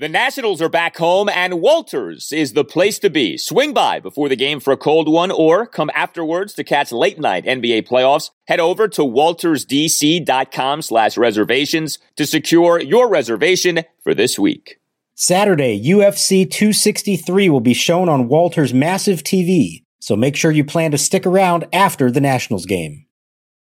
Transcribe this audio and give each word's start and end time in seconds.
The 0.00 0.08
Nationals 0.08 0.62
are 0.62 0.68
back 0.68 0.96
home, 0.98 1.28
and 1.28 1.60
Walters 1.60 2.30
is 2.30 2.52
the 2.52 2.64
place 2.64 3.00
to 3.00 3.10
be. 3.10 3.36
Swing 3.36 3.74
by 3.74 3.98
before 3.98 4.28
the 4.28 4.36
game 4.36 4.60
for 4.60 4.72
a 4.72 4.76
cold 4.76 5.08
one, 5.08 5.32
or 5.32 5.66
come 5.66 5.90
afterwards 5.92 6.54
to 6.54 6.62
catch 6.62 6.92
late 6.92 7.18
night 7.18 7.44
NBA 7.44 7.88
playoffs. 7.88 8.30
Head 8.46 8.60
over 8.60 8.86
to 8.86 9.00
waltersdc.com 9.00 10.82
slash 10.82 11.18
reservations 11.18 11.98
to 12.14 12.26
secure 12.26 12.78
your 12.78 13.08
reservation 13.08 13.82
for 14.00 14.14
this 14.14 14.38
week. 14.38 14.78
Saturday, 15.16 15.82
UFC 15.84 16.48
263 16.48 17.50
will 17.50 17.58
be 17.58 17.74
shown 17.74 18.08
on 18.08 18.28
Walters' 18.28 18.72
massive 18.72 19.24
TV, 19.24 19.82
so 19.98 20.14
make 20.14 20.36
sure 20.36 20.52
you 20.52 20.64
plan 20.64 20.92
to 20.92 20.98
stick 20.98 21.26
around 21.26 21.66
after 21.72 22.08
the 22.08 22.20
Nationals 22.20 22.66
game. 22.66 23.04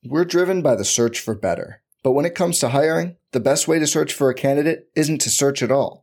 We're 0.05 0.25
driven 0.25 0.63
by 0.63 0.77
the 0.77 0.85
search 0.85 1.19
for 1.19 1.35
better, 1.35 1.83
but 2.05 2.13
when 2.13 2.27
it 2.27 2.37
comes 2.37 2.61
to 2.61 2.69
hiring, 2.69 3.17
the 3.33 3.41
best 3.41 3.67
way 3.67 3.81
to 3.81 3.89
search 3.89 4.13
for 4.13 4.31
a 4.31 4.35
candidate 4.35 4.89
isn't 4.95 5.21
to 5.23 5.29
search 5.29 5.65
at 5.65 5.73
all. 5.73 6.03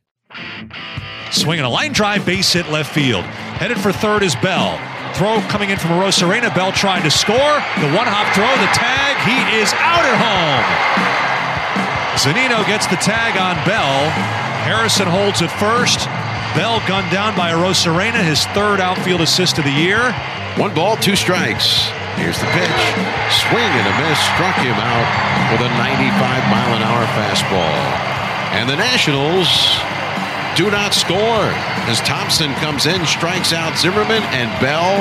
Swinging 1.31 1.65
a 1.65 1.69
line 1.69 1.93
drive, 1.93 2.25
base 2.25 2.51
hit 2.53 2.69
left 2.69 2.93
field. 2.93 3.23
Headed 3.59 3.79
for 3.79 3.91
third 3.91 4.23
is 4.23 4.35
Bell. 4.35 4.79
Throw 5.15 5.39
coming 5.47 5.69
in 5.69 5.77
from 5.77 5.91
Arozarena. 5.91 6.53
Bell 6.55 6.71
trying 6.71 7.03
to 7.03 7.11
score. 7.11 7.55
The 7.79 7.91
one 7.95 8.07
hop 8.07 8.27
throw, 8.35 8.47
the 8.59 8.71
tag. 8.75 9.15
He 9.23 9.37
is 9.59 9.71
out 9.79 10.03
at 10.03 10.17
home. 10.19 10.65
Zunino 12.19 12.65
gets 12.67 12.87
the 12.87 12.99
tag 12.99 13.39
on 13.39 13.55
Bell. 13.65 14.09
Harrison 14.67 15.07
holds 15.07 15.41
it 15.41 15.51
first. 15.51 16.05
Bell 16.55 16.83
gunned 16.87 17.11
down 17.11 17.35
by 17.35 17.51
Arozarena, 17.51 18.23
his 18.23 18.43
third 18.51 18.79
outfield 18.79 19.21
assist 19.21 19.57
of 19.57 19.63
the 19.63 19.71
year. 19.71 20.11
One 20.59 20.75
ball, 20.75 20.97
two 20.97 21.15
strikes. 21.15 21.87
Here's 22.19 22.37
the 22.37 22.51
pitch. 22.51 22.81
Swing 23.47 23.71
and 23.71 23.87
a 23.87 23.95
miss. 24.03 24.19
Struck 24.35 24.55
him 24.59 24.75
out 24.75 25.07
with 25.55 25.63
a 25.63 25.71
95 25.79 26.11
mile 26.51 26.75
an 26.75 26.83
hour 26.83 27.05
fastball. 27.15 27.79
And 28.51 28.69
the 28.69 28.75
Nationals 28.75 29.47
do 30.55 30.69
not 30.69 30.93
score 30.93 31.17
as 31.87 31.99
Thompson 32.01 32.53
comes 32.55 32.85
in, 32.85 33.05
strikes 33.05 33.53
out 33.53 33.77
Zimmerman 33.77 34.23
and 34.23 34.49
Bell. 34.61 34.99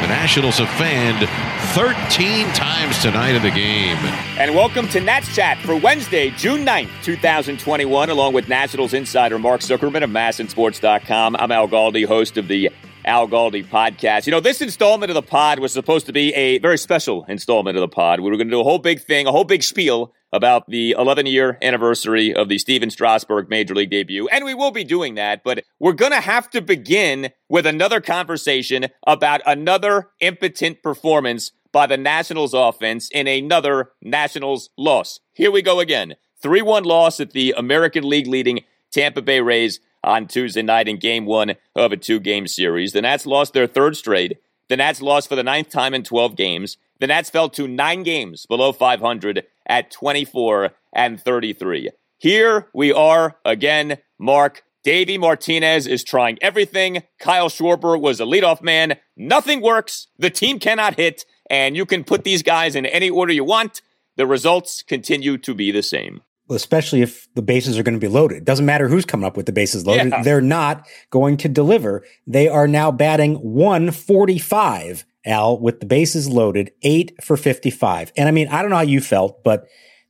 The 0.00 0.06
Nationals 0.06 0.58
have 0.58 0.68
fanned 0.70 1.28
13 1.74 2.46
times 2.52 3.02
tonight 3.02 3.34
in 3.34 3.42
the 3.42 3.50
game. 3.50 3.96
And 4.38 4.54
welcome 4.54 4.86
to 4.90 5.00
Nats 5.00 5.34
Chat 5.34 5.58
for 5.58 5.74
Wednesday, 5.74 6.30
June 6.30 6.64
9th, 6.64 6.90
2021, 7.02 8.08
along 8.08 8.32
with 8.32 8.48
Nationals 8.48 8.94
insider 8.94 9.38
Mark 9.38 9.60
Zuckerman 9.60 10.04
of 10.04 10.10
MASNsports.com. 10.10 11.34
I'm 11.36 11.50
Al 11.50 11.66
Galdi, 11.66 12.06
host 12.06 12.36
of 12.36 12.46
the 12.46 12.70
Al 13.04 13.26
Galdi 13.26 13.66
podcast. 13.66 14.26
You 14.26 14.30
know, 14.30 14.40
this 14.40 14.60
installment 14.60 15.10
of 15.10 15.14
the 15.14 15.22
pod 15.22 15.58
was 15.58 15.72
supposed 15.72 16.06
to 16.06 16.12
be 16.12 16.32
a 16.34 16.58
very 16.58 16.78
special 16.78 17.24
installment 17.24 17.76
of 17.76 17.80
the 17.80 17.88
pod. 17.88 18.20
We 18.20 18.30
were 18.30 18.36
going 18.36 18.48
to 18.48 18.54
do 18.54 18.60
a 18.60 18.64
whole 18.64 18.78
big 18.78 19.00
thing, 19.00 19.26
a 19.26 19.32
whole 19.32 19.44
big 19.44 19.64
spiel 19.64 20.14
about 20.32 20.68
the 20.68 20.92
11 20.98 21.26
year 21.26 21.58
anniversary 21.62 22.34
of 22.34 22.48
the 22.48 22.58
Stephen 22.58 22.90
Strasburg 22.90 23.48
Major 23.48 23.74
League 23.74 23.90
debut. 23.90 24.28
And 24.28 24.44
we 24.44 24.54
will 24.54 24.70
be 24.70 24.84
doing 24.84 25.14
that, 25.14 25.42
but 25.42 25.64
we're 25.78 25.92
going 25.92 26.12
to 26.12 26.20
have 26.20 26.50
to 26.50 26.60
begin 26.60 27.30
with 27.48 27.66
another 27.66 28.00
conversation 28.00 28.86
about 29.06 29.40
another 29.46 30.10
impotent 30.20 30.82
performance 30.82 31.52
by 31.72 31.86
the 31.86 31.96
Nationals 31.96 32.54
offense 32.54 33.10
in 33.10 33.26
another 33.26 33.90
Nationals 34.02 34.70
loss. 34.76 35.20
Here 35.34 35.50
we 35.50 35.62
go 35.62 35.80
again. 35.80 36.16
3 36.42 36.62
1 36.62 36.84
loss 36.84 37.20
at 37.20 37.32
the 37.32 37.54
American 37.56 38.08
League 38.08 38.26
leading 38.26 38.60
Tampa 38.90 39.22
Bay 39.22 39.40
Rays 39.40 39.80
on 40.04 40.26
Tuesday 40.26 40.62
night 40.62 40.88
in 40.88 40.98
game 40.98 41.26
one 41.26 41.54
of 41.74 41.92
a 41.92 41.96
two 41.96 42.20
game 42.20 42.46
series. 42.46 42.92
The 42.92 43.02
Nats 43.02 43.26
lost 43.26 43.52
their 43.52 43.66
third 43.66 43.96
straight. 43.96 44.38
The 44.68 44.76
Nats 44.76 45.02
lost 45.02 45.28
for 45.28 45.36
the 45.36 45.42
ninth 45.42 45.70
time 45.70 45.94
in 45.94 46.02
12 46.02 46.36
games. 46.36 46.76
The 47.00 47.06
Nats 47.06 47.30
fell 47.30 47.48
to 47.50 47.68
nine 47.68 48.02
games 48.02 48.46
below 48.46 48.72
500 48.72 49.44
at 49.68 49.90
24 49.90 50.70
and 50.92 51.20
33. 51.20 51.90
Here 52.18 52.68
we 52.74 52.92
are 52.92 53.36
again, 53.44 53.98
Mark. 54.18 54.64
Davey 54.82 55.18
Martinez 55.18 55.86
is 55.86 56.02
trying 56.02 56.38
everything. 56.40 57.02
Kyle 57.18 57.48
Schwarber 57.48 58.00
was 58.00 58.20
a 58.20 58.24
leadoff 58.24 58.62
man. 58.62 58.96
Nothing 59.16 59.60
works. 59.60 60.08
The 60.18 60.30
team 60.30 60.58
cannot 60.58 60.96
hit, 60.96 61.24
and 61.50 61.76
you 61.76 61.84
can 61.84 62.04
put 62.04 62.24
these 62.24 62.42
guys 62.42 62.74
in 62.74 62.86
any 62.86 63.10
order 63.10 63.32
you 63.32 63.44
want. 63.44 63.82
The 64.16 64.26
results 64.26 64.82
continue 64.82 65.36
to 65.38 65.54
be 65.54 65.70
the 65.70 65.82
same 65.82 66.22
especially 66.50 67.02
if 67.02 67.28
the 67.34 67.42
bases 67.42 67.78
are 67.78 67.82
going 67.82 67.94
to 67.94 68.00
be 68.00 68.08
loaded. 68.08 68.38
It 68.38 68.44
doesn't 68.44 68.64
matter 68.64 68.88
who's 68.88 69.04
coming 69.04 69.26
up 69.26 69.36
with 69.36 69.46
the 69.46 69.52
bases 69.52 69.86
loaded. 69.86 70.10
Yeah. 70.10 70.22
They're 70.22 70.40
not 70.40 70.86
going 71.10 71.36
to 71.38 71.48
deliver. 71.48 72.04
They 72.26 72.48
are 72.48 72.66
now 72.66 72.90
batting 72.90 73.34
145, 73.34 75.04
Al, 75.28 75.58
with 75.58 75.80
the 75.80 75.86
bases 75.86 76.28
loaded, 76.28 76.72
eight 76.82 77.22
for 77.22 77.36
55. 77.36 78.12
And 78.16 78.28
I 78.28 78.32
mean, 78.32 78.48
I 78.48 78.62
don't 78.62 78.70
know 78.70 78.76
how 78.76 78.82
you 78.82 79.00
felt, 79.00 79.44
but 79.44 79.66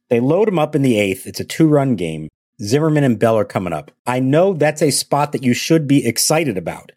they 0.08 0.20
load 0.20 0.48
them 0.48 0.58
up 0.58 0.74
in 0.74 0.82
the 0.82 0.98
eighth. 0.98 1.26
It's 1.26 1.40
a 1.40 1.44
two 1.44 1.68
run 1.68 1.96
game. 1.96 2.28
Zimmerman 2.62 3.04
and 3.04 3.18
Bell 3.18 3.38
are 3.38 3.44
coming 3.44 3.72
up. 3.72 3.90
I 4.06 4.20
know 4.20 4.52
that's 4.52 4.82
a 4.82 4.90
spot 4.90 5.32
that 5.32 5.44
you 5.44 5.54
should 5.54 5.86
be 5.86 6.06
excited 6.06 6.56
about. 6.56 6.92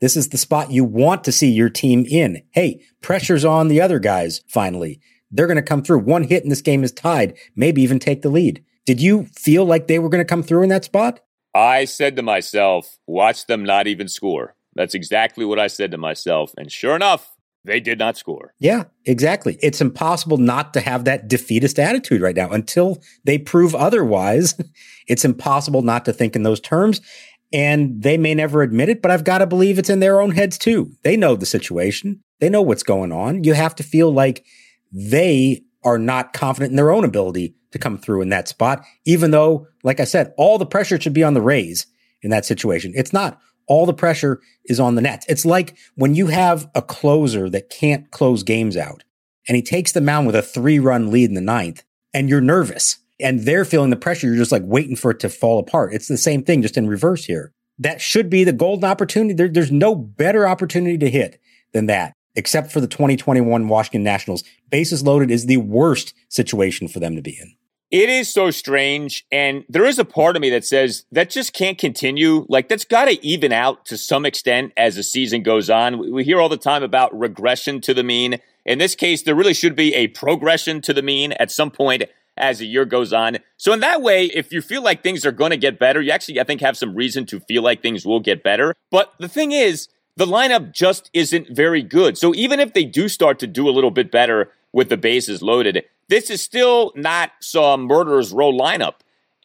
This 0.00 0.16
is 0.16 0.30
the 0.30 0.38
spot 0.38 0.72
you 0.72 0.84
want 0.84 1.24
to 1.24 1.32
see 1.32 1.50
your 1.50 1.70
team 1.70 2.04
in. 2.08 2.42
Hey, 2.50 2.82
pressure's 3.00 3.44
on 3.44 3.68
the 3.68 3.80
other 3.80 3.98
guys 3.98 4.42
finally. 4.48 5.00
They're 5.30 5.46
going 5.46 5.56
to 5.56 5.62
come 5.62 5.82
through. 5.82 6.00
One 6.00 6.24
hit 6.24 6.42
and 6.42 6.52
this 6.52 6.62
game 6.62 6.84
is 6.84 6.92
tied, 6.92 7.36
maybe 7.56 7.82
even 7.82 7.98
take 7.98 8.22
the 8.22 8.28
lead. 8.28 8.64
Did 8.86 9.00
you 9.00 9.26
feel 9.34 9.64
like 9.64 9.86
they 9.86 9.98
were 9.98 10.08
going 10.08 10.20
to 10.20 10.28
come 10.28 10.42
through 10.42 10.62
in 10.62 10.68
that 10.68 10.84
spot? 10.84 11.20
I 11.54 11.84
said 11.84 12.16
to 12.16 12.22
myself, 12.22 12.98
watch 13.06 13.46
them 13.46 13.64
not 13.64 13.86
even 13.86 14.08
score. 14.08 14.56
That's 14.74 14.94
exactly 14.94 15.44
what 15.44 15.60
I 15.60 15.68
said 15.68 15.92
to 15.92 15.98
myself. 15.98 16.52
And 16.58 16.70
sure 16.70 16.96
enough, 16.96 17.33
they 17.64 17.80
did 17.80 17.98
not 17.98 18.16
score. 18.16 18.54
Yeah, 18.58 18.84
exactly. 19.04 19.58
It's 19.62 19.80
impossible 19.80 20.36
not 20.36 20.74
to 20.74 20.80
have 20.80 21.04
that 21.04 21.28
defeatist 21.28 21.78
attitude 21.78 22.20
right 22.20 22.36
now 22.36 22.50
until 22.50 23.02
they 23.24 23.38
prove 23.38 23.74
otherwise. 23.74 24.54
It's 25.06 25.26
impossible 25.26 25.82
not 25.82 26.06
to 26.06 26.14
think 26.14 26.34
in 26.34 26.44
those 26.44 26.60
terms. 26.60 27.02
And 27.52 28.02
they 28.02 28.16
may 28.16 28.34
never 28.34 28.62
admit 28.62 28.88
it, 28.88 29.02
but 29.02 29.10
I've 29.10 29.22
got 29.22 29.38
to 29.38 29.46
believe 29.46 29.78
it's 29.78 29.90
in 29.90 30.00
their 30.00 30.18
own 30.18 30.30
heads 30.30 30.56
too. 30.56 30.92
They 31.02 31.14
know 31.14 31.36
the 31.36 31.44
situation, 31.44 32.22
they 32.40 32.48
know 32.48 32.62
what's 32.62 32.82
going 32.82 33.12
on. 33.12 33.44
You 33.44 33.52
have 33.52 33.74
to 33.74 33.82
feel 33.82 34.10
like 34.10 34.46
they 34.90 35.62
are 35.84 35.98
not 35.98 36.32
confident 36.32 36.70
in 36.70 36.76
their 36.76 36.90
own 36.90 37.04
ability 37.04 37.54
to 37.72 37.78
come 37.78 37.98
through 37.98 38.22
in 38.22 38.30
that 38.30 38.48
spot, 38.48 38.82
even 39.04 39.30
though, 39.30 39.66
like 39.82 40.00
I 40.00 40.04
said, 40.04 40.32
all 40.38 40.56
the 40.56 40.64
pressure 40.64 40.98
should 40.98 41.12
be 41.12 41.22
on 41.22 41.34
the 41.34 41.42
Rays 41.42 41.86
in 42.22 42.30
that 42.30 42.46
situation. 42.46 42.92
It's 42.96 43.12
not. 43.12 43.38
All 43.66 43.86
the 43.86 43.94
pressure 43.94 44.40
is 44.64 44.80
on 44.80 44.94
the 44.94 45.00
Nats. 45.00 45.26
It's 45.28 45.44
like 45.44 45.76
when 45.94 46.14
you 46.14 46.28
have 46.28 46.70
a 46.74 46.82
closer 46.82 47.48
that 47.50 47.70
can't 47.70 48.10
close 48.10 48.42
games 48.42 48.76
out 48.76 49.04
and 49.48 49.56
he 49.56 49.62
takes 49.62 49.92
the 49.92 50.00
mound 50.00 50.26
with 50.26 50.36
a 50.36 50.42
three 50.42 50.78
run 50.78 51.10
lead 51.10 51.28
in 51.28 51.34
the 51.34 51.40
ninth 51.40 51.82
and 52.12 52.28
you're 52.28 52.40
nervous 52.40 52.98
and 53.20 53.40
they're 53.40 53.64
feeling 53.64 53.90
the 53.90 53.96
pressure. 53.96 54.26
You're 54.26 54.36
just 54.36 54.52
like 54.52 54.62
waiting 54.64 54.96
for 54.96 55.10
it 55.10 55.20
to 55.20 55.28
fall 55.28 55.58
apart. 55.58 55.94
It's 55.94 56.08
the 56.08 56.16
same 56.16 56.42
thing, 56.42 56.62
just 56.62 56.76
in 56.76 56.88
reverse 56.88 57.24
here. 57.24 57.52
That 57.78 58.00
should 58.00 58.30
be 58.30 58.44
the 58.44 58.52
golden 58.52 58.88
opportunity. 58.88 59.34
There, 59.34 59.48
there's 59.48 59.72
no 59.72 59.94
better 59.94 60.46
opportunity 60.46 60.98
to 60.98 61.10
hit 61.10 61.40
than 61.72 61.86
that 61.86 62.14
except 62.36 62.72
for 62.72 62.80
the 62.80 62.86
2021 62.86 63.68
Washington 63.68 64.02
Nationals. 64.02 64.44
Bases 64.70 65.02
loaded 65.02 65.30
is 65.30 65.46
the 65.46 65.58
worst 65.58 66.14
situation 66.28 66.88
for 66.88 67.00
them 67.00 67.16
to 67.16 67.22
be 67.22 67.38
in. 67.40 67.54
It 67.94 68.08
is 68.08 68.28
so 68.28 68.50
strange. 68.50 69.24
And 69.30 69.64
there 69.68 69.84
is 69.84 70.00
a 70.00 70.04
part 70.04 70.34
of 70.34 70.42
me 70.42 70.50
that 70.50 70.64
says 70.64 71.04
that 71.12 71.30
just 71.30 71.52
can't 71.52 71.78
continue. 71.78 72.44
Like, 72.48 72.68
that's 72.68 72.84
got 72.84 73.04
to 73.04 73.24
even 73.24 73.52
out 73.52 73.86
to 73.86 73.96
some 73.96 74.26
extent 74.26 74.72
as 74.76 74.96
the 74.96 75.04
season 75.04 75.44
goes 75.44 75.70
on. 75.70 76.12
We 76.12 76.24
hear 76.24 76.40
all 76.40 76.48
the 76.48 76.56
time 76.56 76.82
about 76.82 77.16
regression 77.16 77.80
to 77.82 77.94
the 77.94 78.02
mean. 78.02 78.40
In 78.66 78.78
this 78.78 78.96
case, 78.96 79.22
there 79.22 79.36
really 79.36 79.54
should 79.54 79.76
be 79.76 79.94
a 79.94 80.08
progression 80.08 80.80
to 80.80 80.92
the 80.92 81.02
mean 81.02 81.34
at 81.34 81.52
some 81.52 81.70
point 81.70 82.02
as 82.36 82.58
the 82.58 82.66
year 82.66 82.84
goes 82.84 83.12
on. 83.12 83.38
So, 83.58 83.72
in 83.72 83.78
that 83.78 84.02
way, 84.02 84.24
if 84.24 84.52
you 84.52 84.60
feel 84.60 84.82
like 84.82 85.04
things 85.04 85.24
are 85.24 85.30
going 85.30 85.52
to 85.52 85.56
get 85.56 85.78
better, 85.78 86.02
you 86.02 86.10
actually, 86.10 86.40
I 86.40 86.42
think, 86.44 86.62
have 86.62 86.76
some 86.76 86.96
reason 86.96 87.26
to 87.26 87.38
feel 87.38 87.62
like 87.62 87.80
things 87.80 88.04
will 88.04 88.18
get 88.18 88.42
better. 88.42 88.74
But 88.90 89.14
the 89.20 89.28
thing 89.28 89.52
is, 89.52 89.86
the 90.16 90.26
lineup 90.26 90.72
just 90.72 91.10
isn't 91.12 91.54
very 91.54 91.84
good. 91.84 92.18
So 92.18 92.34
even 92.34 92.58
if 92.58 92.72
they 92.72 92.86
do 92.86 93.08
start 93.08 93.38
to 93.38 93.46
do 93.46 93.68
a 93.68 93.70
little 93.70 93.92
bit 93.92 94.10
better 94.10 94.50
with 94.74 94.88
the 94.88 94.96
bases 94.96 95.40
loaded, 95.40 95.84
this 96.08 96.28
is 96.28 96.42
still 96.42 96.92
not 96.96 97.30
some 97.40 97.82
murderer's 97.82 98.32
row 98.32 98.52
lineup. 98.52 98.96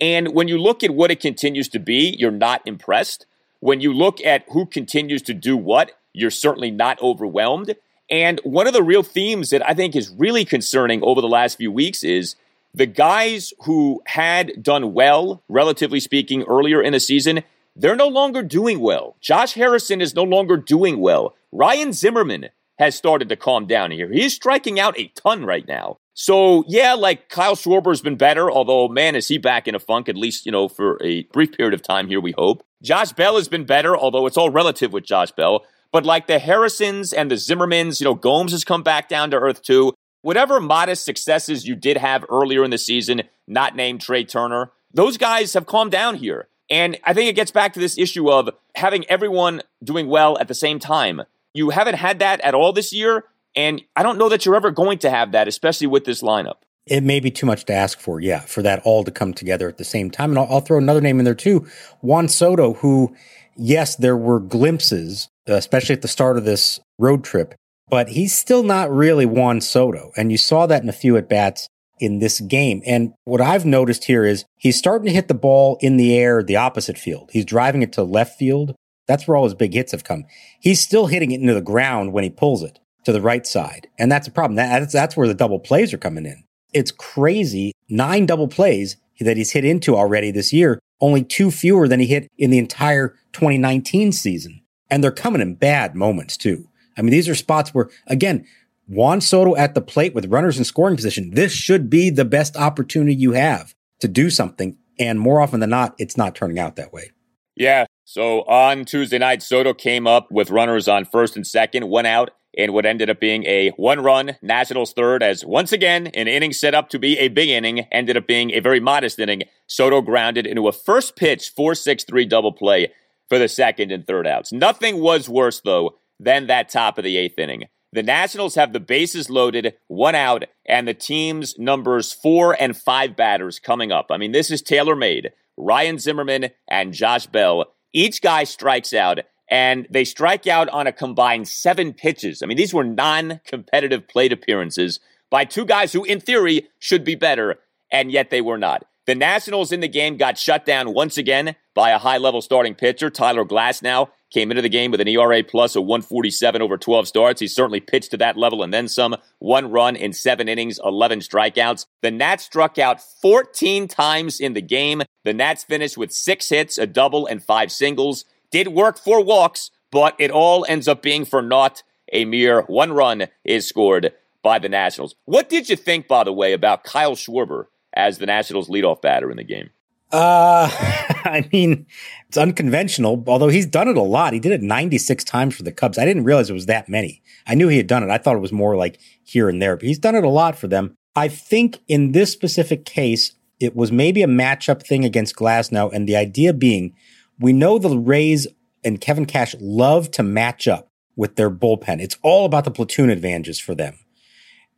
And 0.01 0.33
when 0.33 0.47
you 0.47 0.57
look 0.57 0.83
at 0.83 0.91
what 0.91 1.11
it 1.11 1.19
continues 1.19 1.69
to 1.69 1.79
be, 1.79 2.15
you're 2.17 2.31
not 2.31 2.61
impressed. 2.65 3.27
When 3.59 3.79
you 3.79 3.93
look 3.93 4.19
at 4.25 4.45
who 4.49 4.65
continues 4.65 5.21
to 5.23 5.33
do 5.33 5.55
what, 5.55 5.91
you're 6.13 6.31
certainly 6.31 6.71
not 6.71 6.99
overwhelmed. 7.01 7.75
And 8.09 8.41
one 8.43 8.65
of 8.65 8.73
the 8.73 8.81
real 8.81 9.03
themes 9.03 9.51
that 9.51 9.67
I 9.69 9.75
think 9.75 9.95
is 9.95 10.09
really 10.09 10.45
concerning 10.45 11.03
over 11.03 11.21
the 11.21 11.27
last 11.27 11.57
few 11.57 11.71
weeks 11.71 12.03
is 12.03 12.35
the 12.73 12.87
guys 12.87 13.53
who 13.65 14.01
had 14.07 14.63
done 14.63 14.93
well, 14.93 15.43
relatively 15.47 15.99
speaking, 15.99 16.41
earlier 16.43 16.81
in 16.81 16.93
the 16.93 16.99
season, 16.99 17.43
they're 17.75 17.95
no 17.95 18.07
longer 18.07 18.41
doing 18.41 18.79
well. 18.79 19.15
Josh 19.21 19.53
Harrison 19.53 20.01
is 20.01 20.15
no 20.15 20.23
longer 20.23 20.57
doing 20.57 20.99
well. 20.99 21.35
Ryan 21.51 21.93
Zimmerman 21.93 22.49
has 22.79 22.95
started 22.95 23.29
to 23.29 23.35
calm 23.35 23.67
down 23.67 23.91
here. 23.91 24.11
He's 24.11 24.33
striking 24.33 24.79
out 24.79 24.97
a 24.97 25.07
ton 25.09 25.45
right 25.45 25.67
now. 25.67 25.97
So, 26.13 26.63
yeah, 26.67 26.93
like 26.93 27.29
Kyle 27.29 27.55
Schwarber's 27.55 28.01
been 28.01 28.15
better, 28.15 28.49
although, 28.49 28.87
man, 28.87 29.15
is 29.15 29.27
he 29.27 29.37
back 29.37 29.67
in 29.67 29.75
a 29.75 29.79
funk, 29.79 30.09
at 30.09 30.17
least, 30.17 30.45
you 30.45 30.51
know, 30.51 30.67
for 30.67 30.97
a 31.03 31.23
brief 31.23 31.51
period 31.51 31.73
of 31.73 31.81
time 31.81 32.07
here, 32.07 32.19
we 32.19 32.33
hope. 32.37 32.63
Josh 32.81 33.11
Bell 33.11 33.35
has 33.35 33.47
been 33.47 33.65
better, 33.65 33.95
although 33.95 34.25
it's 34.25 34.37
all 34.37 34.49
relative 34.49 34.91
with 34.91 35.05
Josh 35.05 35.31
Bell. 35.31 35.65
But 35.91 36.05
like 36.05 36.27
the 36.27 36.39
Harrisons 36.39 37.13
and 37.13 37.29
the 37.29 37.35
Zimmermans, 37.35 37.99
you 37.99 38.05
know, 38.05 38.15
Gomes 38.15 38.51
has 38.51 38.63
come 38.63 38.83
back 38.83 39.09
down 39.09 39.31
to 39.31 39.37
earth 39.37 39.61
too. 39.61 39.93
Whatever 40.21 40.59
modest 40.59 41.05
successes 41.05 41.67
you 41.67 41.75
did 41.75 41.97
have 41.97 42.25
earlier 42.29 42.63
in 42.63 42.71
the 42.71 42.77
season, 42.77 43.23
not 43.47 43.75
named 43.75 44.01
Trea 44.01 44.25
Turner, 44.25 44.71
those 44.93 45.17
guys 45.17 45.53
have 45.53 45.65
calmed 45.65 45.91
down 45.91 46.15
here. 46.15 46.47
And 46.69 46.97
I 47.03 47.13
think 47.13 47.29
it 47.29 47.35
gets 47.35 47.51
back 47.51 47.73
to 47.73 47.79
this 47.79 47.97
issue 47.97 48.29
of 48.29 48.49
having 48.75 49.05
everyone 49.09 49.61
doing 49.83 50.07
well 50.07 50.37
at 50.37 50.47
the 50.47 50.53
same 50.53 50.79
time. 50.79 51.21
You 51.53 51.71
haven't 51.71 51.95
had 51.95 52.19
that 52.19 52.41
at 52.41 52.53
all 52.53 52.73
this 52.73 52.93
year. 52.93 53.25
And 53.55 53.81
I 53.95 54.03
don't 54.03 54.17
know 54.17 54.29
that 54.29 54.45
you're 54.45 54.55
ever 54.55 54.71
going 54.71 54.99
to 54.99 55.09
have 55.09 55.31
that, 55.31 55.47
especially 55.47 55.87
with 55.87 56.05
this 56.05 56.21
lineup. 56.21 56.57
It 56.85 57.03
may 57.03 57.19
be 57.19 57.31
too 57.31 57.45
much 57.45 57.65
to 57.65 57.73
ask 57.73 57.99
for, 57.99 58.19
yeah, 58.19 58.39
for 58.41 58.61
that 58.63 58.81
all 58.83 59.03
to 59.03 59.11
come 59.11 59.33
together 59.33 59.67
at 59.67 59.77
the 59.77 59.83
same 59.83 60.09
time. 60.09 60.31
And 60.31 60.39
I'll, 60.39 60.47
I'll 60.49 60.61
throw 60.61 60.77
another 60.77 61.01
name 61.01 61.19
in 61.19 61.25
there 61.25 61.35
too 61.35 61.67
Juan 62.01 62.27
Soto, 62.27 62.73
who, 62.75 63.15
yes, 63.55 63.95
there 63.95 64.17
were 64.17 64.39
glimpses, 64.39 65.29
especially 65.45 65.93
at 65.93 66.01
the 66.01 66.07
start 66.07 66.37
of 66.37 66.45
this 66.45 66.79
road 66.97 67.23
trip, 67.23 67.53
but 67.89 68.09
he's 68.09 68.37
still 68.37 68.63
not 68.63 68.91
really 68.91 69.25
Juan 69.25 69.61
Soto. 69.61 70.11
And 70.15 70.31
you 70.31 70.37
saw 70.37 70.65
that 70.67 70.83
in 70.83 70.89
a 70.89 70.93
few 70.93 71.17
at 71.17 71.29
bats 71.29 71.67
in 71.99 72.19
this 72.19 72.39
game. 72.39 72.81
And 72.85 73.13
what 73.25 73.41
I've 73.41 73.65
noticed 73.65 74.05
here 74.05 74.23
is 74.23 74.45
he's 74.57 74.77
starting 74.77 75.05
to 75.07 75.13
hit 75.13 75.27
the 75.27 75.33
ball 75.33 75.77
in 75.81 75.97
the 75.97 76.17
air, 76.17 76.41
the 76.41 76.55
opposite 76.55 76.97
field. 76.97 77.29
He's 77.33 77.45
driving 77.45 77.81
it 77.81 77.91
to 77.93 78.03
left 78.03 78.37
field. 78.37 78.75
That's 79.09 79.27
where 79.27 79.35
all 79.35 79.43
his 79.43 79.55
big 79.55 79.73
hits 79.73 79.91
have 79.91 80.03
come. 80.03 80.25
He's 80.59 80.79
still 80.79 81.07
hitting 81.07 81.31
it 81.31 81.41
into 81.41 81.55
the 81.55 81.61
ground 81.61 82.13
when 82.13 82.23
he 82.23 82.29
pulls 82.29 82.61
it 82.61 82.77
to 83.05 83.11
the 83.11 83.21
right 83.21 83.45
side. 83.45 83.87
And 83.97 84.11
that's 84.11 84.27
a 84.27 84.31
problem. 84.31 84.55
That's, 84.55 84.93
that's 84.93 85.17
where 85.17 85.27
the 85.27 85.33
double 85.33 85.59
plays 85.59 85.91
are 85.95 85.97
coming 85.97 86.27
in. 86.27 86.43
It's 86.73 86.91
crazy. 86.91 87.73
Nine 87.89 88.27
double 88.27 88.47
plays 88.47 88.97
that 89.19 89.35
he's 89.35 89.51
hit 89.51 89.65
into 89.65 89.95
already 89.95 90.29
this 90.29 90.53
year, 90.53 90.79
only 91.01 91.23
two 91.23 91.49
fewer 91.49 91.87
than 91.87 91.99
he 91.99 92.05
hit 92.05 92.29
in 92.37 92.51
the 92.51 92.59
entire 92.59 93.15
2019 93.33 94.11
season. 94.11 94.61
And 94.91 95.03
they're 95.03 95.11
coming 95.11 95.41
in 95.41 95.55
bad 95.55 95.95
moments 95.95 96.37
too. 96.37 96.69
I 96.95 97.01
mean, 97.01 97.11
these 97.11 97.27
are 97.27 97.35
spots 97.35 97.73
where, 97.73 97.89
again, 98.05 98.45
Juan 98.87 99.21
Soto 99.21 99.55
at 99.55 99.73
the 99.73 99.81
plate 99.81 100.13
with 100.13 100.27
runners 100.27 100.59
in 100.59 100.65
scoring 100.65 100.95
position. 100.95 101.31
This 101.31 101.51
should 101.51 101.89
be 101.89 102.11
the 102.11 102.25
best 102.25 102.55
opportunity 102.55 103.15
you 103.15 103.31
have 103.31 103.73
to 104.01 104.07
do 104.07 104.29
something. 104.29 104.77
And 104.99 105.19
more 105.19 105.41
often 105.41 105.61
than 105.61 105.71
not, 105.71 105.95
it's 105.97 106.15
not 106.15 106.35
turning 106.35 106.59
out 106.59 106.75
that 106.75 106.93
way. 106.93 107.09
Yeah. 107.55 107.85
So 108.11 108.41
on 108.45 108.85
Tuesday 108.85 109.19
night, 109.19 109.43
Soto 109.43 109.71
came 109.71 110.07
up 110.07 110.31
with 110.31 110.49
runners 110.49 110.87
on 110.87 111.05
first 111.05 111.35
and 111.35 111.45
second, 111.45 111.87
one 111.89 112.07
out, 112.07 112.31
in 112.55 112.73
what 112.73 112.87
ended 112.87 113.07
up 113.07 113.19
being 113.19 113.45
a 113.45 113.69
one 113.77 113.99
run 113.99 114.35
Nationals 114.41 114.93
third, 114.93 115.21
as 115.21 115.45
once 115.45 115.71
again, 115.71 116.07
an 116.15 116.27
inning 116.27 116.51
set 116.51 116.73
up 116.73 116.89
to 116.89 116.97
be 116.97 117.19
a 117.19 117.27
big 117.27 117.49
inning 117.49 117.81
ended 117.91 118.17
up 118.17 118.25
being 118.25 118.49
a 118.49 118.61
very 118.61 118.79
modest 118.79 119.19
inning. 119.19 119.43
Soto 119.67 120.01
grounded 120.01 120.47
into 120.47 120.67
a 120.67 120.71
first 120.71 121.15
pitch 121.15 121.51
4 121.55 121.75
6 121.75 122.03
3 122.05 122.25
double 122.25 122.51
play 122.51 122.91
for 123.29 123.37
the 123.37 123.47
second 123.47 123.91
and 123.91 124.07
third 124.07 124.25
outs. 124.25 124.51
Nothing 124.51 124.99
was 124.99 125.29
worse, 125.29 125.61
though, 125.63 125.99
than 126.19 126.47
that 126.47 126.69
top 126.69 126.97
of 126.97 127.03
the 127.03 127.15
eighth 127.15 127.37
inning. 127.37 127.65
The 127.93 128.01
Nationals 128.01 128.55
have 128.55 128.73
the 128.73 128.79
bases 128.79 129.29
loaded, 129.29 129.75
one 129.87 130.15
out, 130.15 130.45
and 130.67 130.87
the 130.87 130.95
team's 130.95 131.59
numbers 131.59 132.11
four 132.11 132.59
and 132.59 132.75
five 132.75 133.15
batters 133.15 133.59
coming 133.59 133.91
up. 133.91 134.07
I 134.09 134.17
mean, 134.17 134.31
this 134.31 134.49
is 134.49 134.63
tailor 134.63 134.95
made. 134.95 135.29
Ryan 135.57 135.99
Zimmerman 135.99 136.49
and 136.67 136.91
Josh 136.91 137.27
Bell. 137.27 137.67
Each 137.93 138.21
guy 138.21 138.43
strikes 138.43 138.93
out, 138.93 139.19
and 139.49 139.87
they 139.89 140.05
strike 140.05 140.47
out 140.47 140.69
on 140.69 140.87
a 140.87 140.91
combined 140.91 141.47
seven 141.47 141.93
pitches. 141.93 142.41
I 142.41 142.45
mean, 142.45 142.57
these 142.57 142.73
were 142.73 142.83
non 142.83 143.41
competitive 143.45 144.07
plate 144.07 144.31
appearances 144.31 144.99
by 145.29 145.45
two 145.45 145.65
guys 145.65 145.93
who, 145.93 146.03
in 146.03 146.19
theory, 146.19 146.67
should 146.79 147.03
be 147.03 147.15
better, 147.15 147.59
and 147.91 148.11
yet 148.11 148.29
they 148.29 148.41
were 148.41 148.57
not. 148.57 148.85
The 149.05 149.15
Nationals 149.15 149.71
in 149.71 149.79
the 149.79 149.87
game 149.87 150.17
got 150.17 150.37
shut 150.37 150.65
down 150.65 150.93
once 150.93 151.17
again 151.17 151.55
by 151.73 151.89
a 151.89 151.97
high 151.97 152.17
level 152.17 152.41
starting 152.41 152.75
pitcher, 152.75 153.09
Tyler 153.09 153.43
Glasnow. 153.43 154.09
Came 154.31 154.51
into 154.51 154.61
the 154.61 154.69
game 154.69 154.91
with 154.91 155.01
an 155.01 155.07
ERA 155.07 155.43
plus 155.43 155.75
of 155.75 155.85
147 155.85 156.61
over 156.61 156.77
12 156.77 157.07
starts. 157.07 157.41
He 157.41 157.47
certainly 157.47 157.79
pitched 157.79 158.11
to 158.11 158.17
that 158.17 158.37
level 158.37 158.61
and 158.61 158.71
then 158.71 158.87
some. 158.87 159.15
One 159.39 159.71
run 159.71 159.95
in 159.95 160.13
seven 160.13 160.47
innings, 160.47 160.79
11 160.83 161.19
strikeouts. 161.19 161.87
The 162.03 162.11
Nats 162.11 162.45
struck 162.45 162.77
out 162.77 163.01
14 163.01 163.87
times 163.87 164.39
in 164.39 164.53
the 164.53 164.61
game. 164.61 165.01
The 165.23 165.33
Nats 165.33 165.63
finished 165.63 165.97
with 165.97 166.11
six 166.11 166.49
hits, 166.49 166.77
a 166.77 166.85
double, 166.85 167.25
and 167.25 167.43
five 167.43 167.71
singles. 167.71 168.23
Did 168.51 168.67
work 168.67 168.99
for 168.99 169.23
walks, 169.23 169.71
but 169.91 170.15
it 170.19 170.29
all 170.29 170.63
ends 170.69 170.87
up 170.87 171.01
being 171.01 171.25
for 171.25 171.41
naught. 171.41 171.81
A 172.13 172.25
mere 172.25 172.61
one 172.63 172.91
run 172.91 173.27
is 173.43 173.67
scored 173.67 174.13
by 174.43 174.59
the 174.59 174.69
Nationals. 174.69 175.15
What 175.25 175.49
did 175.49 175.69
you 175.69 175.75
think, 175.75 176.07
by 176.07 176.23
the 176.23 176.33
way, 176.33 176.53
about 176.53 176.83
Kyle 176.83 177.15
Schwarber 177.15 177.65
as 177.93 178.19
the 178.19 178.25
Nationals' 178.27 178.69
leadoff 178.69 179.01
batter 179.01 179.31
in 179.31 179.37
the 179.37 179.43
game? 179.43 179.71
Uh, 180.11 180.69
I 180.71 181.47
mean, 181.51 181.85
it's 182.27 182.37
unconventional, 182.37 183.23
although 183.27 183.49
he's 183.49 183.65
done 183.65 183.87
it 183.87 183.97
a 183.97 184.01
lot. 184.01 184.33
He 184.33 184.39
did 184.39 184.51
it 184.51 184.61
96 184.61 185.23
times 185.23 185.55
for 185.55 185.63
the 185.63 185.71
Cubs. 185.71 185.97
I 185.97 186.05
didn't 186.05 186.23
realize 186.23 186.49
it 186.49 186.53
was 186.53 186.65
that 186.67 186.89
many. 186.89 187.21
I 187.45 187.55
knew 187.55 187.67
he 187.67 187.77
had 187.77 187.87
done 187.87 188.03
it. 188.03 188.09
I 188.09 188.17
thought 188.17 188.35
it 188.35 188.41
was 188.41 188.51
more 188.51 188.75
like 188.75 188.99
here 189.23 189.49
and 189.49 189.61
there, 189.61 189.75
but 189.75 189.85
he's 189.85 189.99
done 189.99 190.15
it 190.15 190.23
a 190.23 190.29
lot 190.29 190.57
for 190.57 190.67
them. 190.67 190.95
I 191.15 191.27
think 191.27 191.79
in 191.87 192.11
this 192.11 192.31
specific 192.31 192.85
case, 192.85 193.33
it 193.59 193.75
was 193.75 193.91
maybe 193.91 194.21
a 194.21 194.27
matchup 194.27 194.83
thing 194.83 195.03
against 195.03 195.35
Glasnow. 195.35 195.91
And 195.93 196.07
the 196.07 196.15
idea 196.15 196.53
being, 196.53 196.95
we 197.39 197.53
know 197.53 197.77
the 197.77 197.97
Rays 197.97 198.47
and 198.83 199.01
Kevin 199.01 199.25
Cash 199.25 199.55
love 199.59 200.11
to 200.11 200.23
match 200.23 200.67
up 200.67 200.87
with 201.15 201.35
their 201.35 201.49
bullpen. 201.49 202.01
It's 202.01 202.17
all 202.21 202.45
about 202.45 202.63
the 202.63 202.71
platoon 202.71 203.09
advantages 203.09 203.59
for 203.59 203.75
them. 203.75 203.97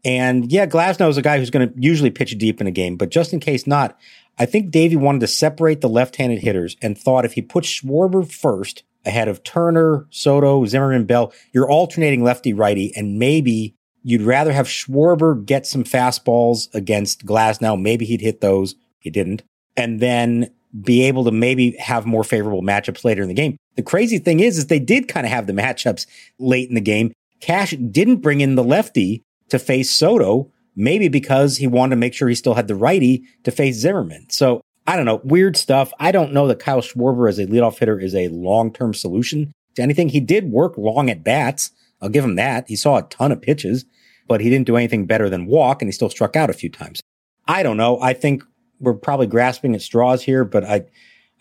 And 0.03 0.51
yeah, 0.51 0.65
Glasnow 0.65 1.09
is 1.09 1.17
a 1.17 1.21
guy 1.21 1.37
who's 1.37 1.49
going 1.49 1.69
to 1.69 1.75
usually 1.79 2.09
pitch 2.09 2.37
deep 2.37 2.59
in 2.59 2.67
a 2.67 2.71
game, 2.71 2.97
but 2.97 3.09
just 3.09 3.33
in 3.33 3.39
case 3.39 3.67
not, 3.67 3.97
I 4.39 4.45
think 4.45 4.71
Davey 4.71 4.95
wanted 4.95 5.21
to 5.21 5.27
separate 5.27 5.81
the 5.81 5.89
left-handed 5.89 6.39
hitters 6.39 6.75
and 6.81 6.97
thought 6.97 7.25
if 7.25 7.33
he 7.33 7.41
put 7.41 7.63
Schwarber 7.63 8.29
first 8.29 8.83
ahead 9.05 9.27
of 9.27 9.43
Turner, 9.43 10.07
Soto, 10.09 10.65
Zimmerman, 10.65 11.05
Bell, 11.05 11.33
you're 11.53 11.69
alternating 11.69 12.23
lefty 12.23 12.53
righty, 12.53 12.95
and 12.95 13.19
maybe 13.19 13.75
you'd 14.03 14.21
rather 14.21 14.51
have 14.51 14.67
Schwarber 14.67 15.45
get 15.45 15.67
some 15.67 15.83
fastballs 15.83 16.73
against 16.73 17.25
Glasnow. 17.25 17.79
Maybe 17.79 18.05
he'd 18.05 18.21
hit 18.21 18.41
those. 18.41 18.75
He 18.99 19.09
didn't. 19.09 19.43
And 19.77 19.99
then 19.99 20.51
be 20.81 21.03
able 21.03 21.23
to 21.25 21.31
maybe 21.31 21.71
have 21.77 22.05
more 22.05 22.23
favorable 22.23 22.61
matchups 22.61 23.03
later 23.03 23.21
in 23.21 23.27
the 23.27 23.33
game. 23.33 23.57
The 23.75 23.83
crazy 23.83 24.17
thing 24.17 24.39
is, 24.39 24.57
is 24.57 24.67
they 24.67 24.79
did 24.79 25.07
kind 25.07 25.25
of 25.25 25.31
have 25.31 25.47
the 25.47 25.53
matchups 25.53 26.07
late 26.39 26.69
in 26.69 26.75
the 26.75 26.81
game. 26.81 27.13
Cash 27.41 27.71
didn't 27.71 28.17
bring 28.17 28.41
in 28.41 28.55
the 28.55 28.63
lefty 28.63 29.23
to 29.51 29.59
face 29.59 29.91
Soto, 29.91 30.51
maybe 30.75 31.07
because 31.07 31.57
he 31.57 31.67
wanted 31.67 31.91
to 31.91 31.99
make 31.99 32.13
sure 32.13 32.27
he 32.27 32.35
still 32.35 32.55
had 32.55 32.67
the 32.67 32.75
righty 32.75 33.23
to 33.43 33.51
face 33.51 33.75
Zimmerman. 33.75 34.29
So 34.29 34.61
I 34.87 34.95
don't 34.95 35.05
know, 35.05 35.21
weird 35.23 35.55
stuff. 35.55 35.93
I 35.99 36.11
don't 36.11 36.33
know 36.33 36.47
that 36.47 36.59
Kyle 36.59 36.81
Schwarber 36.81 37.29
as 37.29 37.37
a 37.37 37.45
leadoff 37.45 37.77
hitter 37.77 37.99
is 37.99 38.15
a 38.15 38.29
long 38.29 38.73
term 38.73 38.93
solution 38.93 39.51
to 39.75 39.81
anything. 39.81 40.09
He 40.09 40.19
did 40.19 40.51
work 40.51 40.77
long 40.77 41.09
at 41.09 41.23
bats. 41.23 41.71
I'll 42.01 42.09
give 42.09 42.23
him 42.23 42.35
that. 42.35 42.67
He 42.67 42.75
saw 42.75 42.97
a 42.97 43.03
ton 43.03 43.31
of 43.31 43.41
pitches, 43.41 43.85
but 44.27 44.41
he 44.41 44.49
didn't 44.49 44.65
do 44.65 44.75
anything 44.75 45.05
better 45.05 45.29
than 45.29 45.45
walk, 45.45 45.81
and 45.81 45.87
he 45.87 45.91
still 45.91 46.09
struck 46.09 46.35
out 46.35 46.49
a 46.49 46.53
few 46.53 46.69
times. 46.69 46.99
I 47.47 47.61
don't 47.61 47.77
know. 47.77 48.01
I 48.01 48.13
think 48.13 48.43
we're 48.79 48.95
probably 48.95 49.27
grasping 49.27 49.75
at 49.75 49.81
straws 49.81 50.23
here, 50.23 50.43
but 50.43 50.63
I. 50.63 50.85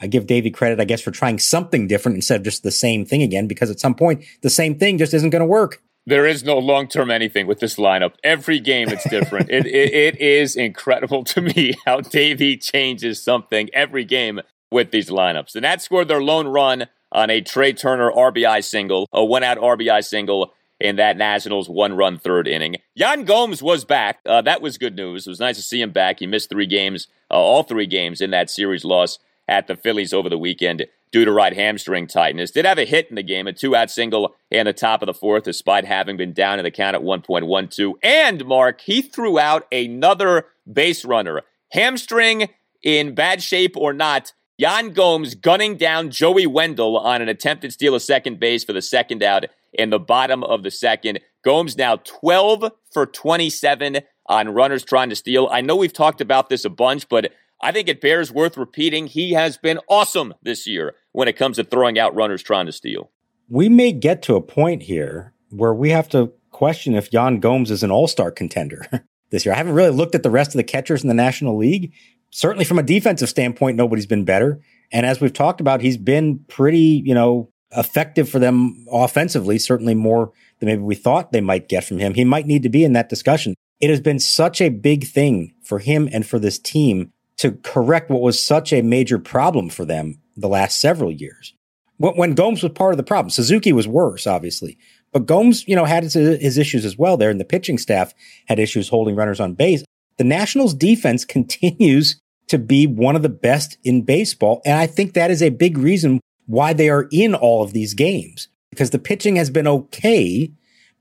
I 0.03 0.07
give 0.07 0.27
Davey 0.27 0.51
credit, 0.51 0.81
I 0.81 0.87
guess, 0.87 1.03
for 1.03 1.11
trying 1.11 1.39
something 1.39 1.87
different 1.87 2.17
instead 2.17 2.41
of 2.41 2.43
just 2.43 2.63
the 2.63 2.71
same 2.71 3.05
thing 3.05 3.23
again, 3.23 3.47
because 3.47 3.69
at 3.69 3.81
some 3.81 3.95
point, 3.95 4.25
the 4.41 4.49
same 4.49 4.79
thing 4.79 4.97
just 4.97 5.13
isn't 5.13 5.29
going 5.29 5.41
to 5.41 5.47
work. 5.47 5.83
There 6.07 6.27
is 6.27 6.43
no 6.43 6.59
long 6.59 6.89
term 6.89 7.11
anything 7.11 7.47
with 7.47 7.61
this 7.61 7.77
lineup. 7.77 8.15
Every 8.25 8.59
game 8.59 8.89
it's 8.89 9.09
different. 9.09 9.51
it, 9.51 9.67
it, 9.67 9.95
it 9.95 10.21
is 10.21 10.57
incredible 10.57 11.25
to 11.25 11.41
me 11.41 11.75
how 11.85 12.01
Davey 12.01 12.57
changes 12.57 13.23
something 13.23 13.69
every 13.73 14.05
game 14.05 14.41
with 14.71 14.91
these 14.91 15.11
lineups. 15.11 15.53
The 15.53 15.61
Nats 15.61 15.85
scored 15.85 16.09
their 16.09 16.23
lone 16.23 16.49
run 16.49 16.87
on 17.13 17.29
a 17.31 17.41
Trea 17.41 17.73
Turner 17.73 18.11
RBI 18.11 18.65
single, 18.65 19.09
a 19.13 19.25
one 19.25 19.43
out 19.43 19.59
RBI 19.59 20.05
single 20.05 20.55
in 20.81 20.97
that 20.97 21.17
Nationals 21.17 21.69
one 21.69 21.95
run 21.95 22.19
third 22.19 22.49
inning. 22.49 22.77
Yan 22.95 23.25
Gomes 23.25 23.63
was 23.63 23.85
back. 23.85 24.21
Uh, 24.25 24.41
that 24.43 24.63
was 24.63 24.79
good 24.79 24.97
news. 24.97 25.27
It 25.27 25.31
was 25.31 25.41
nice 25.41 25.57
to 25.57 25.63
see 25.63 25.81
him 25.81 25.93
back. 25.93 26.21
He 26.21 26.27
missed 26.27 26.49
three 26.49 26.67
games, 26.67 27.09
uh, 27.31 27.35
all 27.35 27.63
three 27.63 27.87
games 27.87 28.21
in 28.21 28.31
that 28.31 28.49
series 28.49 28.85
loss 28.85 29.19
at 29.47 29.67
the 29.67 29.77
Phillies 29.77 30.15
over 30.15 30.29
the 30.29 30.39
weekend. 30.39 30.87
Due 31.13 31.25
to 31.25 31.33
right 31.33 31.55
hamstring 31.55 32.07
tightness. 32.07 32.53
Did 32.53 32.65
have 32.65 32.79
a 32.79 32.85
hit 32.85 33.09
in 33.11 33.17
the 33.17 33.23
game, 33.23 33.49
a 33.49 33.53
two 33.53 33.75
out 33.75 33.91
single 33.91 34.37
in 34.51 34.67
the 34.67 34.73
top 34.73 35.03
of 35.03 35.07
the 35.07 35.15
fourth, 35.15 35.43
despite 35.45 35.85
having 35.85 36.17
been 36.17 36.33
down 36.33 36.61
in 36.61 36.65
the 36.65 36.71
count 36.71 36.95
at 36.95 37.03
1.12. 37.03 37.95
And 38.03 38.45
Mark, 38.45 38.81
he 38.83 39.03
threw 39.03 39.39
out 39.39 39.67
another 39.73 40.47
base 40.73 41.05
runner. 41.05 41.43
Hamstring 41.73 42.49
in 42.83 43.15
bad 43.15 43.43
shape 43.43 43.77
or 43.77 43.93
not, 43.93 44.33
Yan 44.59 44.91
Gomes 44.91 45.35
gunning 45.35 45.77
down 45.77 46.11
Joey 46.11 46.47
Wendle 46.47 46.99
on 46.99 47.23
an 47.23 47.29
attempted 47.29 47.73
steal 47.73 47.95
of 47.95 48.03
second 48.03 48.39
base 48.39 48.63
for 48.63 48.73
the 48.73 48.83
second 48.83 49.23
out 49.23 49.47
in 49.73 49.91
the 49.91 49.99
bottom 49.99 50.45
of 50.45 50.63
the 50.63 50.71
second. 50.71 51.21
Gomes 51.43 51.77
now 51.77 51.97
12 51.97 52.71
for 52.93 53.07
27 53.07 54.01
on 54.27 54.49
runners 54.51 54.85
trying 54.85 55.09
to 55.09 55.17
steal. 55.17 55.49
I 55.51 55.61
know 55.63 55.77
we've 55.77 55.93
talked 55.93 56.21
about 56.21 56.51
this 56.51 56.65
a 56.65 56.71
bunch, 56.71 57.09
but 57.09 57.33
I 57.63 57.73
think 57.73 57.89
it 57.89 58.01
bears 58.01 58.33
worth 58.33 58.57
repeating. 58.57 59.07
He 59.07 59.33
has 59.33 59.59
been 59.59 59.81
awesome 59.89 60.35
this 60.43 60.67
year 60.67 60.95
when 61.13 61.29
it 61.29 61.37
comes 61.37 61.57
to 61.57 61.65
throwing 61.65 61.99
out 61.99 62.15
runners 62.15 62.43
trying 62.43 62.67
to 62.67 62.73
steal. 62.73 63.11
We 63.49 63.69
may 63.69 63.93
get 63.93 64.23
to 64.23 64.37
a 64.37 64.41
point 64.41 64.83
here 64.83 65.35
where 65.51 65.75
we 65.75 65.91
have 65.91 66.09
to 66.11 66.33
question 66.51 66.95
if 66.95 67.13
Yan 67.13 67.41
Gomes 67.41 67.71
is 67.71 67.83
an 67.83 67.91
all 67.91 68.09
star 68.09 68.31
contender 68.31 68.87
this 69.31 69.45
year. 69.45 69.55
I 69.55 69.59
haven't 69.59 69.75
really 69.75 69.91
looked 69.91 70.15
at 70.15 70.23
the 70.23 70.31
rest 70.31 70.51
of 70.51 70.57
the 70.57 70.65
catchers 70.65 71.03
in 71.03 71.09
the 71.09 71.15
National 71.15 71.57
League. 71.57 71.93
Certainly 72.31 72.65
from 72.65 72.79
a 72.79 72.83
defensive 72.83 73.29
standpoint, 73.29 73.77
nobody's 73.77 74.07
been 74.07 74.25
better. 74.25 74.61
And 74.93 75.05
as 75.05 75.21
we've 75.21 75.33
talked 75.33 75.61
about, 75.61 75.81
he's 75.81 75.97
been 75.97 76.41
pretty, 76.49 77.03
you 77.05 77.15
know, 77.15 77.51
effective 77.77 78.29
for 78.29 78.39
them 78.39 78.85
offensively, 78.91 79.59
certainly 79.59 79.95
more 79.95 80.33
than 80.59 80.69
maybe 80.69 80.83
we 80.83 80.95
thought 80.95 81.33
they 81.33 81.41
might 81.41 81.69
get 81.69 81.85
from 81.85 81.99
him. 81.99 82.15
He 82.15 82.25
might 82.25 82.47
need 82.47 82.63
to 82.63 82.69
be 82.69 82.85
in 82.85 82.93
that 82.95 83.09
discussion. 83.09 83.55
It 83.81 83.91
has 83.91 84.01
been 84.01 84.19
such 84.19 84.61
a 84.61 84.69
big 84.69 85.07
thing 85.07 85.55
for 85.63 85.79
him 85.79 86.09
and 86.13 86.27
for 86.27 86.39
this 86.39 86.59
team 86.59 87.13
to 87.41 87.53
correct 87.63 88.11
what 88.11 88.21
was 88.21 88.41
such 88.41 88.71
a 88.71 88.83
major 88.83 89.19
problem 89.19 89.71
for 89.71 89.87
them 89.87 90.21
the 90.37 90.49
last 90.49 90.79
several 90.79 91.11
years. 91.11 91.55
When 91.97 92.35
Gomes 92.35 92.63
was 92.63 92.73
part 92.73 92.93
of 92.93 92.99
the 92.99 93.03
problem, 93.03 93.31
Suzuki 93.31 93.73
was 93.73 93.89
worse, 93.89 94.27
obviously, 94.27 94.79
but 95.11 95.27
Gomes, 95.27 95.67
you 95.67 95.75
know, 95.75 95.87
had 95.87 96.03
his, 96.03 96.15
his 96.15 96.59
issues 96.59 96.85
as 96.85 96.99
well 96.99 97.17
there, 97.17 97.31
and 97.31 97.41
the 97.41 97.45
pitching 97.47 97.79
staff 97.79 98.13
had 98.47 98.59
issues 98.59 98.89
holding 98.91 99.17
runners 99.17 99.41
on 99.41 99.55
base. 99.55 99.83
The 100.19 100.25
Nationals 100.25 100.75
defense 100.75 101.25
continues 101.37 102.21
to 102.49 102.59
be 102.59 102.87
one 102.87 103.17
of 103.17 103.23
the 103.23 103.29
best 103.31 103.79
in 103.85 104.03
baseball. 104.03 104.61
And 104.67 104.79
I 104.79 104.87
think 104.87 105.15
that 105.15 105.31
is 105.31 105.43
a 105.43 105.51
big 105.51 105.79
reason 105.79 106.21
why 106.47 106.73
they 106.73 106.91
are 106.91 107.09
in 107.11 107.35
all 107.35 107.63
of 107.63 107.73
these 107.73 107.95
games 107.95 108.49
because 108.71 108.91
the 108.91 108.99
pitching 108.99 109.37
has 109.37 109.51
been 109.51 109.67
okay, 109.67 110.51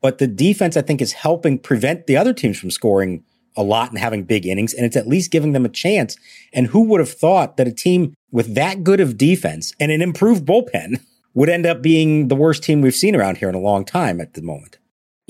but 0.01 0.19
the 0.19 0.27
defense, 0.27 0.77
I 0.77 0.83
think, 0.83 1.01
is 1.01 1.13
helping 1.13 1.59
prevent 1.59 2.07
the 2.07 2.17
other 2.17 2.33
teams 2.33 2.57
from 2.57 2.71
scoring 2.71 3.23
a 3.59 3.63
lot 3.63 3.89
and 3.89 3.99
having 3.99 4.23
big 4.23 4.47
innings. 4.47 4.73
And 4.73 4.85
it's 4.85 4.95
at 4.95 5.07
least 5.07 5.31
giving 5.31 5.51
them 5.51 5.65
a 5.65 5.69
chance. 5.69 6.15
And 6.53 6.67
who 6.67 6.83
would 6.83 7.01
have 7.01 7.11
thought 7.11 7.57
that 7.57 7.67
a 7.67 7.73
team 7.73 8.13
with 8.31 8.55
that 8.55 8.83
good 8.83 9.01
of 9.01 9.17
defense 9.17 9.73
and 9.79 9.91
an 9.91 10.01
improved 10.01 10.45
bullpen 10.45 11.01
would 11.33 11.49
end 11.49 11.65
up 11.65 11.81
being 11.81 12.29
the 12.29 12.35
worst 12.35 12.63
team 12.63 12.81
we've 12.81 12.95
seen 12.95 13.15
around 13.15 13.37
here 13.37 13.49
in 13.49 13.55
a 13.55 13.59
long 13.59 13.85
time 13.85 14.19
at 14.21 14.33
the 14.33 14.41
moment? 14.41 14.77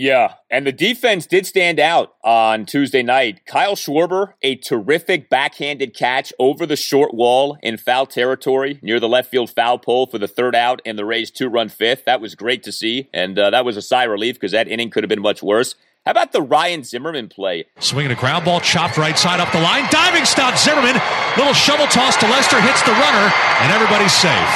Yeah, 0.02 0.36
and 0.50 0.66
the 0.66 0.72
defense 0.72 1.26
did 1.26 1.46
stand 1.46 1.78
out 1.78 2.14
on 2.24 2.66
Tuesday 2.66 3.04
night. 3.04 3.46
Kyle 3.46 3.76
Schwarber, 3.76 4.32
a 4.42 4.56
terrific 4.56 5.30
backhanded 5.30 5.94
catch 5.94 6.32
over 6.40 6.66
the 6.66 6.78
short 6.78 7.14
wall 7.14 7.58
in 7.62 7.76
foul 7.76 8.06
territory 8.06 8.80
near 8.82 9.02
the 9.02 9.10
left 9.10 9.30
field 9.30 9.50
foul 9.54 9.78
pole 9.78 10.08
for 10.08 10.18
the 10.18 10.26
third 10.30 10.56
out 10.56 10.82
and 10.86 10.98
the 10.98 11.04
Rays 11.04 11.30
two 11.30 11.50
run 11.50 11.68
fifth. 11.68 12.06
That 12.06 12.22
was 12.22 12.34
great 12.34 12.64
to 12.64 12.72
see, 12.72 13.10
and 13.14 13.38
uh, 13.38 13.50
that 13.50 13.66
was 13.66 13.76
a 13.76 13.82
sigh 13.82 14.06
of 14.06 14.12
relief 14.12 14.36
because 14.36 14.54
that 14.54 14.70
inning 14.70 14.90
could 14.90 15.04
have 15.04 15.10
been 15.10 15.22
much 15.22 15.44
worse. 15.44 15.76
How 16.06 16.12
about 16.12 16.32
the 16.32 16.42
Ryan 16.42 16.84
Zimmerman 16.84 17.28
play? 17.28 17.66
Swinging 17.80 18.12
a 18.12 18.16
ground 18.16 18.46
ball, 18.46 18.62
chopped 18.62 18.98
right 18.98 19.18
side 19.20 19.40
up 19.40 19.52
the 19.52 19.60
line, 19.60 19.86
diving 19.92 20.26
stop 20.26 20.58
Zimmerman, 20.58 20.96
little 21.38 21.54
shovel 21.54 21.86
toss 21.88 22.16
to 22.18 22.26
Lester, 22.26 22.60
hits 22.62 22.82
the 22.84 22.92
runner, 22.92 23.26
and 23.62 23.72
everybody's 23.72 24.14
safe. 24.14 24.54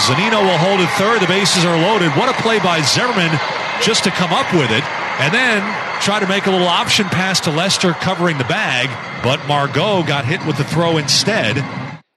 Zunino 0.00 0.42
will 0.42 0.58
hold 0.58 0.80
it 0.80 0.88
third. 0.96 1.20
The 1.20 1.26
bases 1.26 1.64
are 1.64 1.76
loaded. 1.76 2.10
What 2.16 2.28
a 2.28 2.42
play 2.42 2.58
by 2.58 2.80
Zimmerman 2.80 3.30
just 3.82 4.02
to 4.04 4.10
come 4.10 4.32
up 4.32 4.50
with 4.54 4.70
it 4.70 4.82
and 5.20 5.32
then 5.32 5.62
try 6.00 6.18
to 6.18 6.26
make 6.26 6.46
a 6.46 6.50
little 6.50 6.66
option 6.66 7.04
pass 7.06 7.38
to 7.40 7.50
Lester 7.50 7.92
covering 7.92 8.38
the 8.38 8.44
bag, 8.44 8.88
but 9.22 9.46
Margot 9.46 10.02
got 10.02 10.24
hit 10.24 10.44
with 10.46 10.56
the 10.56 10.64
throw 10.64 10.96
instead. 10.96 11.62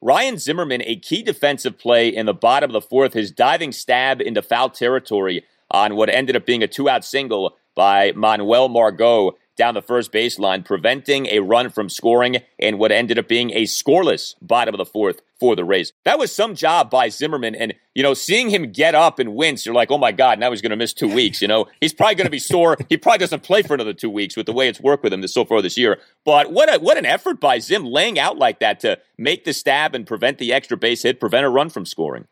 Ryan 0.01 0.37
Zimmerman, 0.37 0.81
a 0.85 0.95
key 0.95 1.21
defensive 1.21 1.77
play 1.77 2.07
in 2.07 2.25
the 2.25 2.33
bottom 2.33 2.69
of 2.69 2.73
the 2.73 2.81
fourth, 2.81 3.13
his 3.13 3.31
diving 3.31 3.73
stab 3.73 4.21
into 4.21 4.41
foul 4.41 4.69
territory 4.69 5.43
on 5.69 5.95
what 5.95 6.09
ended 6.09 6.35
up 6.35 6.45
being 6.45 6.63
a 6.63 6.67
two 6.67 6.87
out 6.87 7.03
single 7.03 7.57
by 7.75 8.13
Manuel 8.13 8.69
Margot 8.69 9.35
down 9.55 9.73
the 9.73 9.81
first 9.81 10.11
baseline, 10.11 10.65
preventing 10.65 11.27
a 11.27 11.39
run 11.39 11.69
from 11.69 11.89
scoring 11.89 12.37
in 12.57 12.77
what 12.77 12.91
ended 12.91 13.17
up 13.17 13.27
being 13.27 13.51
a 13.51 13.63
scoreless 13.63 14.35
bottom 14.41 14.73
of 14.73 14.77
the 14.77 14.85
fourth 14.85 15.21
for 15.39 15.55
the 15.55 15.65
Rays. 15.65 15.93
That 16.03 16.19
was 16.19 16.31
some 16.31 16.55
job 16.55 16.89
by 16.89 17.09
Zimmerman. 17.09 17.55
And, 17.55 17.73
you 17.93 18.03
know, 18.03 18.13
seeing 18.13 18.49
him 18.49 18.71
get 18.71 18.95
up 18.95 19.19
and 19.19 19.35
wince, 19.35 19.65
you're 19.65 19.75
like, 19.75 19.91
oh 19.91 19.97
my 19.97 20.11
God, 20.11 20.39
now 20.39 20.51
he's 20.51 20.61
going 20.61 20.71
to 20.71 20.75
miss 20.75 20.93
two 20.93 21.13
weeks. 21.13 21.41
You 21.41 21.47
know, 21.47 21.67
he's 21.81 21.93
probably 21.93 22.15
going 22.15 22.25
to 22.25 22.31
be 22.31 22.39
sore. 22.39 22.77
he 22.89 22.97
probably 22.97 23.19
doesn't 23.19 23.43
play 23.43 23.61
for 23.61 23.73
another 23.73 23.93
two 23.93 24.09
weeks 24.09 24.35
with 24.35 24.45
the 24.45 24.53
way 24.53 24.67
it's 24.67 24.79
worked 24.79 25.03
with 25.03 25.13
him 25.13 25.21
this, 25.21 25.33
so 25.33 25.45
far 25.45 25.61
this 25.61 25.77
year. 25.77 25.99
But 26.23 26.51
what 26.51 26.73
a, 26.73 26.79
what 26.79 26.97
an 26.97 27.05
effort 27.05 27.39
by 27.39 27.59
Zim 27.59 27.85
laying 27.85 28.19
out 28.19 28.37
like 28.37 28.59
that 28.59 28.79
to 28.81 28.99
make 29.17 29.45
the 29.45 29.53
stab 29.53 29.95
and 29.95 30.07
prevent 30.07 30.37
the 30.37 30.53
extra 30.53 30.77
base 30.77 31.03
hit, 31.03 31.19
prevent 31.19 31.45
a 31.45 31.49
run 31.49 31.69
from 31.69 31.85
scoring. 31.85 32.27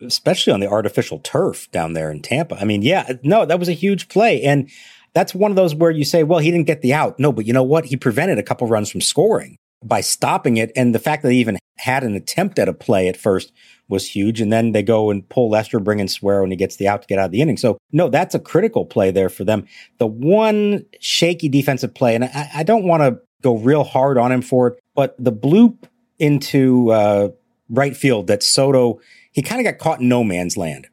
Especially 0.00 0.52
on 0.52 0.60
the 0.60 0.68
artificial 0.68 1.18
turf 1.18 1.70
down 1.70 1.92
there 1.92 2.10
in 2.10 2.22
Tampa. 2.22 2.56
I 2.60 2.64
mean, 2.64 2.82
yeah, 2.82 3.12
no, 3.22 3.44
that 3.44 3.58
was 3.58 3.68
a 3.68 3.72
huge 3.72 4.08
play. 4.08 4.42
And, 4.42 4.70
that's 5.14 5.34
one 5.34 5.50
of 5.50 5.56
those 5.56 5.74
where 5.74 5.90
you 5.90 6.04
say, 6.04 6.22
well, 6.22 6.38
he 6.38 6.50
didn't 6.50 6.66
get 6.66 6.82
the 6.82 6.94
out. 6.94 7.18
No, 7.18 7.32
but 7.32 7.46
you 7.46 7.52
know 7.52 7.62
what? 7.62 7.86
He 7.86 7.96
prevented 7.96 8.38
a 8.38 8.42
couple 8.42 8.66
runs 8.68 8.90
from 8.90 9.00
scoring 9.00 9.56
by 9.82 10.00
stopping 10.00 10.56
it. 10.56 10.72
And 10.76 10.94
the 10.94 10.98
fact 10.98 11.22
that 11.22 11.32
he 11.32 11.40
even 11.40 11.58
had 11.78 12.04
an 12.04 12.14
attempt 12.14 12.58
at 12.58 12.68
a 12.68 12.74
play 12.74 13.08
at 13.08 13.16
first 13.16 13.52
was 13.88 14.08
huge. 14.08 14.40
And 14.40 14.52
then 14.52 14.72
they 14.72 14.82
go 14.82 15.10
and 15.10 15.28
pull 15.28 15.50
Lester, 15.50 15.80
bring 15.80 16.00
in 16.00 16.08
Suero 16.08 16.42
and 16.42 16.52
he 16.52 16.56
gets 16.56 16.76
the 16.76 16.88
out 16.88 17.02
to 17.02 17.08
get 17.08 17.18
out 17.18 17.26
of 17.26 17.30
the 17.32 17.40
inning. 17.40 17.56
So, 17.56 17.78
no, 17.92 18.08
that's 18.08 18.34
a 18.34 18.40
critical 18.40 18.84
play 18.84 19.10
there 19.10 19.28
for 19.28 19.44
them. 19.44 19.66
The 19.98 20.06
one 20.06 20.84
shaky 21.00 21.48
defensive 21.48 21.94
play, 21.94 22.14
and 22.14 22.24
I, 22.24 22.50
I 22.56 22.62
don't 22.62 22.84
want 22.84 23.02
to 23.02 23.20
go 23.42 23.56
real 23.56 23.84
hard 23.84 24.18
on 24.18 24.32
him 24.32 24.42
for 24.42 24.68
it, 24.68 24.78
but 24.94 25.14
the 25.18 25.32
bloop 25.32 25.84
into 26.18 26.90
uh, 26.90 27.28
right 27.68 27.96
field 27.96 28.26
that 28.26 28.42
Soto, 28.42 29.00
he 29.38 29.42
kind 29.42 29.64
of 29.64 29.72
got 29.72 29.78
caught 29.78 30.00
in 30.00 30.08
no 30.08 30.24
man's 30.24 30.56
land 30.56 30.88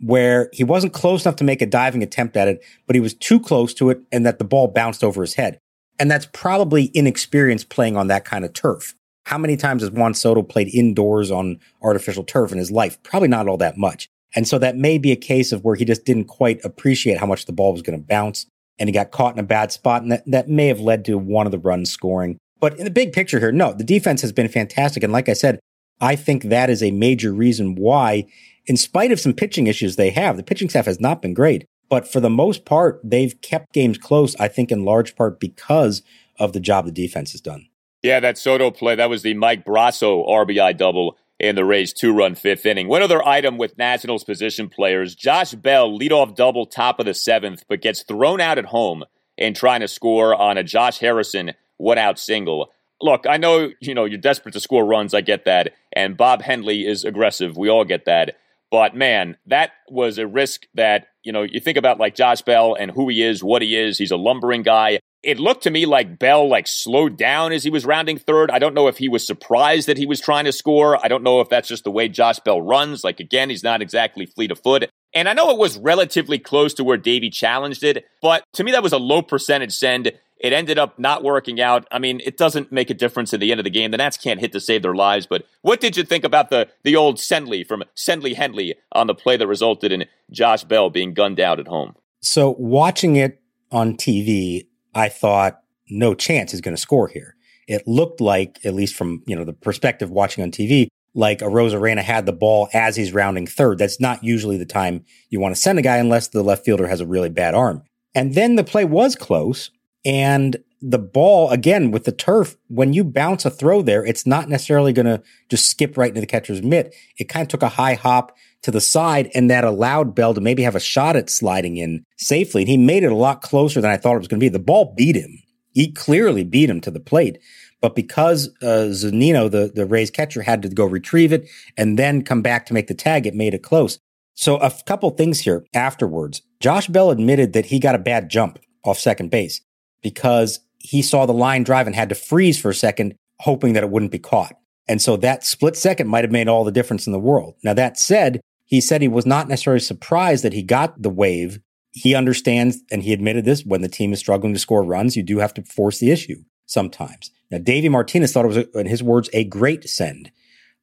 where 0.00 0.50
he 0.52 0.62
wasn't 0.62 0.92
close 0.92 1.24
enough 1.24 1.36
to 1.36 1.44
make 1.44 1.62
a 1.62 1.66
diving 1.66 2.02
attempt 2.02 2.36
at 2.36 2.46
it, 2.46 2.62
but 2.86 2.94
he 2.94 3.00
was 3.00 3.14
too 3.14 3.40
close 3.40 3.72
to 3.72 3.88
it 3.88 4.02
and 4.12 4.26
that 4.26 4.38
the 4.38 4.44
ball 4.44 4.68
bounced 4.68 5.02
over 5.02 5.22
his 5.22 5.32
head. 5.32 5.58
And 5.98 6.10
that's 6.10 6.28
probably 6.34 6.88
inexperience 6.88 7.64
playing 7.64 7.96
on 7.96 8.08
that 8.08 8.26
kind 8.26 8.44
of 8.44 8.52
turf. 8.52 8.94
How 9.24 9.38
many 9.38 9.56
times 9.56 9.80
has 9.80 9.90
Juan 9.90 10.12
Soto 10.12 10.42
played 10.42 10.68
indoors 10.74 11.30
on 11.30 11.58
artificial 11.80 12.22
turf 12.22 12.52
in 12.52 12.58
his 12.58 12.70
life? 12.70 13.02
Probably 13.02 13.28
not 13.28 13.48
all 13.48 13.56
that 13.56 13.78
much. 13.78 14.10
And 14.34 14.46
so 14.46 14.58
that 14.58 14.76
may 14.76 14.98
be 14.98 15.10
a 15.10 15.16
case 15.16 15.50
of 15.50 15.64
where 15.64 15.74
he 15.74 15.86
just 15.86 16.04
didn't 16.04 16.26
quite 16.26 16.62
appreciate 16.66 17.16
how 17.16 17.24
much 17.24 17.46
the 17.46 17.52
ball 17.54 17.72
was 17.72 17.80
going 17.80 17.98
to 17.98 18.06
bounce 18.06 18.44
and 18.78 18.90
he 18.90 18.92
got 18.92 19.10
caught 19.10 19.32
in 19.32 19.38
a 19.38 19.42
bad 19.42 19.72
spot. 19.72 20.02
And 20.02 20.12
that, 20.12 20.22
that 20.26 20.50
may 20.50 20.66
have 20.66 20.80
led 20.80 21.06
to 21.06 21.16
one 21.16 21.46
of 21.46 21.50
the 21.50 21.58
runs 21.58 21.90
scoring. 21.90 22.36
But 22.60 22.78
in 22.78 22.84
the 22.84 22.90
big 22.90 23.14
picture 23.14 23.40
here, 23.40 23.52
no, 23.52 23.72
the 23.72 23.84
defense 23.84 24.20
has 24.20 24.32
been 24.32 24.48
fantastic. 24.48 25.02
And 25.02 25.14
like 25.14 25.30
I 25.30 25.32
said, 25.32 25.60
I 26.00 26.16
think 26.16 26.44
that 26.44 26.70
is 26.70 26.82
a 26.82 26.90
major 26.90 27.32
reason 27.32 27.74
why 27.74 28.26
in 28.66 28.76
spite 28.76 29.12
of 29.12 29.20
some 29.20 29.32
pitching 29.32 29.66
issues 29.66 29.96
they 29.96 30.10
have, 30.10 30.36
the 30.36 30.42
pitching 30.42 30.68
staff 30.68 30.86
has 30.86 31.00
not 31.00 31.22
been 31.22 31.34
great. 31.34 31.66
But 31.88 32.10
for 32.10 32.20
the 32.20 32.30
most 32.30 32.64
part, 32.64 33.00
they've 33.04 33.40
kept 33.40 33.72
games 33.72 33.96
close, 33.96 34.34
I 34.36 34.48
think, 34.48 34.72
in 34.72 34.84
large 34.84 35.14
part 35.14 35.38
because 35.38 36.02
of 36.38 36.52
the 36.52 36.60
job 36.60 36.84
the 36.84 36.92
defense 36.92 37.32
has 37.32 37.40
done. 37.40 37.68
Yeah, 38.02 38.20
that 38.20 38.38
Soto 38.38 38.70
play, 38.70 38.96
that 38.96 39.08
was 39.08 39.22
the 39.22 39.34
Mike 39.34 39.64
Brosseau 39.64 40.28
RBI 40.28 40.76
double 40.76 41.16
in 41.38 41.54
the 41.54 41.64
Rays' 41.64 41.92
two 41.92 42.12
run 42.12 42.34
fifth 42.34 42.66
inning. 42.66 42.88
One 42.88 43.02
other 43.02 43.26
item 43.26 43.56
with 43.56 43.78
Nationals 43.78 44.24
position 44.24 44.68
players 44.68 45.14
Josh 45.14 45.52
Bell, 45.52 45.96
leadoff 45.96 46.34
double, 46.34 46.66
top 46.66 46.98
of 46.98 47.06
the 47.06 47.14
seventh, 47.14 47.64
but 47.68 47.82
gets 47.82 48.02
thrown 48.02 48.40
out 48.40 48.58
at 48.58 48.66
home 48.66 49.04
in 49.36 49.54
trying 49.54 49.80
to 49.80 49.88
score 49.88 50.34
on 50.34 50.58
a 50.58 50.64
Josh 50.64 50.98
Harrison 50.98 51.52
one 51.76 51.98
out 51.98 52.18
single. 52.18 52.72
Look, 53.00 53.26
I 53.28 53.36
know, 53.36 53.70
you 53.80 53.94
know, 53.94 54.04
you're 54.04 54.18
desperate 54.18 54.52
to 54.52 54.60
score 54.60 54.84
runs. 54.84 55.12
I 55.14 55.20
get 55.20 55.44
that. 55.44 55.74
And 55.94 56.16
Bob 56.16 56.42
Henley 56.42 56.86
is 56.86 57.04
aggressive. 57.04 57.56
We 57.56 57.68
all 57.68 57.84
get 57.84 58.06
that. 58.06 58.36
But 58.70 58.96
man, 58.96 59.36
that 59.46 59.72
was 59.88 60.18
a 60.18 60.26
risk 60.26 60.66
that, 60.74 61.06
you 61.22 61.32
know, 61.32 61.42
you 61.42 61.60
think 61.60 61.78
about 61.78 61.98
like 61.98 62.14
Josh 62.14 62.42
Bell 62.42 62.74
and 62.74 62.90
who 62.90 63.08
he 63.08 63.22
is, 63.22 63.44
what 63.44 63.62
he 63.62 63.76
is. 63.76 63.98
He's 63.98 64.10
a 64.10 64.16
lumbering 64.16 64.62
guy. 64.62 64.98
It 65.22 65.38
looked 65.38 65.64
to 65.64 65.70
me 65.70 65.86
like 65.86 66.18
Bell 66.18 66.48
like 66.48 66.66
slowed 66.66 67.16
down 67.16 67.52
as 67.52 67.64
he 67.64 67.70
was 67.70 67.84
rounding 67.84 68.18
third. 68.18 68.50
I 68.50 68.58
don't 68.58 68.74
know 68.74 68.86
if 68.86 68.98
he 68.98 69.08
was 69.08 69.26
surprised 69.26 69.88
that 69.88 69.98
he 69.98 70.06
was 70.06 70.20
trying 70.20 70.44
to 70.44 70.52
score. 70.52 71.02
I 71.04 71.08
don't 71.08 71.22
know 71.22 71.40
if 71.40 71.48
that's 71.48 71.68
just 71.68 71.84
the 71.84 71.90
way 71.90 72.08
Josh 72.08 72.38
Bell 72.40 72.60
runs. 72.60 73.02
Like 73.02 73.20
again, 73.20 73.50
he's 73.50 73.64
not 73.64 73.82
exactly 73.82 74.26
fleet 74.26 74.50
of 74.50 74.60
foot. 74.60 74.88
And 75.14 75.28
I 75.28 75.32
know 75.32 75.50
it 75.50 75.58
was 75.58 75.78
relatively 75.78 76.38
close 76.38 76.74
to 76.74 76.84
where 76.84 76.96
Davey 76.96 77.30
challenged 77.30 77.82
it, 77.82 78.04
but 78.20 78.44
to 78.54 78.64
me 78.64 78.72
that 78.72 78.82
was 78.82 78.92
a 78.92 78.98
low 78.98 79.22
percentage 79.22 79.72
send. 79.72 80.12
It 80.38 80.52
ended 80.52 80.78
up 80.78 80.98
not 80.98 81.24
working 81.24 81.60
out. 81.60 81.86
I 81.90 81.98
mean, 81.98 82.20
it 82.24 82.36
doesn't 82.36 82.70
make 82.70 82.90
a 82.90 82.94
difference 82.94 83.32
at 83.32 83.40
the 83.40 83.50
end 83.50 83.60
of 83.60 83.64
the 83.64 83.70
game. 83.70 83.90
The 83.90 83.96
Nats 83.96 84.18
can't 84.18 84.40
hit 84.40 84.52
to 84.52 84.60
save 84.60 84.82
their 84.82 84.94
lives. 84.94 85.26
But 85.26 85.46
what 85.62 85.80
did 85.80 85.96
you 85.96 86.02
think 86.02 86.24
about 86.24 86.50
the 86.50 86.68
the 86.84 86.96
old 86.96 87.16
Sendley 87.16 87.66
from 87.66 87.84
Sendley 87.96 88.34
Henley 88.34 88.74
on 88.92 89.06
the 89.06 89.14
play 89.14 89.36
that 89.36 89.46
resulted 89.46 89.92
in 89.92 90.04
Josh 90.30 90.64
Bell 90.64 90.90
being 90.90 91.14
gunned 91.14 91.40
out 91.40 91.58
at 91.58 91.68
home? 91.68 91.94
So 92.20 92.54
watching 92.58 93.16
it 93.16 93.40
on 93.70 93.96
TV, 93.96 94.66
I 94.94 95.08
thought 95.08 95.60
no 95.88 96.14
chance 96.14 96.52
he's 96.52 96.60
going 96.60 96.76
to 96.76 96.80
score 96.80 97.08
here. 97.08 97.36
It 97.66 97.86
looked 97.86 98.20
like, 98.20 98.64
at 98.64 98.74
least 98.74 98.94
from 98.94 99.22
you 99.26 99.36
know 99.36 99.44
the 99.44 99.52
perspective 99.52 100.10
watching 100.10 100.44
on 100.44 100.50
TV, 100.50 100.88
like 101.14 101.40
a 101.40 101.46
Arozarena 101.46 102.02
had 102.02 102.26
the 102.26 102.32
ball 102.32 102.68
as 102.72 102.94
he's 102.94 103.12
rounding 103.12 103.46
third. 103.46 103.78
That's 103.78 104.00
not 104.00 104.22
usually 104.22 104.58
the 104.58 104.66
time 104.66 105.04
you 105.30 105.40
want 105.40 105.54
to 105.54 105.60
send 105.60 105.78
a 105.78 105.82
guy 105.82 105.96
unless 105.96 106.28
the 106.28 106.42
left 106.42 106.64
fielder 106.64 106.86
has 106.86 107.00
a 107.00 107.06
really 107.06 107.30
bad 107.30 107.54
arm. 107.54 107.82
And 108.14 108.34
then 108.34 108.56
the 108.56 108.64
play 108.64 108.84
was 108.84 109.16
close. 109.16 109.70
And 110.04 110.56
the 110.82 110.98
ball, 110.98 111.50
again, 111.50 111.90
with 111.90 112.04
the 112.04 112.12
turf, 112.12 112.56
when 112.68 112.92
you 112.92 113.02
bounce 113.02 113.44
a 113.44 113.50
throw 113.50 113.82
there, 113.82 114.04
it's 114.04 114.26
not 114.26 114.48
necessarily 114.48 114.92
going 114.92 115.06
to 115.06 115.22
just 115.48 115.70
skip 115.70 115.96
right 115.96 116.10
into 116.10 116.20
the 116.20 116.26
catcher's 116.26 116.62
mitt. 116.62 116.94
It 117.18 117.28
kind 117.28 117.42
of 117.42 117.48
took 117.48 117.62
a 117.62 117.70
high 117.70 117.94
hop 117.94 118.36
to 118.62 118.70
the 118.70 118.80
side, 118.80 119.30
and 119.34 119.50
that 119.50 119.64
allowed 119.64 120.14
Bell 120.14 120.34
to 120.34 120.40
maybe 120.40 120.62
have 120.62 120.76
a 120.76 120.80
shot 120.80 121.16
at 121.16 121.30
sliding 121.30 121.76
in 121.76 122.04
safely. 122.18 122.62
And 122.62 122.68
he 122.68 122.76
made 122.76 123.04
it 123.04 123.12
a 123.12 123.16
lot 123.16 123.42
closer 123.42 123.80
than 123.80 123.90
I 123.90 123.96
thought 123.96 124.16
it 124.16 124.18
was 124.18 124.28
going 124.28 124.40
to 124.40 124.44
be. 124.44 124.48
The 124.48 124.58
ball 124.58 124.94
beat 124.96 125.16
him. 125.16 125.42
He 125.72 125.92
clearly 125.92 126.44
beat 126.44 126.70
him 126.70 126.80
to 126.82 126.90
the 126.90 127.00
plate. 127.00 127.38
But 127.80 127.94
because 127.94 128.48
uh, 128.62 128.88
Zunino, 128.90 129.50
the, 129.50 129.70
the 129.74 129.86
Rays 129.86 130.10
catcher, 130.10 130.42
had 130.42 130.62
to 130.62 130.68
go 130.68 130.84
retrieve 130.84 131.32
it 131.32 131.48
and 131.76 131.98
then 131.98 132.22
come 132.22 132.42
back 132.42 132.66
to 132.66 132.74
make 132.74 132.86
the 132.86 132.94
tag, 132.94 133.26
it 133.26 133.34
made 133.34 133.54
it 133.54 133.62
close. 133.62 133.98
So 134.34 134.56
a 134.58 134.72
couple 134.86 135.10
things 135.10 135.40
here 135.40 135.64
afterwards. 135.74 136.42
Josh 136.60 136.88
Bell 136.88 137.10
admitted 137.10 137.52
that 137.52 137.66
he 137.66 137.78
got 137.78 137.94
a 137.94 137.98
bad 137.98 138.28
jump 138.28 138.58
off 138.84 138.98
second 138.98 139.30
base 139.30 139.60
because 140.06 140.60
he 140.78 141.02
saw 141.02 141.26
the 141.26 141.32
line 141.32 141.64
drive 141.64 141.88
and 141.88 141.96
had 141.96 142.10
to 142.10 142.14
freeze 142.14 142.60
for 142.60 142.70
a 142.70 142.74
second, 142.74 143.16
hoping 143.40 143.72
that 143.72 143.82
it 143.82 143.90
wouldn't 143.90 144.12
be 144.12 144.20
caught. 144.20 144.54
And 144.86 145.02
so 145.02 145.16
that 145.16 145.42
split 145.42 145.76
second 145.76 146.06
might 146.06 146.22
have 146.22 146.30
made 146.30 146.46
all 146.46 146.62
the 146.62 146.70
difference 146.70 147.08
in 147.08 147.12
the 147.12 147.18
world. 147.18 147.56
Now, 147.64 147.74
that 147.74 147.98
said, 147.98 148.40
he 148.66 148.80
said 148.80 149.02
he 149.02 149.08
was 149.08 149.26
not 149.26 149.48
necessarily 149.48 149.80
surprised 149.80 150.44
that 150.44 150.52
he 150.52 150.62
got 150.62 151.02
the 151.02 151.10
wave. 151.10 151.58
He 151.90 152.14
understands, 152.14 152.84
and 152.92 153.02
he 153.02 153.12
admitted 153.12 153.44
this 153.44 153.66
when 153.66 153.82
the 153.82 153.88
team 153.88 154.12
is 154.12 154.20
struggling 154.20 154.52
to 154.52 154.60
score 154.60 154.84
runs, 154.84 155.16
you 155.16 155.24
do 155.24 155.38
have 155.38 155.52
to 155.54 155.64
force 155.64 155.98
the 155.98 156.12
issue 156.12 156.44
sometimes. 156.66 157.32
Now, 157.50 157.58
Davey 157.58 157.88
Martinez 157.88 158.32
thought 158.32 158.44
it 158.44 158.54
was, 158.54 158.58
in 158.74 158.86
his 158.86 159.02
words, 159.02 159.28
a 159.32 159.42
great 159.42 159.88
send 159.88 160.30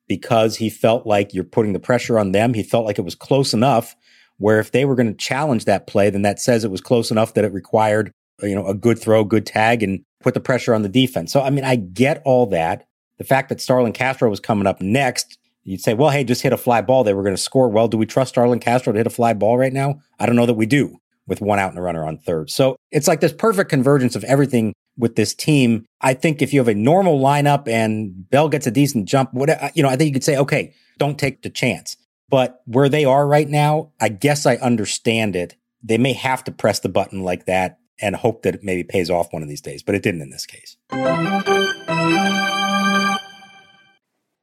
because 0.09 0.57
he 0.57 0.69
felt 0.69 1.07
like 1.07 1.33
you're 1.33 1.45
putting 1.45 1.71
the 1.71 1.79
pressure 1.79 2.19
on 2.19 2.33
them. 2.33 2.55
He 2.55 2.63
felt 2.63 2.85
like 2.85 2.99
it 2.99 3.05
was 3.05 3.15
close 3.15 3.53
enough 3.53 3.95
where 4.37 4.59
if 4.59 4.73
they 4.73 4.83
were 4.83 4.95
going 4.95 5.07
to 5.07 5.13
challenge 5.13 5.63
that 5.63 5.87
play, 5.87 6.09
then 6.09 6.23
that 6.23 6.41
says 6.41 6.65
it 6.65 6.71
was 6.71 6.81
close 6.81 7.09
enough 7.09 7.33
that 7.35 7.45
it 7.45 7.53
required, 7.53 8.11
you 8.43 8.55
know, 8.55 8.67
a 8.67 8.73
good 8.73 8.99
throw, 8.99 9.23
good 9.23 9.45
tag 9.45 9.83
and 9.83 10.03
put 10.21 10.33
the 10.33 10.39
pressure 10.39 10.73
on 10.73 10.81
the 10.81 10.89
defense. 10.89 11.31
So, 11.31 11.41
I 11.41 11.49
mean, 11.49 11.63
I 11.63 11.75
get 11.75 12.21
all 12.25 12.47
that. 12.47 12.87
The 13.17 13.23
fact 13.23 13.49
that 13.49 13.61
Starlin 13.61 13.93
Castro 13.93 14.29
was 14.29 14.39
coming 14.39 14.67
up 14.67 14.81
next, 14.81 15.37
you'd 15.63 15.81
say, 15.81 15.93
well, 15.93 16.09
hey, 16.09 16.23
just 16.23 16.41
hit 16.41 16.53
a 16.53 16.57
fly 16.57 16.81
ball. 16.81 17.03
They 17.03 17.13
were 17.13 17.23
going 17.23 17.35
to 17.35 17.41
score. 17.41 17.69
Well, 17.69 17.87
do 17.87 17.97
we 17.97 18.05
trust 18.05 18.29
Starlin 18.29 18.59
Castro 18.59 18.93
to 18.93 18.97
hit 18.97 19.07
a 19.07 19.11
fly 19.11 19.33
ball 19.33 19.57
right 19.57 19.73
now? 19.73 19.99
I 20.19 20.25
don't 20.25 20.35
know 20.35 20.45
that 20.45 20.55
we 20.55 20.65
do 20.65 20.97
with 21.27 21.41
one 21.41 21.59
out 21.59 21.69
and 21.69 21.79
a 21.79 21.81
runner 21.81 22.05
on 22.05 22.17
third. 22.17 22.49
So 22.49 22.75
it's 22.91 23.07
like 23.07 23.21
this 23.21 23.31
perfect 23.31 23.69
convergence 23.69 24.15
of 24.15 24.23
everything 24.25 24.73
with 24.97 25.15
this 25.15 25.33
team. 25.33 25.85
I 26.01 26.13
think 26.13 26.41
if 26.41 26.53
you 26.53 26.59
have 26.59 26.67
a 26.67 26.73
normal 26.73 27.19
lineup 27.19 27.67
and 27.67 28.29
Bell 28.29 28.49
gets 28.49 28.67
a 28.67 28.71
decent 28.71 29.07
jump, 29.07 29.33
what 29.33 29.49
uh, 29.49 29.69
you 29.73 29.83
know, 29.83 29.89
I 29.89 29.95
think 29.95 30.09
you 30.09 30.13
could 30.13 30.23
say, 30.23 30.37
okay, 30.37 30.73
don't 30.97 31.17
take 31.17 31.41
the 31.41 31.49
chance. 31.49 31.95
But 32.29 32.61
where 32.65 32.89
they 32.89 33.05
are 33.05 33.27
right 33.27 33.47
now, 33.47 33.91
I 34.01 34.09
guess 34.09 34.45
I 34.45 34.55
understand 34.55 35.35
it. 35.35 35.55
They 35.81 35.97
may 35.97 36.13
have 36.13 36.43
to 36.45 36.51
press 36.51 36.79
the 36.79 36.89
button 36.89 37.23
like 37.23 37.45
that 37.45 37.77
and 38.03 38.17
hope 38.17 38.43
that 38.43 38.55
it 38.55 38.63
maybe 38.63 38.83
pays 38.83 39.09
off 39.09 39.31
one 39.31 39.41
of 39.41 39.47
these 39.47 39.61
days, 39.61 39.81
but 39.81 39.95
it 39.95 40.03
didn't 40.03 40.21
in 40.21 40.29
this 40.29 40.45
case. 40.45 40.75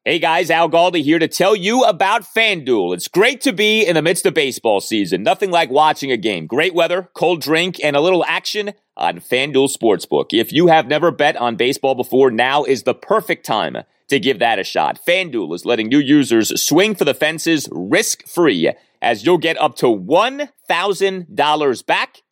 Hey 0.03 0.19
guys, 0.19 0.51
Al 0.51 0.71
Galdi 0.71 1.03
here 1.03 1.19
to 1.19 1.29
tell 1.29 1.55
you 1.55 1.85
about 1.85 2.23
FanDuel. 2.23 2.95
It's 2.95 3.07
great 3.07 3.43
to 3.43 3.53
be 3.53 3.87
in 3.87 3.97
the 3.97 4.03
midst 4.03 4.25
of 4.25 4.33
baseball 4.33 4.81
season. 4.81 5.23
Nothing 5.23 5.51
like 5.51 5.69
watching 5.69 6.11
a 6.11 6.17
game. 6.17 6.47
Great 6.47 6.75
weather, 6.75 7.11
cold 7.13 7.43
drink, 7.43 7.79
and 7.85 7.95
a 7.95 8.01
little 8.01 8.25
action 8.25 8.73
on 8.97 9.21
FanDuel 9.21 9.77
Sportsbook. 9.77 10.33
If 10.33 10.55
you 10.55 10.69
have 10.69 10.87
never 10.87 11.11
bet 11.11 11.37
on 11.37 11.57
baseball 11.57 11.95
before, 11.95 12.31
now 12.31 12.65
is 12.65 12.85
the 12.85 12.95
perfect 12.95 13.45
time 13.45 13.77
to 14.09 14.19
give 14.19 14.39
that 14.39 14.59
a 14.59 14.65
shot. 14.65 14.99
FanDuel 15.07 15.55
is 15.55 15.67
letting 15.67 15.89
new 15.89 16.01
users 16.01 16.59
swing 16.61 16.95
for 16.95 17.05
the 17.05 17.13
fences 17.13 17.69
risk 17.71 18.27
free 18.27 18.73
as 19.03 19.27
you'll 19.27 19.39
get 19.39 19.61
up 19.61 19.77
to 19.77 19.87
$1,000 19.87 21.87
back 21.87 22.23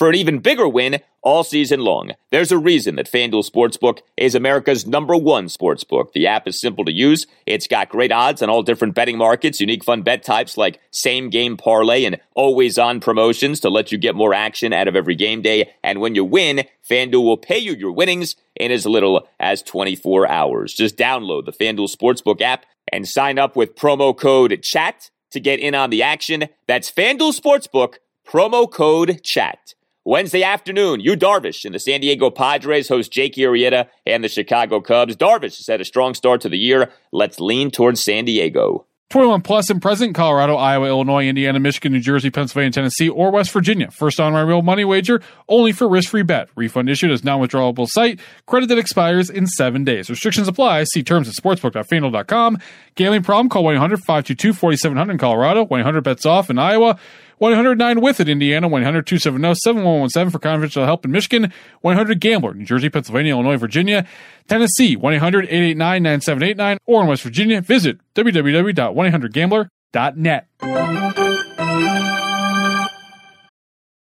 for 0.00 0.08
an 0.08 0.14
even 0.14 0.38
bigger 0.38 0.66
win 0.66 0.98
all 1.20 1.44
season 1.44 1.80
long. 1.80 2.12
There's 2.30 2.50
a 2.50 2.56
reason 2.56 2.96
that 2.96 3.12
FanDuel 3.12 3.46
Sportsbook 3.46 3.98
is 4.16 4.34
America's 4.34 4.86
number 4.86 5.14
one 5.14 5.48
sportsbook. 5.48 6.12
The 6.14 6.26
app 6.26 6.48
is 6.48 6.58
simple 6.58 6.86
to 6.86 6.90
use. 6.90 7.26
It's 7.44 7.66
got 7.66 7.90
great 7.90 8.10
odds 8.10 8.40
on 8.40 8.48
all 8.48 8.62
different 8.62 8.94
betting 8.94 9.18
markets, 9.18 9.60
unique 9.60 9.84
fun 9.84 10.00
bet 10.00 10.22
types 10.22 10.56
like 10.56 10.80
same 10.90 11.28
game 11.28 11.58
parlay 11.58 12.06
and 12.06 12.18
always 12.34 12.78
on 12.78 13.00
promotions 13.00 13.60
to 13.60 13.68
let 13.68 13.92
you 13.92 13.98
get 13.98 14.14
more 14.14 14.32
action 14.32 14.72
out 14.72 14.88
of 14.88 14.96
every 14.96 15.14
game 15.14 15.42
day. 15.42 15.70
And 15.84 16.00
when 16.00 16.14
you 16.14 16.24
win, 16.24 16.64
FanDuel 16.88 17.22
will 17.22 17.36
pay 17.36 17.58
you 17.58 17.74
your 17.74 17.92
winnings 17.92 18.36
in 18.56 18.72
as 18.72 18.86
little 18.86 19.28
as 19.38 19.62
24 19.62 20.26
hours. 20.26 20.72
Just 20.72 20.96
download 20.96 21.44
the 21.44 21.52
FanDuel 21.52 21.94
Sportsbook 21.94 22.40
app 22.40 22.64
and 22.90 23.06
sign 23.06 23.38
up 23.38 23.54
with 23.54 23.76
promo 23.76 24.16
code 24.16 24.62
CHAT 24.62 25.10
to 25.32 25.40
get 25.40 25.60
in 25.60 25.74
on 25.74 25.90
the 25.90 26.02
action. 26.02 26.48
That's 26.66 26.90
FanDuel 26.90 27.38
Sportsbook, 27.38 27.96
promo 28.26 28.70
code 28.70 29.20
CHAT. 29.22 29.74
Wednesday 30.04 30.42
afternoon, 30.42 31.00
Yu 31.00 31.14
Darvish 31.14 31.66
and 31.66 31.74
the 31.74 31.78
San 31.78 32.00
Diego 32.00 32.30
Padres 32.30 32.88
host 32.88 33.12
Jake 33.12 33.34
Arrieta 33.34 33.88
and 34.06 34.24
the 34.24 34.28
Chicago 34.28 34.80
Cubs. 34.80 35.14
Darvish 35.14 35.58
has 35.58 35.66
had 35.66 35.82
a 35.82 35.84
strong 35.84 36.14
start 36.14 36.40
to 36.40 36.48
the 36.48 36.56
year. 36.56 36.90
Let's 37.12 37.38
lean 37.38 37.70
towards 37.70 38.02
San 38.02 38.24
Diego. 38.24 38.86
21 39.10 39.42
plus 39.42 39.68
and 39.68 39.82
present 39.82 40.14
Colorado, 40.14 40.54
Iowa, 40.54 40.86
Illinois, 40.86 41.26
Indiana, 41.26 41.58
Michigan, 41.58 41.92
New 41.92 42.00
Jersey, 42.00 42.30
Pennsylvania, 42.30 42.70
Tennessee, 42.70 43.08
or 43.08 43.32
West 43.32 43.50
Virginia. 43.50 43.90
First 43.90 44.20
on 44.20 44.32
my 44.32 44.40
real 44.40 44.62
money 44.62 44.84
wager, 44.84 45.20
only 45.48 45.72
for 45.72 45.88
risk-free 45.88 46.22
bet. 46.22 46.48
Refund 46.54 46.88
issued 46.88 47.10
as 47.10 47.24
non-withdrawable 47.24 47.88
site. 47.88 48.20
Credit 48.46 48.68
that 48.68 48.78
expires 48.78 49.28
in 49.28 49.48
seven 49.48 49.82
days. 49.82 50.08
Restrictions 50.08 50.46
apply. 50.46 50.84
See 50.84 51.02
terms 51.02 51.28
at 51.28 51.34
sportsbook.fanduel.com. 51.34 52.58
Gambling 52.94 53.24
problem? 53.24 53.48
Call 53.48 53.64
1-800-522-4700 53.64 55.10
in 55.10 55.18
Colorado. 55.18 55.66
1-800-BETS 55.66 56.24
OFF 56.24 56.48
in 56.48 56.58
Iowa. 56.60 56.96
109 57.40 58.00
with 58.02 58.20
it, 58.20 58.28
Indiana, 58.28 58.68
100 58.68 59.06
270 59.06 59.54
7117 59.54 60.30
for 60.30 60.38
confidential 60.38 60.84
help 60.84 61.06
in 61.06 61.10
Michigan, 61.10 61.50
100 61.80 62.20
Gambler, 62.20 62.52
New 62.52 62.66
Jersey, 62.66 62.90
Pennsylvania, 62.90 63.32
Illinois, 63.32 63.56
Virginia, 63.56 64.06
Tennessee, 64.46 64.94
1 64.94 65.14
800 65.14 65.46
889 65.46 66.02
9789, 66.02 66.78
or 66.84 67.00
in 67.00 67.08
West 67.08 67.22
Virginia, 67.22 67.62
visit 67.62 67.98
www.1800gambler.net. 68.14 70.48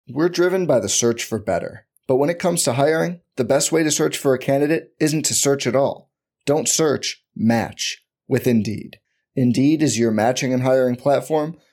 We're 0.09 0.29
driven 0.29 0.67
by 0.67 0.81
the 0.81 0.89
search 0.89 1.23
for 1.23 1.39
better. 1.39 1.87
But 2.09 2.17
when 2.17 2.31
it 2.31 2.41
comes 2.41 2.65
to 2.65 2.73
hiring, 2.73 3.21
the 3.37 3.45
best 3.45 3.71
way 3.71 3.85
to 3.85 3.93
search 3.93 4.19
for 4.19 4.35
a 4.35 4.41
candidate 4.41 4.93
isn't 4.99 5.25
to 5.27 5.35
search 5.35 5.69
at 5.69 5.77
all. 5.77 6.11
Don't 6.47 6.69
search, 6.69 7.23
match 7.37 8.03
with 8.27 8.49
Indeed. 8.49 8.99
Indeed 9.37 9.85
is 9.85 10.01
your 10.01 10.11
matching 10.11 10.53
and 10.53 10.65
hiring 10.65 10.97
platform 10.97 11.57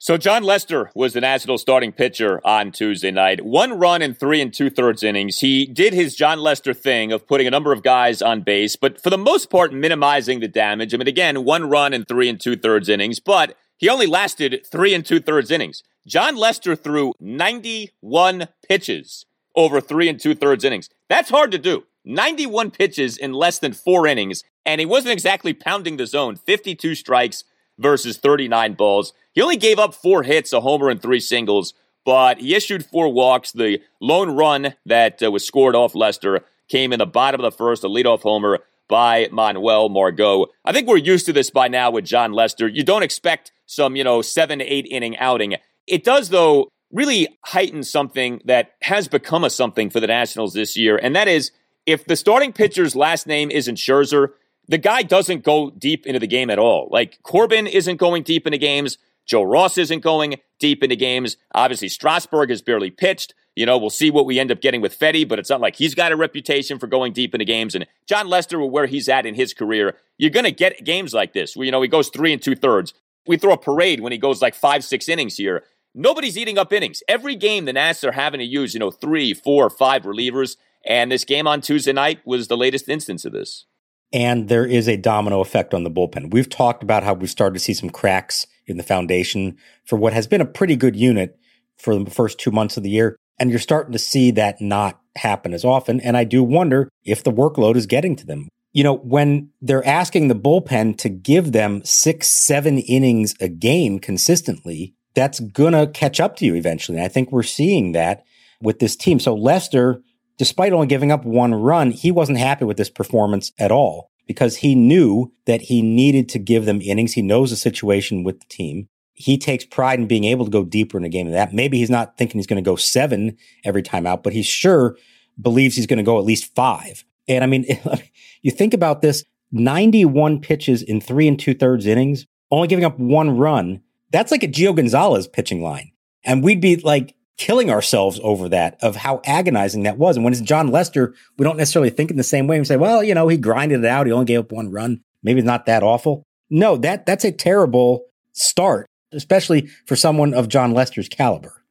So 0.00 0.16
Jon 0.16 0.44
Lester 0.44 0.92
was 0.94 1.12
the 1.12 1.20
National 1.20 1.58
starting 1.58 1.90
pitcher 1.90 2.40
on 2.46 2.70
Tuesday 2.70 3.10
night. 3.10 3.44
One 3.44 3.76
run 3.76 4.00
in 4.00 4.14
three 4.14 4.40
and 4.40 4.54
two 4.54 4.70
thirds 4.70 5.02
innings. 5.02 5.40
He 5.40 5.66
did 5.66 5.92
his 5.92 6.14
Jon 6.14 6.38
Lester 6.38 6.72
thing 6.72 7.10
of 7.10 7.26
putting 7.26 7.48
a 7.48 7.50
number 7.50 7.72
of 7.72 7.82
guys 7.82 8.22
on 8.22 8.42
base, 8.42 8.76
but 8.76 9.02
for 9.02 9.10
the 9.10 9.18
most 9.18 9.50
part, 9.50 9.72
minimizing 9.72 10.38
the 10.38 10.46
damage. 10.46 10.94
I 10.94 10.98
mean, 10.98 11.08
again, 11.08 11.44
one 11.44 11.68
run 11.68 11.92
in 11.92 12.04
three 12.04 12.28
and 12.28 12.38
two 12.38 12.54
thirds 12.54 12.88
innings, 12.88 13.18
but 13.18 13.56
he 13.76 13.88
only 13.88 14.06
lasted 14.06 14.64
three 14.64 14.94
and 14.94 15.04
two 15.04 15.18
thirds 15.18 15.50
innings. 15.50 15.82
Jon 16.06 16.36
Lester 16.36 16.76
threw 16.76 17.12
91 17.18 18.46
pitches 18.68 19.26
over 19.56 19.80
three 19.80 20.08
and 20.08 20.20
two 20.20 20.36
thirds 20.36 20.62
innings. 20.62 20.88
That's 21.08 21.30
hard 21.30 21.50
to 21.50 21.58
do. 21.58 21.86
91 22.04 22.70
pitches 22.70 23.18
in 23.18 23.32
less 23.32 23.58
than 23.58 23.72
four 23.72 24.06
innings, 24.06 24.44
and 24.64 24.80
he 24.80 24.86
wasn't 24.86 25.12
exactly 25.12 25.52
pounding 25.52 25.96
the 25.96 26.06
zone. 26.06 26.36
52 26.36 26.94
strikes 26.94 27.42
versus 27.78 28.18
39 28.18 28.74
balls. 28.74 29.12
He 29.32 29.42
only 29.42 29.56
gave 29.56 29.78
up 29.78 29.94
four 29.94 30.22
hits, 30.22 30.52
a 30.52 30.60
homer, 30.60 30.88
and 30.88 31.00
three 31.00 31.20
singles, 31.20 31.74
but 32.04 32.38
he 32.38 32.54
issued 32.54 32.84
four 32.84 33.12
walks. 33.12 33.52
The 33.52 33.80
lone 34.00 34.30
run 34.30 34.74
that 34.86 35.22
uh, 35.22 35.30
was 35.30 35.46
scored 35.46 35.74
off 35.74 35.94
Lester 35.94 36.44
came 36.68 36.92
in 36.92 36.98
the 36.98 37.06
bottom 37.06 37.40
of 37.40 37.50
the 37.50 37.56
first, 37.56 37.84
a 37.84 37.88
leadoff 37.88 38.22
homer 38.22 38.60
by 38.88 39.28
Manuel 39.30 39.88
Margot. 39.88 40.46
I 40.64 40.72
think 40.72 40.88
we're 40.88 40.96
used 40.96 41.26
to 41.26 41.32
this 41.32 41.50
by 41.50 41.68
now 41.68 41.90
with 41.90 42.04
Jon 42.04 42.32
Lester. 42.32 42.68
You 42.68 42.82
don't 42.82 43.02
expect 43.02 43.52
some, 43.66 43.96
you 43.96 44.04
know, 44.04 44.22
seven, 44.22 44.60
eight 44.60 44.86
inning 44.90 45.16
outing. 45.18 45.56
It 45.86 46.04
does, 46.04 46.30
though, 46.30 46.68
really 46.90 47.28
heighten 47.44 47.82
something 47.82 48.40
that 48.44 48.72
has 48.82 49.08
become 49.08 49.44
a 49.44 49.50
something 49.50 49.90
for 49.90 50.00
the 50.00 50.06
Nationals 50.06 50.54
this 50.54 50.76
year, 50.76 50.96
and 50.96 51.14
that 51.14 51.28
is 51.28 51.52
if 51.86 52.04
the 52.04 52.16
starting 52.16 52.52
pitcher's 52.52 52.94
last 52.94 53.26
name 53.26 53.50
isn't 53.50 53.76
Scherzer, 53.76 54.28
the 54.68 54.78
guy 54.78 55.02
doesn't 55.02 55.44
go 55.44 55.70
deep 55.70 56.06
into 56.06 56.20
the 56.20 56.26
game 56.26 56.50
at 56.50 56.58
all. 56.58 56.88
Like 56.90 57.22
Corbin 57.22 57.66
isn't 57.66 57.96
going 57.96 58.22
deep 58.22 58.46
into 58.46 58.58
games. 58.58 58.98
Joe 59.26 59.42
Ross 59.42 59.76
isn't 59.78 60.00
going 60.00 60.36
deep 60.58 60.82
into 60.82 60.96
games. 60.96 61.36
Obviously, 61.54 61.88
Strasburg 61.88 62.50
has 62.50 62.62
barely 62.62 62.90
pitched. 62.90 63.34
You 63.56 63.66
know, 63.66 63.76
we'll 63.76 63.90
see 63.90 64.10
what 64.10 64.24
we 64.24 64.38
end 64.38 64.52
up 64.52 64.60
getting 64.60 64.80
with 64.80 64.98
Fedde, 64.98 65.28
but 65.28 65.38
it's 65.38 65.50
not 65.50 65.60
like 65.60 65.76
he's 65.76 65.94
got 65.94 66.12
a 66.12 66.16
reputation 66.16 66.78
for 66.78 66.86
going 66.86 67.12
deep 67.12 67.34
into 67.34 67.44
games. 67.44 67.74
And 67.74 67.86
Jon 68.06 68.28
Lester, 68.28 68.60
where 68.64 68.86
he's 68.86 69.08
at 69.08 69.26
in 69.26 69.34
his 69.34 69.52
career, 69.52 69.96
you're 70.16 70.30
going 70.30 70.44
to 70.44 70.52
get 70.52 70.84
games 70.84 71.12
like 71.12 71.32
this 71.32 71.56
where, 71.56 71.66
you 71.66 71.72
know, 71.72 71.82
he 71.82 71.88
goes 71.88 72.08
three 72.08 72.32
and 72.32 72.40
two 72.40 72.54
thirds. 72.54 72.94
We 73.26 73.36
throw 73.36 73.54
a 73.54 73.58
parade 73.58 74.00
when 74.00 74.12
he 74.12 74.18
goes 74.18 74.40
like 74.40 74.54
five, 74.54 74.84
six 74.84 75.08
innings 75.08 75.36
here. 75.36 75.64
Nobody's 75.94 76.38
eating 76.38 76.56
up 76.56 76.72
innings. 76.72 77.02
Every 77.08 77.34
game, 77.34 77.64
the 77.64 77.72
Nats 77.72 78.04
are 78.04 78.12
having 78.12 78.38
to 78.38 78.46
use, 78.46 78.74
you 78.74 78.80
know, 78.80 78.90
three, 78.90 79.34
four, 79.34 79.68
five 79.68 80.02
relievers. 80.02 80.56
And 80.86 81.10
this 81.10 81.24
game 81.24 81.46
on 81.46 81.60
Tuesday 81.60 81.92
night 81.92 82.20
was 82.24 82.46
the 82.46 82.56
latest 82.56 82.88
instance 82.88 83.24
of 83.24 83.32
this. 83.32 83.66
And 84.12 84.48
there 84.48 84.64
is 84.64 84.88
a 84.88 84.96
domino 84.96 85.40
effect 85.40 85.74
on 85.74 85.84
the 85.84 85.90
bullpen. 85.90 86.32
We've 86.32 86.48
talked 86.48 86.82
about 86.82 87.02
how 87.02 87.14
we've 87.14 87.28
started 87.28 87.54
to 87.54 87.60
see 87.60 87.74
some 87.74 87.90
cracks 87.90 88.46
in 88.66 88.76
the 88.76 88.82
foundation 88.82 89.56
for 89.84 89.96
what 89.96 90.12
has 90.12 90.26
been 90.26 90.40
a 90.40 90.46
pretty 90.46 90.76
good 90.76 90.96
unit 90.96 91.38
for 91.76 91.98
the 91.98 92.10
first 92.10 92.38
two 92.38 92.50
months 92.50 92.76
of 92.76 92.82
the 92.82 92.90
year. 92.90 93.16
And 93.38 93.50
you're 93.50 93.58
starting 93.58 93.92
to 93.92 93.98
see 93.98 94.30
that 94.32 94.60
not 94.60 95.00
happen 95.16 95.52
as 95.52 95.64
often. 95.64 96.00
And 96.00 96.16
I 96.16 96.24
do 96.24 96.42
wonder 96.42 96.88
if 97.04 97.22
the 97.22 97.32
workload 97.32 97.76
is 97.76 97.86
getting 97.86 98.16
to 98.16 98.26
them. 98.26 98.48
You 98.72 98.84
know, 98.84 98.96
when 98.96 99.50
they're 99.60 99.86
asking 99.86 100.28
the 100.28 100.34
bullpen 100.34 100.98
to 100.98 101.08
give 101.08 101.52
them 101.52 101.82
six, 101.84 102.28
seven 102.28 102.78
innings 102.78 103.34
a 103.40 103.48
game 103.48 103.98
consistently, 103.98 104.94
that's 105.14 105.40
going 105.40 105.72
to 105.72 105.86
catch 105.86 106.20
up 106.20 106.36
to 106.36 106.46
you 106.46 106.54
eventually. 106.54 106.98
And 106.98 107.04
I 107.04 107.08
think 107.08 107.32
we're 107.32 107.42
seeing 107.42 107.92
that 107.92 108.24
with 108.60 108.78
this 108.78 108.96
team. 108.96 109.18
So 109.18 109.34
Lester, 109.34 110.02
despite 110.38 110.72
only 110.72 110.86
giving 110.86 111.12
up 111.12 111.24
one 111.24 111.54
run, 111.54 111.90
he 111.90 112.10
wasn't 112.10 112.38
happy 112.38 112.64
with 112.64 112.76
this 112.76 112.90
performance 112.90 113.52
at 113.58 113.72
all 113.72 114.10
because 114.26 114.56
he 114.56 114.74
knew 114.74 115.32
that 115.46 115.62
he 115.62 115.82
needed 115.82 116.28
to 116.30 116.38
give 116.38 116.64
them 116.64 116.80
innings. 116.80 117.14
He 117.14 117.22
knows 117.22 117.50
the 117.50 117.56
situation 117.56 118.24
with 118.24 118.40
the 118.40 118.46
team. 118.46 118.88
He 119.14 119.36
takes 119.36 119.64
pride 119.64 119.98
in 119.98 120.06
being 120.06 120.24
able 120.24 120.44
to 120.44 120.50
go 120.50 120.64
deeper 120.64 120.96
in 120.96 121.04
a 121.04 121.08
game 121.08 121.26
than 121.26 121.34
that. 121.34 121.52
Maybe 121.52 121.78
he's 121.78 121.90
not 121.90 122.16
thinking 122.16 122.38
he's 122.38 122.46
going 122.46 122.62
to 122.62 122.70
go 122.70 122.76
seven 122.76 123.36
every 123.64 123.82
time 123.82 124.06
out, 124.06 124.22
but 124.22 124.32
he 124.32 124.42
sure 124.42 124.96
believes 125.40 125.74
he's 125.74 125.86
going 125.86 125.98
to 125.98 126.04
go 126.04 126.18
at 126.18 126.24
least 126.24 126.54
five. 126.54 127.04
And 127.26 127.42
I 127.42 127.46
mean, 127.46 127.66
you 128.42 128.52
think 128.52 128.74
about 128.74 129.02
this 129.02 129.24
91 129.50 130.40
pitches 130.40 130.82
in 130.82 131.00
three 131.00 131.26
and 131.26 131.38
two 131.38 131.54
thirds 131.54 131.86
innings, 131.86 132.26
only 132.50 132.68
giving 132.68 132.84
up 132.84 132.98
one 132.98 133.36
run. 133.36 133.80
That's 134.12 134.30
like 134.30 134.42
a 134.42 134.48
Gio 134.48 134.76
Gonzalez 134.76 135.26
pitching 135.26 135.62
line. 135.62 135.90
And 136.24 136.44
we'd 136.44 136.60
be 136.60 136.76
like, 136.76 137.14
killing 137.38 137.70
ourselves 137.70 138.20
over 138.22 138.48
that 138.50 138.76
of 138.82 138.96
how 138.96 139.22
agonizing 139.24 139.84
that 139.84 139.96
was. 139.96 140.16
And 140.16 140.24
when 140.24 140.32
it's 140.32 140.42
Jon 140.42 140.68
Lester, 140.68 141.14
we 141.38 141.44
don't 141.44 141.56
necessarily 141.56 141.90
think 141.90 142.10
in 142.10 142.16
the 142.16 142.24
same 142.24 142.46
way. 142.46 142.58
We 142.58 142.64
say, 142.64 142.76
well, 142.76 143.02
you 143.02 143.14
know, 143.14 143.28
he 143.28 143.36
grinded 143.36 143.80
it 143.80 143.86
out. 143.86 144.06
He 144.06 144.12
only 144.12 144.26
gave 144.26 144.40
up 144.40 144.52
one 144.52 144.70
run. 144.70 145.00
Maybe 145.22 145.38
it's 145.38 145.46
not 145.46 145.66
that 145.66 145.82
awful. 145.82 146.24
No, 146.50 146.76
that 146.76 147.06
that's 147.06 147.24
a 147.24 147.32
terrible 147.32 148.04
start, 148.32 148.86
especially 149.12 149.68
for 149.86 149.96
someone 149.96 150.34
of 150.34 150.48
Jon 150.48 150.72
Lester's 150.72 151.08
caliber. 151.08 151.62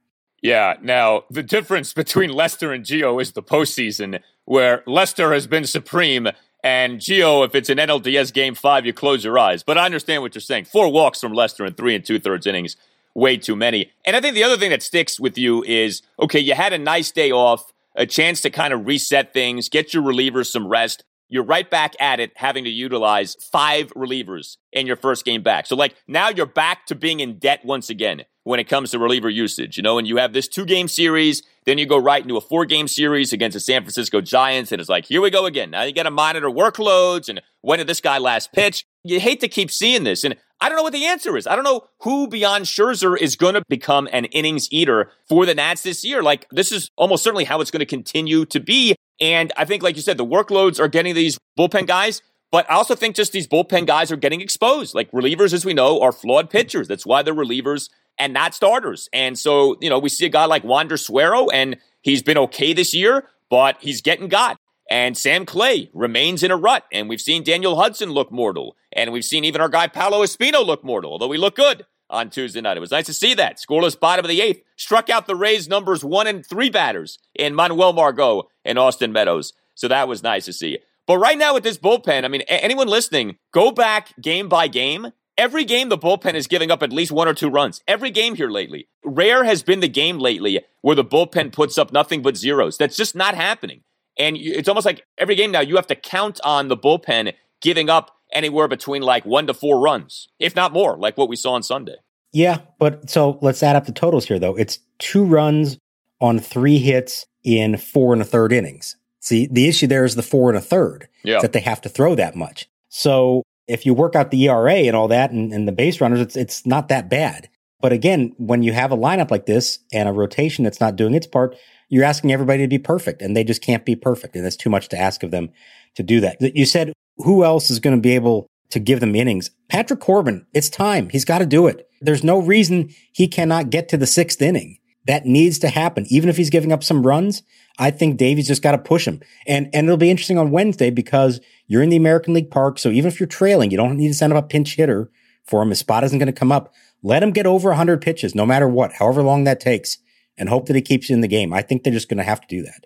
Yeah. 0.41 0.75
Now, 0.81 1.23
the 1.29 1.43
difference 1.43 1.93
between 1.93 2.31
Lester 2.31 2.71
and 2.71 2.85
Gio 2.85 3.21
is 3.21 3.33
the 3.33 3.43
postseason, 3.43 4.21
where 4.45 4.83
Lester 4.87 5.33
has 5.33 5.47
been 5.47 5.65
supreme. 5.65 6.27
And 6.63 6.99
Gio, 6.99 7.45
if 7.45 7.55
it's 7.55 7.69
an 7.69 7.77
NLDS 7.77 8.33
game 8.33 8.55
five, 8.55 8.85
you 8.85 8.93
close 8.93 9.23
your 9.23 9.37
eyes. 9.37 9.63
But 9.63 9.77
I 9.77 9.85
understand 9.85 10.21
what 10.21 10.35
you're 10.35 10.41
saying. 10.41 10.65
Four 10.65 10.91
walks 10.91 11.19
from 11.19 11.33
Lester 11.33 11.65
in 11.65 11.73
three 11.73 11.95
and 11.95 12.05
two 12.05 12.19
thirds 12.19 12.47
innings 12.47 12.77
way 13.17 13.35
too 13.35 13.55
many. 13.55 13.91
And 14.05 14.15
I 14.15 14.21
think 14.21 14.35
the 14.35 14.43
other 14.43 14.57
thing 14.57 14.69
that 14.69 14.83
sticks 14.83 15.19
with 15.19 15.37
you 15.37 15.63
is 15.63 16.03
okay, 16.19 16.39
you 16.39 16.53
had 16.53 16.71
a 16.71 16.77
nice 16.77 17.11
day 17.11 17.31
off, 17.31 17.73
a 17.95 18.05
chance 18.05 18.41
to 18.41 18.49
kind 18.51 18.73
of 18.73 18.85
reset 18.85 19.33
things, 19.33 19.67
get 19.67 19.93
your 19.93 20.03
relievers 20.03 20.45
some 20.45 20.67
rest. 20.67 21.03
You're 21.27 21.43
right 21.43 21.69
back 21.69 21.95
at 21.99 22.21
it, 22.21 22.31
having 22.35 22.63
to 22.63 22.69
utilize 22.69 23.35
five 23.51 23.91
relievers 23.95 24.55
in 24.71 24.87
your 24.87 24.95
first 24.95 25.25
game 25.25 25.43
back. 25.43 25.65
So, 25.65 25.75
like, 25.75 25.95
now 26.07 26.29
you're 26.29 26.45
back 26.45 26.85
to 26.85 26.95
being 26.95 27.19
in 27.19 27.37
debt 27.37 27.65
once 27.65 27.89
again 27.89 28.23
when 28.45 28.61
it 28.61 28.69
comes 28.69 28.91
to 28.91 28.99
reliever 28.99 29.29
usage, 29.29 29.75
you 29.75 29.83
know, 29.83 29.97
and 29.97 30.07
you 30.07 30.15
have 30.17 30.31
this 30.31 30.47
two 30.47 30.63
game 30.63 30.87
series, 30.87 31.43
then 31.65 31.77
you 31.77 31.85
go 31.85 31.97
right 31.97 32.21
into 32.21 32.37
a 32.37 32.41
four 32.41 32.63
game 32.63 32.87
series 32.87 33.33
against 33.33 33.55
the 33.55 33.59
San 33.59 33.81
Francisco 33.81 34.21
Giants, 34.21 34.71
and 34.71 34.79
it's 34.79 34.89
like, 34.89 35.05
here 35.05 35.21
we 35.21 35.29
go 35.29 35.45
again. 35.45 35.69
Now 35.69 35.83
you 35.83 35.91
got 35.91 36.03
to 36.03 36.11
monitor 36.11 36.49
workloads 36.49 37.27
and 37.27 37.41
when 37.59 37.79
did 37.79 37.87
this 37.87 37.99
guy 37.99 38.17
last 38.19 38.53
pitch? 38.53 38.85
You 39.03 39.19
hate 39.19 39.41
to 39.41 39.49
keep 39.49 39.69
seeing 39.69 40.05
this. 40.05 40.23
And 40.23 40.37
I 40.59 40.69
don't 40.69 40.77
know 40.77 40.83
what 40.83 40.93
the 40.93 41.05
answer 41.05 41.37
is. 41.37 41.45
I 41.45 41.55
don't 41.55 41.63
know 41.63 41.87
who 42.01 42.27
beyond 42.27 42.65
Scherzer 42.65 43.17
is 43.17 43.35
going 43.35 43.53
to 43.53 43.63
become 43.69 44.07
an 44.11 44.25
innings 44.25 44.67
eater 44.71 45.11
for 45.27 45.45
the 45.45 45.53
Nats 45.53 45.83
this 45.83 46.03
year. 46.03 46.23
Like, 46.23 46.47
this 46.51 46.71
is 46.71 46.89
almost 46.95 47.23
certainly 47.23 47.43
how 47.43 47.61
it's 47.61 47.71
going 47.71 47.79
to 47.79 47.85
continue 47.85 48.45
to 48.45 48.59
be. 48.59 48.95
And 49.19 49.53
I 49.55 49.65
think, 49.65 49.83
like 49.83 49.95
you 49.95 50.01
said, 50.01 50.17
the 50.17 50.25
workloads 50.25 50.79
are 50.79 50.87
getting 50.87 51.13
these 51.13 51.37
bullpen 51.57 51.85
guys. 51.85 52.21
But 52.51 52.69
I 52.71 52.75
also 52.75 52.95
think 52.95 53.15
just 53.15 53.33
these 53.33 53.47
bullpen 53.47 53.85
guys 53.85 54.11
are 54.11 54.15
getting 54.15 54.41
exposed. 54.41 54.95
Like 54.95 55.11
relievers, 55.11 55.53
as 55.53 55.65
we 55.65 55.73
know, 55.73 56.01
are 56.01 56.11
flawed 56.11 56.49
pitchers. 56.49 56.87
That's 56.87 57.05
why 57.05 57.21
they're 57.21 57.35
relievers 57.35 57.89
and 58.17 58.33
not 58.33 58.55
starters. 58.55 59.09
And 59.13 59.37
so, 59.37 59.77
you 59.81 59.89
know, 59.89 59.99
we 59.99 60.09
see 60.09 60.25
a 60.25 60.29
guy 60.29 60.45
like 60.45 60.63
Wander 60.63 60.97
Suero, 60.97 61.49
and 61.49 61.77
he's 62.01 62.23
been 62.23 62.37
okay 62.37 62.73
this 62.73 62.93
year, 62.93 63.27
but 63.49 63.77
he's 63.79 64.01
getting 64.01 64.27
got. 64.27 64.57
And 64.89 65.17
Sam 65.17 65.45
Clay 65.45 65.89
remains 65.93 66.43
in 66.43 66.51
a 66.51 66.57
rut. 66.57 66.85
And 66.91 67.09
we've 67.09 67.21
seen 67.21 67.43
Daniel 67.43 67.75
Hudson 67.75 68.11
look 68.11 68.31
mortal. 68.31 68.75
And 68.93 69.11
we've 69.11 69.25
seen 69.25 69.43
even 69.43 69.61
our 69.61 69.69
guy 69.69 69.87
Paolo 69.87 70.23
Espino 70.23 70.65
look 70.65 70.83
mortal, 70.83 71.11
although 71.11 71.31
he 71.31 71.37
looked 71.37 71.57
good 71.57 71.85
on 72.09 72.29
Tuesday 72.29 72.61
night. 72.61 72.77
It 72.77 72.81
was 72.81 72.91
nice 72.91 73.05
to 73.07 73.13
see 73.13 73.33
that. 73.33 73.57
Scoreless 73.57 73.99
bottom 73.99 74.23
of 74.23 74.29
the 74.29 74.41
eighth. 74.41 74.63
Struck 74.77 75.09
out 75.09 75.27
the 75.27 75.35
Rays 75.35 75.67
numbers 75.67 76.03
one 76.03 76.27
and 76.27 76.45
three 76.45 76.69
batters 76.69 77.19
in 77.35 77.55
Manuel 77.55 77.93
Margot 77.93 78.49
and 78.63 78.79
Austin 78.79 79.11
Meadows. 79.11 79.53
So 79.75 79.87
that 79.87 80.07
was 80.07 80.23
nice 80.23 80.45
to 80.45 80.53
see. 80.53 80.79
But 81.05 81.19
right 81.19 81.37
now 81.37 81.53
with 81.53 81.63
this 81.63 81.77
bullpen, 81.77 82.25
I 82.25 82.27
mean, 82.27 82.41
anyone 82.47 82.87
listening, 82.87 83.37
go 83.53 83.71
back 83.71 84.13
game 84.21 84.49
by 84.49 84.67
game. 84.67 85.11
Every 85.37 85.65
game, 85.65 85.89
the 85.89 85.97
bullpen 85.97 86.33
is 86.33 86.47
giving 86.47 86.71
up 86.71 86.81
at 86.81 86.91
least 86.91 87.11
one 87.11 87.27
or 87.27 87.33
two 87.33 87.49
runs. 87.49 87.81
Every 87.87 88.09
game 88.09 88.35
here 88.35 88.49
lately. 88.49 88.87
Rare 89.05 89.43
has 89.43 89.61
been 89.61 89.81
the 89.81 89.87
game 89.87 90.17
lately 90.17 90.61
where 90.81 90.95
the 90.95 91.05
bullpen 91.05 91.53
puts 91.53 91.77
up 91.77 91.93
nothing 91.93 92.23
but 92.23 92.35
zeros. 92.35 92.77
That's 92.77 92.97
just 92.97 93.15
not 93.15 93.35
happening. 93.35 93.81
And 94.19 94.37
it's 94.37 94.67
almost 94.67 94.85
like 94.85 95.05
every 95.17 95.35
game 95.35 95.51
now 95.51 95.61
you 95.61 95.75
have 95.75 95.87
to 95.87 95.95
count 95.95 96.39
on 96.43 96.67
the 96.67 96.77
bullpen 96.77 97.33
giving 97.61 97.89
up 97.89 98.11
anywhere 98.33 98.67
between 98.67 99.01
like 99.01 99.25
one 99.25 99.47
to 99.47 99.53
four 99.53 99.79
runs, 99.79 100.27
if 100.39 100.55
not 100.55 100.73
more, 100.73 100.97
like 100.97 101.17
what 101.17 101.29
we 101.29 101.35
saw 101.35 101.53
on 101.53 101.63
Sunday. 101.63 101.95
Yeah, 102.33 102.59
but 102.79 103.09
so 103.09 103.39
let's 103.41 103.63
add 103.63 103.75
up 103.75 103.85
the 103.85 103.91
totals 103.91 104.25
here, 104.25 104.39
though. 104.39 104.55
It's 104.55 104.79
two 104.99 105.23
runs 105.23 105.77
on 106.19 106.39
three 106.39 106.79
hits 106.79 107.25
in 107.43 107.77
four 107.77 108.13
and 108.13 108.21
a 108.21 108.25
third 108.25 108.51
innings. 108.51 108.95
See, 109.19 109.47
the 109.47 109.67
issue 109.67 109.87
there 109.87 110.05
is 110.05 110.15
the 110.15 110.23
four 110.23 110.49
and 110.49 110.57
a 110.57 110.61
third. 110.61 111.07
Yeah. 111.23 111.39
That 111.39 111.53
they 111.53 111.59
have 111.61 111.81
to 111.81 111.89
throw 111.89 112.15
that 112.15 112.35
much. 112.35 112.69
So 112.89 113.43
if 113.67 113.85
you 113.85 113.93
work 113.93 114.15
out 114.15 114.31
the 114.31 114.47
ERA 114.47 114.73
and 114.73 114.95
all 114.95 115.09
that 115.09 115.31
and, 115.31 115.51
and 115.51 115.67
the 115.67 115.73
base 115.73 115.99
runners, 115.99 116.21
it's 116.21 116.35
it's 116.35 116.65
not 116.65 116.87
that 116.87 117.09
bad. 117.09 117.49
But 117.79 117.91
again, 117.91 118.33
when 118.37 118.63
you 118.63 118.73
have 118.73 118.91
a 118.91 118.97
lineup 118.97 119.29
like 119.29 119.45
this 119.45 119.79
and 119.93 120.09
a 120.09 120.13
rotation 120.13 120.63
that's 120.63 120.81
not 120.81 120.95
doing 120.95 121.13
its 121.13 121.27
part, 121.27 121.55
you're 121.89 122.03
asking 122.03 122.31
everybody 122.31 122.63
to 122.63 122.67
be 122.67 122.79
perfect 122.79 123.21
and 123.21 123.35
they 123.35 123.43
just 123.43 123.61
can't 123.61 123.85
be 123.85 123.95
perfect. 123.95 124.35
And 124.35 124.45
that's 124.45 124.55
too 124.55 124.69
much 124.69 124.89
to 124.89 124.97
ask 124.97 125.23
of 125.23 125.31
them 125.31 125.49
to 125.95 126.03
do 126.03 126.19
that. 126.21 126.37
You 126.41 126.65
said 126.65 126.93
who 127.17 127.43
else 127.43 127.69
is 127.69 127.79
going 127.79 127.95
to 127.95 128.01
be 128.01 128.15
able 128.15 128.47
to 128.69 128.79
give 128.79 128.99
them 128.99 129.15
innings? 129.15 129.49
Patrick 129.69 129.99
Corbin, 129.99 130.45
it's 130.53 130.69
time. 130.69 131.09
He's 131.09 131.25
got 131.25 131.39
to 131.39 131.45
do 131.45 131.67
it. 131.67 131.89
There's 132.01 132.23
no 132.23 132.39
reason 132.39 132.89
he 133.13 133.27
cannot 133.27 133.69
get 133.69 133.89
to 133.89 133.97
the 133.97 134.07
sixth 134.07 134.41
inning. 134.41 134.77
That 135.07 135.25
needs 135.25 135.57
to 135.59 135.69
happen. 135.69 136.05
Even 136.09 136.29
if 136.29 136.35
he's 136.35 136.49
giving 136.49 136.73
up 136.73 136.83
some 136.83 137.07
runs, 137.07 137.41
I 137.79 137.91
think 137.91 138.17
Davey's 138.17 138.47
just 138.47 138.61
got 138.61 138.73
to 138.73 138.77
push 138.77 139.07
him. 139.07 139.21
And, 139.47 139.69
and 139.73 139.87
it'll 139.87 139.95
be 139.95 140.11
interesting 140.11 140.37
on 140.37 140.51
Wednesday 140.51 140.89
because 140.89 141.39
you're 141.67 141.81
in 141.81 141.89
the 141.89 141.95
American 141.95 142.33
League 142.33 142.51
Park. 142.51 142.77
So 142.77 142.89
even 142.89 143.07
if 143.07 143.19
you're 143.19 143.27
trailing, 143.27 143.71
you 143.71 143.77
don't 143.77 143.95
need 143.95 144.09
to 144.09 144.13
send 144.13 144.33
up 144.33 144.43
a 144.43 144.47
pinch 144.47 144.75
hitter 144.75 145.09
for 145.45 145.61
him. 145.61 145.69
His 145.69 145.79
spot 145.79 146.03
isn't 146.03 146.19
going 146.19 146.27
to 146.27 146.33
come 146.33 146.51
up. 146.51 146.73
Let 147.03 147.23
him 147.23 147.31
get 147.31 147.45
over 147.45 147.69
100 147.69 148.01
pitches, 148.01 148.35
no 148.35 148.45
matter 148.45 148.67
what, 148.67 148.93
however 148.93 149.23
long 149.23 149.45
that 149.45 149.61
takes, 149.61 149.97
and 150.37 150.49
hope 150.49 150.67
that 150.67 150.75
he 150.75 150.81
keeps 150.81 151.09
you 151.09 151.15
in 151.15 151.21
the 151.21 151.27
game. 151.27 151.53
I 151.53 151.61
think 151.61 151.83
they're 151.83 151.93
just 151.93 152.09
going 152.09 152.17
to 152.17 152.23
have 152.23 152.41
to 152.41 152.47
do 152.47 152.61
that. 152.63 152.85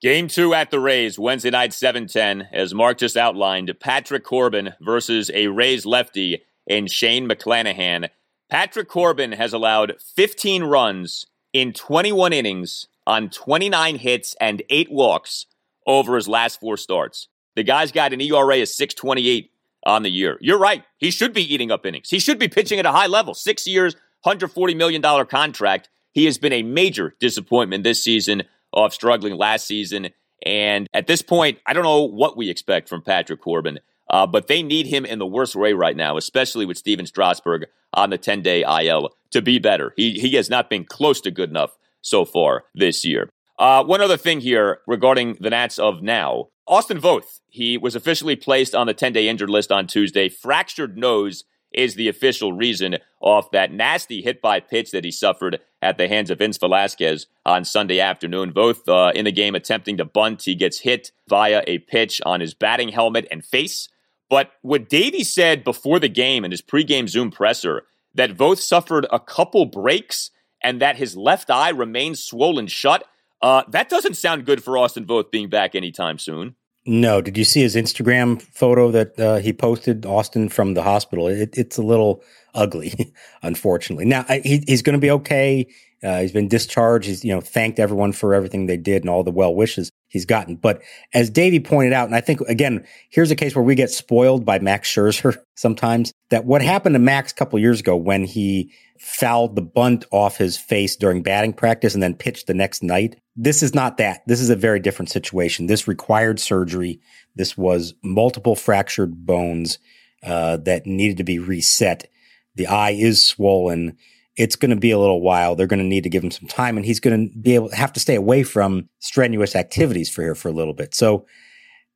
Game 0.00 0.28
two 0.28 0.54
at 0.54 0.70
the 0.70 0.80
Rays, 0.80 1.18
Wednesday 1.18 1.50
night, 1.50 1.74
710. 1.74 2.48
As 2.52 2.72
Mark 2.72 2.98
just 2.98 3.16
outlined, 3.16 3.74
Patrick 3.80 4.24
Corbin 4.24 4.72
versus 4.80 5.30
a 5.34 5.48
Rays 5.48 5.84
lefty 5.84 6.42
in 6.66 6.86
Shane 6.86 7.28
McClanahan. 7.28 8.08
Patrick 8.48 8.88
Corbin 8.88 9.32
has 9.32 9.52
allowed 9.52 9.96
15 10.00 10.64
runs 10.64 11.26
in 11.52 11.72
21 11.72 12.32
innings 12.32 12.86
on 13.06 13.28
29 13.28 13.96
hits 13.96 14.34
and 14.40 14.62
eight 14.70 14.90
walks 14.90 15.46
over 15.86 16.16
his 16.16 16.28
last 16.28 16.60
four 16.60 16.76
starts. 16.76 17.28
The 17.56 17.62
guy's 17.62 17.92
got 17.92 18.12
an 18.12 18.20
ERA 18.20 18.62
of 18.62 18.68
628 18.68 19.50
on 19.84 20.02
the 20.02 20.10
year. 20.10 20.38
You're 20.40 20.58
right. 20.58 20.84
He 20.98 21.10
should 21.10 21.32
be 21.32 21.52
eating 21.52 21.70
up 21.70 21.84
innings. 21.84 22.10
He 22.10 22.18
should 22.20 22.38
be 22.38 22.48
pitching 22.48 22.78
at 22.78 22.86
a 22.86 22.92
high 22.92 23.06
level. 23.06 23.34
Six 23.34 23.66
years, 23.66 23.96
$140 24.24 24.76
million 24.76 25.02
contract. 25.26 25.88
He 26.12 26.24
has 26.24 26.38
been 26.38 26.52
a 26.52 26.62
major 26.62 27.14
disappointment 27.20 27.84
this 27.84 28.02
season 28.02 28.42
off 28.72 28.92
struggling 28.92 29.36
last 29.36 29.66
season. 29.66 30.10
And 30.44 30.88
at 30.94 31.06
this 31.06 31.22
point, 31.22 31.58
I 31.66 31.72
don't 31.72 31.84
know 31.84 32.02
what 32.02 32.36
we 32.36 32.48
expect 32.48 32.88
from 32.88 33.02
Patrick 33.02 33.40
Corbin, 33.40 33.80
uh, 34.08 34.26
but 34.26 34.46
they 34.46 34.62
need 34.62 34.86
him 34.86 35.04
in 35.04 35.18
the 35.18 35.26
worst 35.26 35.54
way 35.54 35.72
right 35.72 35.96
now, 35.96 36.16
especially 36.16 36.66
with 36.66 36.78
Stephen 36.78 37.06
Strasburg 37.06 37.66
on 37.92 38.10
the 38.10 38.18
10 38.18 38.42
day 38.42 38.62
IL 38.62 39.10
to 39.30 39.42
be 39.42 39.58
better. 39.58 39.92
He, 39.96 40.18
he 40.18 40.36
has 40.36 40.50
not 40.50 40.70
been 40.70 40.84
close 40.84 41.20
to 41.22 41.30
good 41.30 41.50
enough 41.50 41.76
so 42.00 42.24
far 42.24 42.64
this 42.74 43.04
year. 43.04 43.28
Uh, 43.58 43.84
one 43.84 44.00
other 44.00 44.16
thing 44.16 44.40
here 44.40 44.80
regarding 44.86 45.36
the 45.40 45.50
Nats 45.50 45.78
of 45.78 46.02
now. 46.02 46.48
Austin 46.66 47.00
Voth, 47.00 47.40
he 47.48 47.76
was 47.76 47.94
officially 47.94 48.36
placed 48.36 48.74
on 48.74 48.86
the 48.86 48.94
10 48.94 49.12
day 49.12 49.28
injured 49.28 49.50
list 49.50 49.70
on 49.70 49.86
Tuesday. 49.86 50.28
Fractured 50.28 50.96
nose 50.96 51.44
is 51.72 51.94
the 51.94 52.08
official 52.08 52.52
reason 52.52 52.96
off 53.20 53.50
that 53.50 53.72
nasty 53.72 54.22
hit 54.22 54.40
by 54.40 54.60
pitch 54.60 54.90
that 54.90 55.04
he 55.04 55.10
suffered 55.10 55.60
at 55.82 55.98
the 55.98 56.08
hands 56.08 56.30
of 56.30 56.38
Vince 56.38 56.58
Velasquez 56.58 57.26
on 57.46 57.64
Sunday 57.64 58.00
afternoon. 58.00 58.52
Voth 58.52 58.88
uh, 58.88 59.12
in 59.12 59.24
the 59.24 59.32
game 59.32 59.54
attempting 59.54 59.96
to 59.96 60.04
bunt, 60.04 60.42
he 60.42 60.54
gets 60.54 60.80
hit 60.80 61.12
via 61.28 61.62
a 61.66 61.78
pitch 61.78 62.20
on 62.26 62.40
his 62.40 62.54
batting 62.54 62.88
helmet 62.88 63.26
and 63.30 63.44
face. 63.44 63.88
But 64.28 64.52
what 64.62 64.88
Davey 64.88 65.24
said 65.24 65.64
before 65.64 65.98
the 65.98 66.08
game 66.08 66.44
in 66.44 66.50
his 66.50 66.62
pregame 66.62 67.08
Zoom 67.08 67.30
presser 67.30 67.84
that 68.14 68.36
Voth 68.36 68.58
suffered 68.58 69.06
a 69.10 69.20
couple 69.20 69.66
breaks 69.66 70.30
and 70.62 70.80
that 70.80 70.96
his 70.96 71.16
left 71.16 71.50
eye 71.50 71.70
remains 71.70 72.22
swollen 72.22 72.66
shut. 72.66 73.04
Uh, 73.42 73.62
that 73.68 73.88
doesn't 73.88 74.16
sound 74.16 74.44
good 74.44 74.62
for 74.62 74.76
Austin 74.76 75.06
Voth 75.06 75.30
being 75.30 75.48
back 75.48 75.74
anytime 75.74 76.18
soon. 76.18 76.56
No, 76.90 77.20
did 77.20 77.38
you 77.38 77.44
see 77.44 77.60
his 77.60 77.76
Instagram 77.76 78.42
photo 78.42 78.90
that 78.90 79.20
uh, 79.20 79.36
he 79.36 79.52
posted, 79.52 80.04
Austin 80.04 80.48
from 80.48 80.74
the 80.74 80.82
hospital? 80.82 81.28
It, 81.28 81.56
it's 81.56 81.76
a 81.76 81.82
little 81.82 82.20
ugly, 82.52 83.12
unfortunately. 83.44 84.06
Now 84.06 84.24
I, 84.28 84.40
he, 84.40 84.64
he's 84.66 84.82
going 84.82 84.94
to 84.94 85.00
be 85.00 85.12
okay. 85.12 85.68
Uh, 86.02 86.20
he's 86.20 86.32
been 86.32 86.48
discharged. 86.48 87.06
He's 87.06 87.24
you 87.24 87.34
know 87.34 87.40
thanked 87.40 87.78
everyone 87.78 88.12
for 88.12 88.34
everything 88.34 88.66
they 88.66 88.76
did 88.76 89.02
and 89.02 89.10
all 89.10 89.22
the 89.22 89.30
well 89.30 89.54
wishes 89.54 89.90
he's 90.08 90.26
gotten. 90.26 90.56
But 90.56 90.82
as 91.14 91.30
Davey 91.30 91.60
pointed 91.60 91.92
out, 91.92 92.06
and 92.06 92.14
I 92.14 92.20
think 92.20 92.40
again, 92.42 92.84
here's 93.10 93.30
a 93.30 93.36
case 93.36 93.54
where 93.54 93.64
we 93.64 93.74
get 93.74 93.90
spoiled 93.90 94.44
by 94.44 94.58
Max 94.58 94.92
Scherzer 94.92 95.38
sometimes. 95.56 96.12
That 96.30 96.44
what 96.44 96.62
happened 96.62 96.94
to 96.94 97.00
Max 97.00 97.32
a 97.32 97.34
couple 97.34 97.58
years 97.58 97.80
ago 97.80 97.96
when 97.96 98.24
he 98.24 98.72
fouled 98.98 99.56
the 99.56 99.62
bunt 99.62 100.04
off 100.10 100.36
his 100.36 100.58
face 100.58 100.94
during 100.94 101.22
batting 101.22 101.54
practice 101.54 101.94
and 101.94 102.02
then 102.02 102.14
pitched 102.14 102.46
the 102.46 102.54
next 102.54 102.82
night. 102.82 103.18
This 103.34 103.62
is 103.62 103.74
not 103.74 103.96
that. 103.96 104.22
This 104.26 104.40
is 104.40 104.50
a 104.50 104.56
very 104.56 104.78
different 104.78 105.10
situation. 105.10 105.66
This 105.66 105.88
required 105.88 106.38
surgery. 106.38 107.00
This 107.34 107.56
was 107.56 107.94
multiple 108.02 108.54
fractured 108.54 109.24
bones 109.24 109.78
uh, 110.22 110.58
that 110.58 110.86
needed 110.86 111.16
to 111.16 111.24
be 111.24 111.38
reset. 111.38 112.10
The 112.56 112.66
eye 112.66 112.90
is 112.90 113.24
swollen. 113.24 113.96
It's 114.40 114.56
going 114.56 114.70
to 114.70 114.76
be 114.76 114.90
a 114.90 114.98
little 114.98 115.20
while. 115.20 115.54
They're 115.54 115.66
going 115.66 115.82
to 115.82 115.84
need 115.84 116.04
to 116.04 116.10
give 116.10 116.24
him 116.24 116.30
some 116.30 116.48
time, 116.48 116.76
and 116.76 116.86
he's 116.86 117.00
going 117.00 117.28
to 117.28 117.38
be 117.38 117.54
able 117.54 117.68
to 117.68 117.76
have 117.76 117.92
to 117.92 118.00
stay 118.00 118.14
away 118.14 118.42
from 118.42 118.88
strenuous 118.98 119.54
activities 119.54 120.08
for 120.08 120.22
here 120.22 120.34
for 120.34 120.48
a 120.48 120.52
little 120.52 120.74
bit. 120.74 120.94
So 120.94 121.26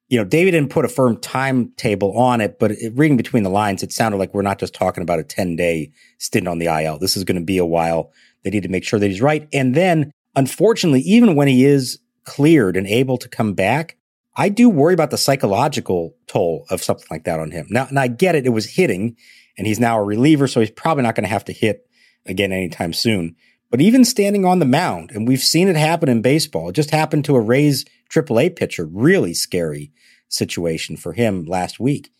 you 0.08 0.18
know, 0.18 0.24
David 0.24 0.52
didn't 0.52 0.70
put 0.70 0.84
a 0.84 0.88
firm 0.88 1.16
timetable 1.16 2.16
on 2.16 2.40
it, 2.40 2.58
but 2.58 2.72
it, 2.72 2.92
reading 2.94 3.16
between 3.16 3.42
the 3.42 3.50
lines, 3.50 3.82
it 3.82 3.92
sounded 3.92 4.18
like 4.18 4.34
we're 4.34 4.42
not 4.42 4.58
just 4.58 4.74
talking 4.74 5.02
about 5.02 5.18
a 5.18 5.24
10 5.24 5.56
day 5.56 5.90
stint 6.18 6.46
on 6.46 6.58
the 6.58 6.66
IL. 6.66 6.98
This 6.98 7.16
is 7.16 7.24
going 7.24 7.38
to 7.38 7.44
be 7.44 7.58
a 7.58 7.64
while. 7.64 8.12
They 8.42 8.50
need 8.50 8.62
to 8.64 8.68
make 8.68 8.84
sure 8.84 8.98
that 8.98 9.08
he's 9.08 9.22
right. 9.22 9.48
And 9.52 9.74
then, 9.74 10.12
unfortunately, 10.36 11.00
even 11.00 11.36
when 11.36 11.48
he 11.48 11.64
is 11.64 11.98
cleared 12.24 12.76
and 12.76 12.86
able 12.86 13.16
to 13.18 13.28
come 13.28 13.54
back, 13.54 13.96
I 14.36 14.48
do 14.50 14.68
worry 14.68 14.94
about 14.94 15.10
the 15.10 15.18
psychological 15.18 16.14
toll 16.26 16.66
of 16.70 16.82
something 16.82 17.06
like 17.10 17.24
that 17.24 17.40
on 17.40 17.50
him. 17.50 17.66
Now, 17.70 17.86
and 17.88 17.98
I 17.98 18.08
get 18.08 18.34
it. 18.34 18.46
It 18.46 18.50
was 18.50 18.66
hitting 18.66 19.16
and 19.56 19.66
he's 19.66 19.80
now 19.80 19.98
a 19.98 20.04
reliever. 20.04 20.46
So 20.46 20.60
he's 20.60 20.70
probably 20.70 21.04
not 21.04 21.14
going 21.14 21.24
to 21.24 21.30
have 21.30 21.44
to 21.46 21.52
hit 21.52 21.88
again 22.26 22.52
anytime 22.52 22.92
soon. 22.92 23.36
But 23.70 23.80
even 23.80 24.04
standing 24.04 24.44
on 24.44 24.60
the 24.60 24.64
mound, 24.64 25.10
and 25.10 25.26
we've 25.26 25.40
seen 25.40 25.68
it 25.68 25.76
happen 25.76 26.08
in 26.08 26.22
baseball, 26.22 26.68
it 26.68 26.74
just 26.74 26.90
happened 26.90 27.24
to 27.24 27.34
a 27.34 27.40
Rays 27.40 27.84
AAA 28.08 28.54
pitcher, 28.54 28.86
really 28.86 29.34
scary 29.34 29.92
situation 30.28 30.96
for 30.96 31.12
him 31.12 31.44
last 31.44 31.80
week. 31.80 32.12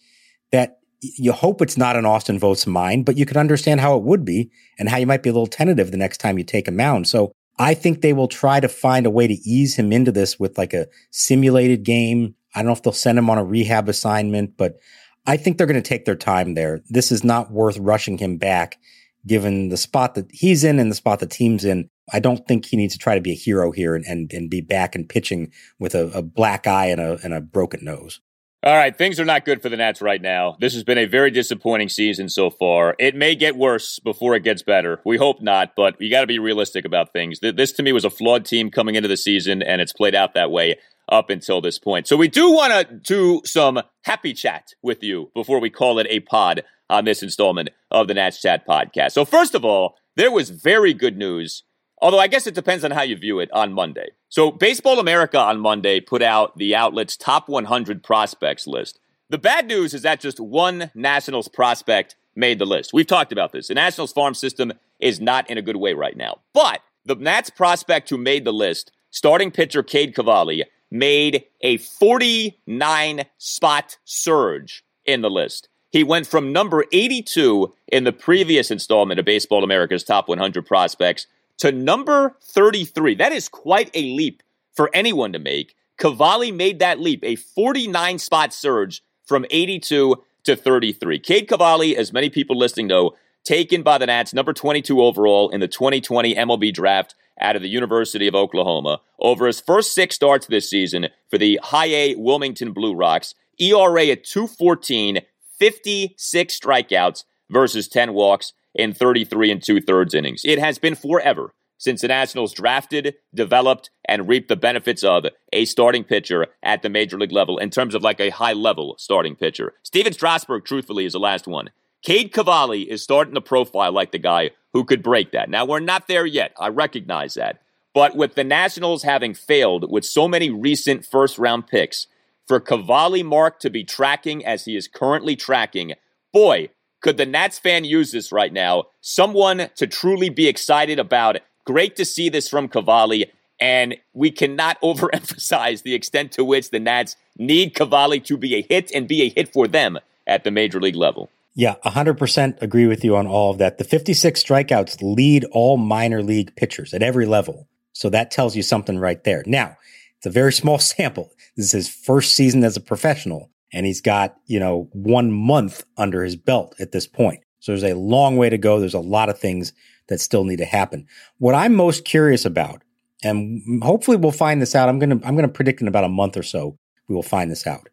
That 0.51 0.79
you 1.01 1.33
hope 1.33 1.61
it's 1.61 1.77
not 1.77 1.97
an 1.97 2.07
Austin 2.07 2.39
Voth's 2.39 2.67
mind, 2.67 3.05
but 3.05 3.17
you 3.17 3.27
can 3.27 3.37
understand 3.37 3.81
how 3.81 3.97
it 3.97 4.03
would 4.03 4.25
be 4.25 4.51
and 4.79 4.89
how 4.89 4.97
you 4.97 5.07
might 5.07 5.23
be 5.23 5.31
a 5.31 5.33
little 5.33 5.47
tentative 5.47 5.91
the 5.91 5.97
next 5.97 6.19
time 6.19 6.39
you 6.39 6.45
take 6.45 6.67
a 6.67 6.73
mound. 6.73 7.07
So 7.07 7.33
I 7.59 7.75
think 7.75 8.01
they 8.01 8.13
will 8.13 8.29
try 8.29 8.61
to 8.61 8.69
find 8.69 9.07
a 9.07 9.11
way 9.11 9.27
to 9.27 9.35
ease 9.35 9.77
him 9.77 9.93
into 9.93 10.11
this 10.11 10.39
with 10.39 10.59
like 10.59 10.73
a 10.73 10.89
simulated 11.11 11.85
game. 11.85 12.35
I 12.55 12.61
don't 12.61 12.67
know 12.67 12.73
if 12.73 12.83
they'll 12.83 12.93
send 12.93 13.19
him 13.19 13.31
on 13.31 13.39
a 13.39 13.45
rehab 13.45 13.89
assignment, 13.89 14.57
but 14.57 14.79
I 15.27 15.37
think 15.37 15.57
they're 15.57 15.67
going 15.67 15.83
to 15.83 15.89
take 15.89 16.05
their 16.05 16.17
time 16.17 16.55
there. 16.55 16.83
This 16.89 17.13
is 17.13 17.23
not 17.23 17.51
worth 17.51 17.79
rushing 17.79 18.19
him 18.19 18.39
back 18.39 18.79
given 19.27 19.69
the 19.69 19.77
spot 19.77 20.15
that 20.15 20.27
he's 20.31 20.65
in 20.65 20.79
and 20.79 20.91
the 20.91 20.95
spot 20.95 21.21
the 21.21 21.27
team's 21.27 21.65
in. 21.65 21.89
I 22.13 22.21
don't 22.21 22.47
think 22.47 22.67
he 22.67 22.77
needs 22.77 22.95
to 22.95 22.99
try 22.99 23.15
to 23.15 23.21
be 23.21 23.33
a 23.33 23.37
hero 23.37 23.71
here 23.71 23.95
and, 23.95 24.05
and, 24.05 24.33
and 24.33 24.51
be 24.51 24.61
back 24.61 24.95
and 24.95 25.09
pitching 25.09 25.53
with 25.79 25.95
a, 25.95 26.07
a 26.09 26.23
black 26.23 26.67
eye 26.67 26.87
and 26.87 27.01
a, 27.01 27.19
and 27.25 27.33
a 27.33 27.41
broken 27.41 27.85
nose. 27.85 28.21
All 28.63 28.75
right, 28.75 28.97
things 28.97 29.21
are 29.21 29.27
not 29.27 29.45
good 29.45 29.61
for 29.61 29.69
the 29.69 29.77
Nats 29.77 30.01
right 30.01 30.23
now. 30.23 30.57
This 30.59 30.73
has 30.73 30.85
been 30.85 30.97
a 30.97 31.05
very 31.05 31.31
disappointing 31.31 31.91
season 31.91 32.31
so 32.31 32.49
far. 32.49 32.97
It 32.99 33.15
may 33.15 33.35
get 33.35 33.57
worse 33.57 33.99
before 33.99 34.35
it 34.35 34.43
gets 34.43 34.63
better. 34.63 35.01
We 35.05 35.19
hope 35.19 35.43
not, 35.43 35.73
but 35.77 36.01
you 36.01 36.11
got 36.11 36.23
to 36.23 36.27
be 36.27 36.39
realistic 36.39 36.87
about 36.87 37.13
things. 37.13 37.41
This 37.41 37.73
to 37.73 37.83
me 37.83 37.93
was 37.93 38.07
a 38.07 38.11
flawed 38.11 38.47
team 38.47 38.71
coming 38.71 38.95
into 38.95 39.09
the 39.09 39.19
season, 39.19 39.63
and 39.63 39.83
it's 39.83 39.93
played 39.93 40.15
out 40.15 40.33
that 40.33 40.51
way 40.51 40.79
up 41.11 41.29
until 41.29 41.61
this 41.61 41.79
point. 41.79 42.07
So 42.07 42.17
we 42.17 42.29
do 42.29 42.51
want 42.53 42.73
to 42.73 42.95
do 42.95 43.43
some 43.45 43.83
happy 44.05 44.33
chat 44.33 44.69
with 44.83 45.03
you 45.03 45.31
before 45.35 45.61
we 45.61 45.69
call 45.69 45.99
it 45.99 46.07
a 46.09 46.21
pod 46.21 46.65
on 46.91 47.05
this 47.05 47.23
installment 47.23 47.71
of 47.91 48.09
the 48.09 48.15
Nats 48.15 48.41
Chat 48.41 48.67
podcast. 48.67 49.13
So 49.13 49.25
first 49.25 49.55
of 49.55 49.65
all, 49.65 49.97
there 50.17 50.31
was 50.31 50.51
very 50.51 50.95
good 50.95 51.17
news 51.17 51.65
Although 52.05 52.19
I 52.19 52.27
guess 52.27 52.47
it 52.47 52.55
depends 52.55 52.85
on 52.85 52.91
how 52.91 53.01
you 53.01 53.17
view 53.17 53.39
it 53.41 53.51
on 53.53 53.73
Monday. 53.73 54.09
So, 54.29 54.51
Baseball 54.51 54.99
America 54.99 55.39
on 55.39 55.59
Monday 55.59 56.01
put 56.01 56.21
out 56.21 56.55
the 56.59 56.75
outlet's 56.75 57.17
top 57.17 57.49
100 57.49 58.03
prospects 58.03 58.67
list. 58.67 58.99
The 59.31 59.39
bad 59.39 59.67
news 59.67 59.95
is 59.95 60.03
that 60.03 60.21
just 60.21 60.39
one 60.39 60.91
Nationals 60.95 61.49
prospect 61.49 62.17
made 62.37 62.59
the 62.59 62.67
list. 62.67 62.93
We've 62.93 63.07
talked 63.07 63.33
about 63.33 63.53
this. 63.53 63.69
The 63.69 63.75
Nationals 63.75 64.13
farm 64.13 64.35
system 64.35 64.75
is 65.01 65.19
not 65.19 65.49
in 65.49 65.57
a 65.57 65.63
good 65.63 65.77
way 65.77 65.95
right 65.95 66.15
now. 66.15 66.41
But 66.53 66.83
the 67.07 67.15
Nats 67.15 67.49
prospect 67.49 68.11
who 68.11 68.19
made 68.19 68.45
the 68.45 68.53
list, 68.53 68.93
starting 69.11 69.51
pitcher 69.51 69.83
Cade 69.83 70.15
Cavalli, 70.15 70.65
made 70.91 71.45
a 71.63 71.79
49 71.79 73.25
spot 73.39 73.97
surge 74.05 74.85
in 75.07 75.23
the 75.23 75.31
list. 75.31 75.69
He 75.95 76.03
went 76.03 76.27
from 76.27 76.53
number 76.53 76.85
82 76.91 77.73
in 77.87 78.03
the 78.03 78.13
previous 78.13 78.73
installment 78.73 79.21
of 79.21 79.27
Baseball 79.27 79.63
America's 79.63 80.03
Top 80.03 80.29
100 80.29 80.67
Prospects 80.67 81.29
to 81.59 81.71
number 81.71 82.37
33. 82.43 83.15
That 83.15 83.31
is 83.31 83.49
quite 83.49 83.93
a 83.95 84.03
leap 84.03 84.43
for 84.73 84.91
anyone 84.93 85.33
to 85.33 85.39
make. 85.39 85.77
Cavalli 85.97 86.51
made 86.51 86.81
that 86.81 86.99
leap, 86.99 87.23
a 87.23 87.37
49 87.37 88.19
spot 88.19 88.53
surge 88.53 89.05
from 89.25 89.47
82 89.53 90.21
to 90.43 90.57
33. 90.57 91.21
Cade 91.21 91.47
Cavalli, 91.47 91.97
as 91.97 92.13
many 92.13 92.29
people 92.29 92.59
listening 92.59 92.89
know, 92.89 93.13
taken 93.45 93.85
by 93.85 93.97
the 93.97 94.07
Nats, 94.07 94.35
number 94.35 94.53
22 94.53 95.01
overall 95.01 95.49
in 95.51 95.61
the 95.61 95.69
2020 95.69 96.35
MLB 96.35 96.75
draft 96.75 97.15
out 97.41 97.55
of 97.55 97.63
the 97.63 97.69
University 97.69 98.27
of 98.27 98.35
Oklahoma. 98.35 99.01
Over 99.21 99.47
his 99.47 99.61
first 99.61 99.95
six 99.95 100.17
starts 100.17 100.49
this 100.49 100.69
season 100.69 101.07
for 101.31 101.39
the 101.39 101.61
High 101.63 101.87
A 101.87 102.15
Wilmington 102.17 102.73
Blue 102.73 102.97
Rocks, 102.97 103.37
ERA 103.61 104.07
at 104.07 104.25
214, 104.25 105.21
56 105.59 106.59
strikeouts 106.59 107.25
versus 107.51 107.89
10 107.89 108.13
walks 108.13 108.53
in 108.75 108.93
33 108.93 109.51
and 109.51 109.63
two 109.63 109.81
thirds 109.81 110.15
innings. 110.15 110.43
It 110.45 110.59
has 110.59 110.79
been 110.79 110.95
forever 110.95 111.55
since 111.79 112.01
the 112.01 112.09
Nationals 112.09 112.53
drafted, 112.53 113.15
developed, 113.35 113.91
and 114.07 114.29
reaped 114.29 114.49
the 114.49 114.57
benefits 114.57 115.03
of 115.05 115.27
a 115.53 115.65
starting 115.65 116.05
pitcher 116.05 116.47
at 116.63 116.83
the 116.83 116.89
major 116.89 117.19
league 117.19 117.33
level 117.33 117.59
in 117.59 117.71
terms 117.71 117.95
of 117.95 118.03
like 118.03 118.21
a 118.21 118.31
high 118.31 118.53
level 118.53 118.95
starting 118.99 119.37
pitcher. 119.37 119.75
Stephen 119.83 120.13
Strasburg, 120.13 120.65
truthfully, 120.65 121.05
is 121.05 121.13
the 121.13 121.19
last 121.19 121.47
one. 121.47 121.71
Cade 122.03 122.33
Cavalli 122.33 122.91
is 122.91 123.03
starting 123.03 123.35
to 123.35 123.41
profile 123.41 123.93
like 123.93 124.13
the 124.13 124.19
guy 124.19 124.51
who 124.73 124.85
could 124.85 125.03
break 125.03 125.33
that. 125.33 125.49
Now, 125.49 125.65
we're 125.65 125.81
not 125.81 126.07
there 126.07 126.27
yet. 126.27 126.53
I 126.59 126.69
recognize 126.69 127.35
that. 127.35 127.61
But 127.95 128.17
with 128.17 128.35
the 128.35 128.45
Nationals 128.45 129.05
having 129.05 129.35
failed 129.35 129.91
with 129.91 130.05
so 130.05 130.27
many 130.27 130.51
recent 130.51 131.07
first 131.07 131.39
round 131.39 131.67
picks, 131.67 132.07
for 132.47 132.61
Cavalli 132.61 133.23
Mark 133.23 133.61
to 133.61 133.71
be 133.71 133.85
tracking 133.85 134.45
as 134.45 134.65
he 134.65 134.77
is 134.77 134.89
currently 134.89 135.37
tracking, 135.37 135.95
boy, 136.33 136.69
could 137.01 137.17
the 137.17 137.27
Nats 137.27 137.59
fan 137.59 137.85
use 137.85 138.13
this 138.13 138.33
right 138.33 138.53
now? 138.53 138.85
Someone 139.01 139.69
to 139.77 139.87
truly 139.87 140.31
be 140.31 140.49
excited 140.49 140.99
about. 140.99 141.37
Great 141.65 141.97
to 141.97 142.05
see 142.05 142.29
this 142.29 142.49
from 142.49 142.69
Cavalli. 142.69 143.31
And 143.61 143.97
we 144.15 144.31
cannot 144.31 144.81
overemphasize 144.83 145.83
the 145.83 145.95
extent 145.95 146.33
to 146.33 146.45
which 146.45 146.71
the 146.71 146.81
Nats 146.81 147.17
need 147.37 147.75
Cavalli 147.75 148.21
to 148.21 148.37
be 148.37 148.55
a 148.55 148.63
hit 148.63 148.91
and 148.95 149.07
be 149.07 149.23
a 149.23 149.29
hit 149.29 149.53
for 149.53 149.69
them 149.69 149.99
at 150.27 150.45
the 150.45 150.51
major 150.51 150.81
league 150.81 150.97
level. 150.97 151.31
Yeah, 151.55 151.77
100% 151.85 152.61
agree 152.63 152.87
with 152.87 153.05
you 153.05 153.17
on 153.17 153.27
all 153.27 153.53
of 153.53 153.59
that. 153.59 153.79
The 153.79 153.85
56 153.85 154.43
strikeouts 154.43 155.03
lead 155.03 155.45
all 155.53 155.77
minor 155.77 156.23
league 156.23 156.57
pitchers 156.57 156.93
at 156.93 157.03
every 157.03 157.27
level. 157.27 157.69
So 157.93 158.09
that 158.11 158.31
tells 158.31 158.57
you 158.57 158.63
something 158.63 158.99
right 158.99 159.23
there. 159.23 159.45
Now, 159.47 159.77
it's 160.17 160.27
a 160.27 160.31
very 160.31 160.53
small 160.53 160.79
sample. 160.81 161.33
This 161.57 161.67
is 161.67 161.73
his 161.73 161.89
first 161.89 162.35
season 162.35 162.65
as 162.65 162.77
a 162.77 162.81
professional, 162.81 163.51
and 163.73 163.87
he's 163.87 164.01
got, 164.01 164.37
you 164.47 164.59
know, 164.59 164.89
one 164.93 165.31
month 165.31 165.85
under 165.97 166.25
his 166.25 166.37
belt 166.37 166.75
at 166.81 166.93
this 166.93 167.07
point. 167.07 167.41
So 167.61 167.73
there's 167.73 167.85
a 167.85 167.95
long 167.95 168.37
way 168.37 168.51
to 168.51 168.59
go. 168.59 168.79
There's 168.79 168.95
a 168.95 169.01
lot 169.01 169.29
of 169.29 169.39
things 169.39 169.73
that 170.09 170.21
still 170.21 170.45
need 170.45 170.59
to 170.59 170.65
happen. 170.65 171.07
What 171.39 171.55
I'm 171.55 171.75
most 171.75 172.05
curious 172.05 172.45
about, 172.45 172.83
and 173.23 173.83
hopefully 173.83 174.17
we'll 174.17 174.33
find 174.33 174.61
this 174.61 174.75
out. 174.75 174.89
I'm 174.89 174.99
gonna 174.99 175.21
I'm 175.25 175.37
gonna 175.37 175.49
predict 175.49 175.81
in 175.81 175.89
about 175.89 176.05
a 176.05 176.09
month 176.09 176.37
or 176.37 176.43
so 176.43 176.77
we 177.09 177.15
will 177.15 177.23
find 177.23 177.51
this 177.51 177.67
out. 177.67 177.89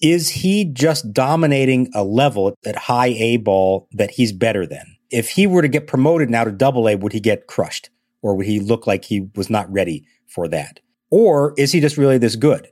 Is 0.00 0.30
he 0.30 0.64
just 0.64 1.12
dominating 1.12 1.90
a 1.94 2.02
level 2.02 2.54
at 2.64 2.76
high 2.76 3.08
A 3.08 3.36
ball 3.36 3.88
that 3.92 4.12
he's 4.12 4.32
better 4.32 4.66
than? 4.66 4.96
If 5.10 5.30
he 5.30 5.46
were 5.46 5.62
to 5.62 5.68
get 5.68 5.86
promoted 5.86 6.30
now 6.30 6.44
to 6.44 6.52
double 6.52 6.88
A, 6.88 6.94
would 6.94 7.12
he 7.12 7.20
get 7.20 7.46
crushed? 7.46 7.90
Or 8.22 8.34
would 8.34 8.46
he 8.46 8.60
look 8.60 8.86
like 8.86 9.04
he 9.04 9.28
was 9.34 9.50
not 9.50 9.70
ready 9.70 10.06
for 10.26 10.48
that? 10.48 10.80
Or 11.10 11.54
is 11.58 11.72
he 11.72 11.80
just 11.80 11.96
really 11.98 12.18
this 12.18 12.36
good? 12.36 12.68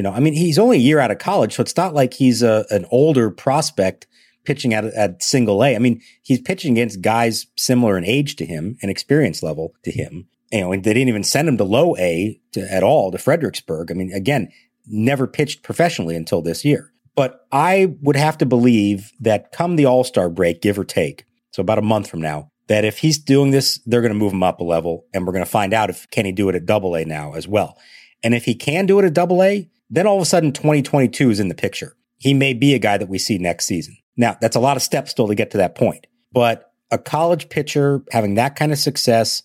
You 0.00 0.04
know, 0.04 0.12
I 0.12 0.20
mean, 0.20 0.32
he's 0.32 0.58
only 0.58 0.78
a 0.78 0.80
year 0.80 0.98
out 0.98 1.10
of 1.10 1.18
college, 1.18 1.54
so 1.54 1.60
it's 1.60 1.76
not 1.76 1.92
like 1.92 2.14
he's 2.14 2.42
a, 2.42 2.64
an 2.70 2.86
older 2.90 3.30
prospect 3.30 4.06
pitching 4.46 4.72
at, 4.72 4.86
at 4.86 5.22
single 5.22 5.62
A. 5.62 5.76
I 5.76 5.78
mean, 5.78 6.00
he's 6.22 6.40
pitching 6.40 6.72
against 6.72 7.02
guys 7.02 7.48
similar 7.58 7.98
in 7.98 8.06
age 8.06 8.36
to 8.36 8.46
him 8.46 8.78
and 8.80 8.90
experience 8.90 9.42
level 9.42 9.74
to 9.84 9.90
him. 9.90 10.26
You 10.50 10.60
know, 10.62 10.72
and 10.72 10.82
they 10.82 10.94
didn't 10.94 11.10
even 11.10 11.22
send 11.22 11.48
him 11.48 11.58
to 11.58 11.64
low 11.64 11.98
A 11.98 12.40
to, 12.52 12.62
at 12.72 12.82
all 12.82 13.12
to 13.12 13.18
Fredericksburg. 13.18 13.90
I 13.90 13.94
mean, 13.94 14.10
again, 14.14 14.48
never 14.86 15.26
pitched 15.26 15.62
professionally 15.62 16.16
until 16.16 16.40
this 16.40 16.64
year. 16.64 16.94
But 17.14 17.46
I 17.52 17.94
would 18.00 18.16
have 18.16 18.38
to 18.38 18.46
believe 18.46 19.12
that 19.20 19.52
come 19.52 19.76
the 19.76 19.84
All 19.84 20.02
Star 20.02 20.30
break, 20.30 20.62
give 20.62 20.78
or 20.78 20.84
take, 20.86 21.26
so 21.50 21.60
about 21.60 21.76
a 21.76 21.82
month 21.82 22.08
from 22.08 22.22
now, 22.22 22.50
that 22.68 22.86
if 22.86 23.00
he's 23.00 23.18
doing 23.18 23.50
this, 23.50 23.78
they're 23.84 24.00
going 24.00 24.14
to 24.14 24.18
move 24.18 24.32
him 24.32 24.42
up 24.42 24.60
a 24.60 24.64
level, 24.64 25.04
and 25.12 25.26
we're 25.26 25.34
going 25.34 25.44
to 25.44 25.50
find 25.50 25.74
out 25.74 25.90
if 25.90 26.08
can 26.08 26.24
he 26.24 26.32
do 26.32 26.48
it 26.48 26.54
at 26.54 26.64
Double 26.64 26.96
A 26.96 27.04
now 27.04 27.34
as 27.34 27.46
well. 27.46 27.76
And 28.22 28.34
if 28.34 28.46
he 28.46 28.54
can 28.54 28.86
do 28.86 28.98
it 28.98 29.04
at 29.04 29.12
Double 29.12 29.42
A, 29.42 29.68
then 29.90 30.06
all 30.06 30.16
of 30.16 30.22
a 30.22 30.26
sudden 30.26 30.52
2022 30.52 31.30
is 31.30 31.40
in 31.40 31.48
the 31.48 31.54
picture. 31.54 31.96
He 32.18 32.32
may 32.32 32.54
be 32.54 32.74
a 32.74 32.78
guy 32.78 32.96
that 32.96 33.08
we 33.08 33.18
see 33.18 33.38
next 33.38 33.66
season. 33.66 33.96
Now 34.16 34.36
that's 34.40 34.56
a 34.56 34.60
lot 34.60 34.76
of 34.76 34.82
steps 34.82 35.10
still 35.10 35.28
to 35.28 35.34
get 35.34 35.50
to 35.52 35.58
that 35.58 35.74
point, 35.74 36.06
but 36.32 36.72
a 36.90 36.98
college 36.98 37.48
pitcher 37.48 38.02
having 38.10 38.34
that 38.34 38.56
kind 38.56 38.72
of 38.72 38.78
success, 38.78 39.42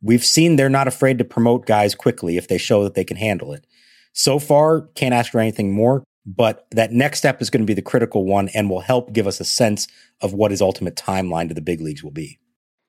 we've 0.00 0.24
seen 0.24 0.56
they're 0.56 0.68
not 0.68 0.88
afraid 0.88 1.18
to 1.18 1.24
promote 1.24 1.66
guys 1.66 1.94
quickly 1.94 2.36
if 2.36 2.48
they 2.48 2.58
show 2.58 2.84
that 2.84 2.94
they 2.94 3.04
can 3.04 3.16
handle 3.16 3.52
it. 3.52 3.66
So 4.12 4.38
far, 4.38 4.82
can't 4.94 5.14
ask 5.14 5.30
for 5.30 5.40
anything 5.40 5.72
more, 5.74 6.02
but 6.24 6.66
that 6.70 6.90
next 6.90 7.18
step 7.18 7.42
is 7.42 7.50
going 7.50 7.62
to 7.62 7.66
be 7.66 7.74
the 7.74 7.82
critical 7.82 8.24
one 8.24 8.48
and 8.54 8.70
will 8.70 8.80
help 8.80 9.12
give 9.12 9.26
us 9.26 9.40
a 9.40 9.44
sense 9.44 9.88
of 10.20 10.32
what 10.32 10.50
his 10.50 10.62
ultimate 10.62 10.96
timeline 10.96 11.48
to 11.48 11.54
the 11.54 11.60
big 11.60 11.80
leagues 11.80 12.02
will 12.02 12.10
be. 12.10 12.38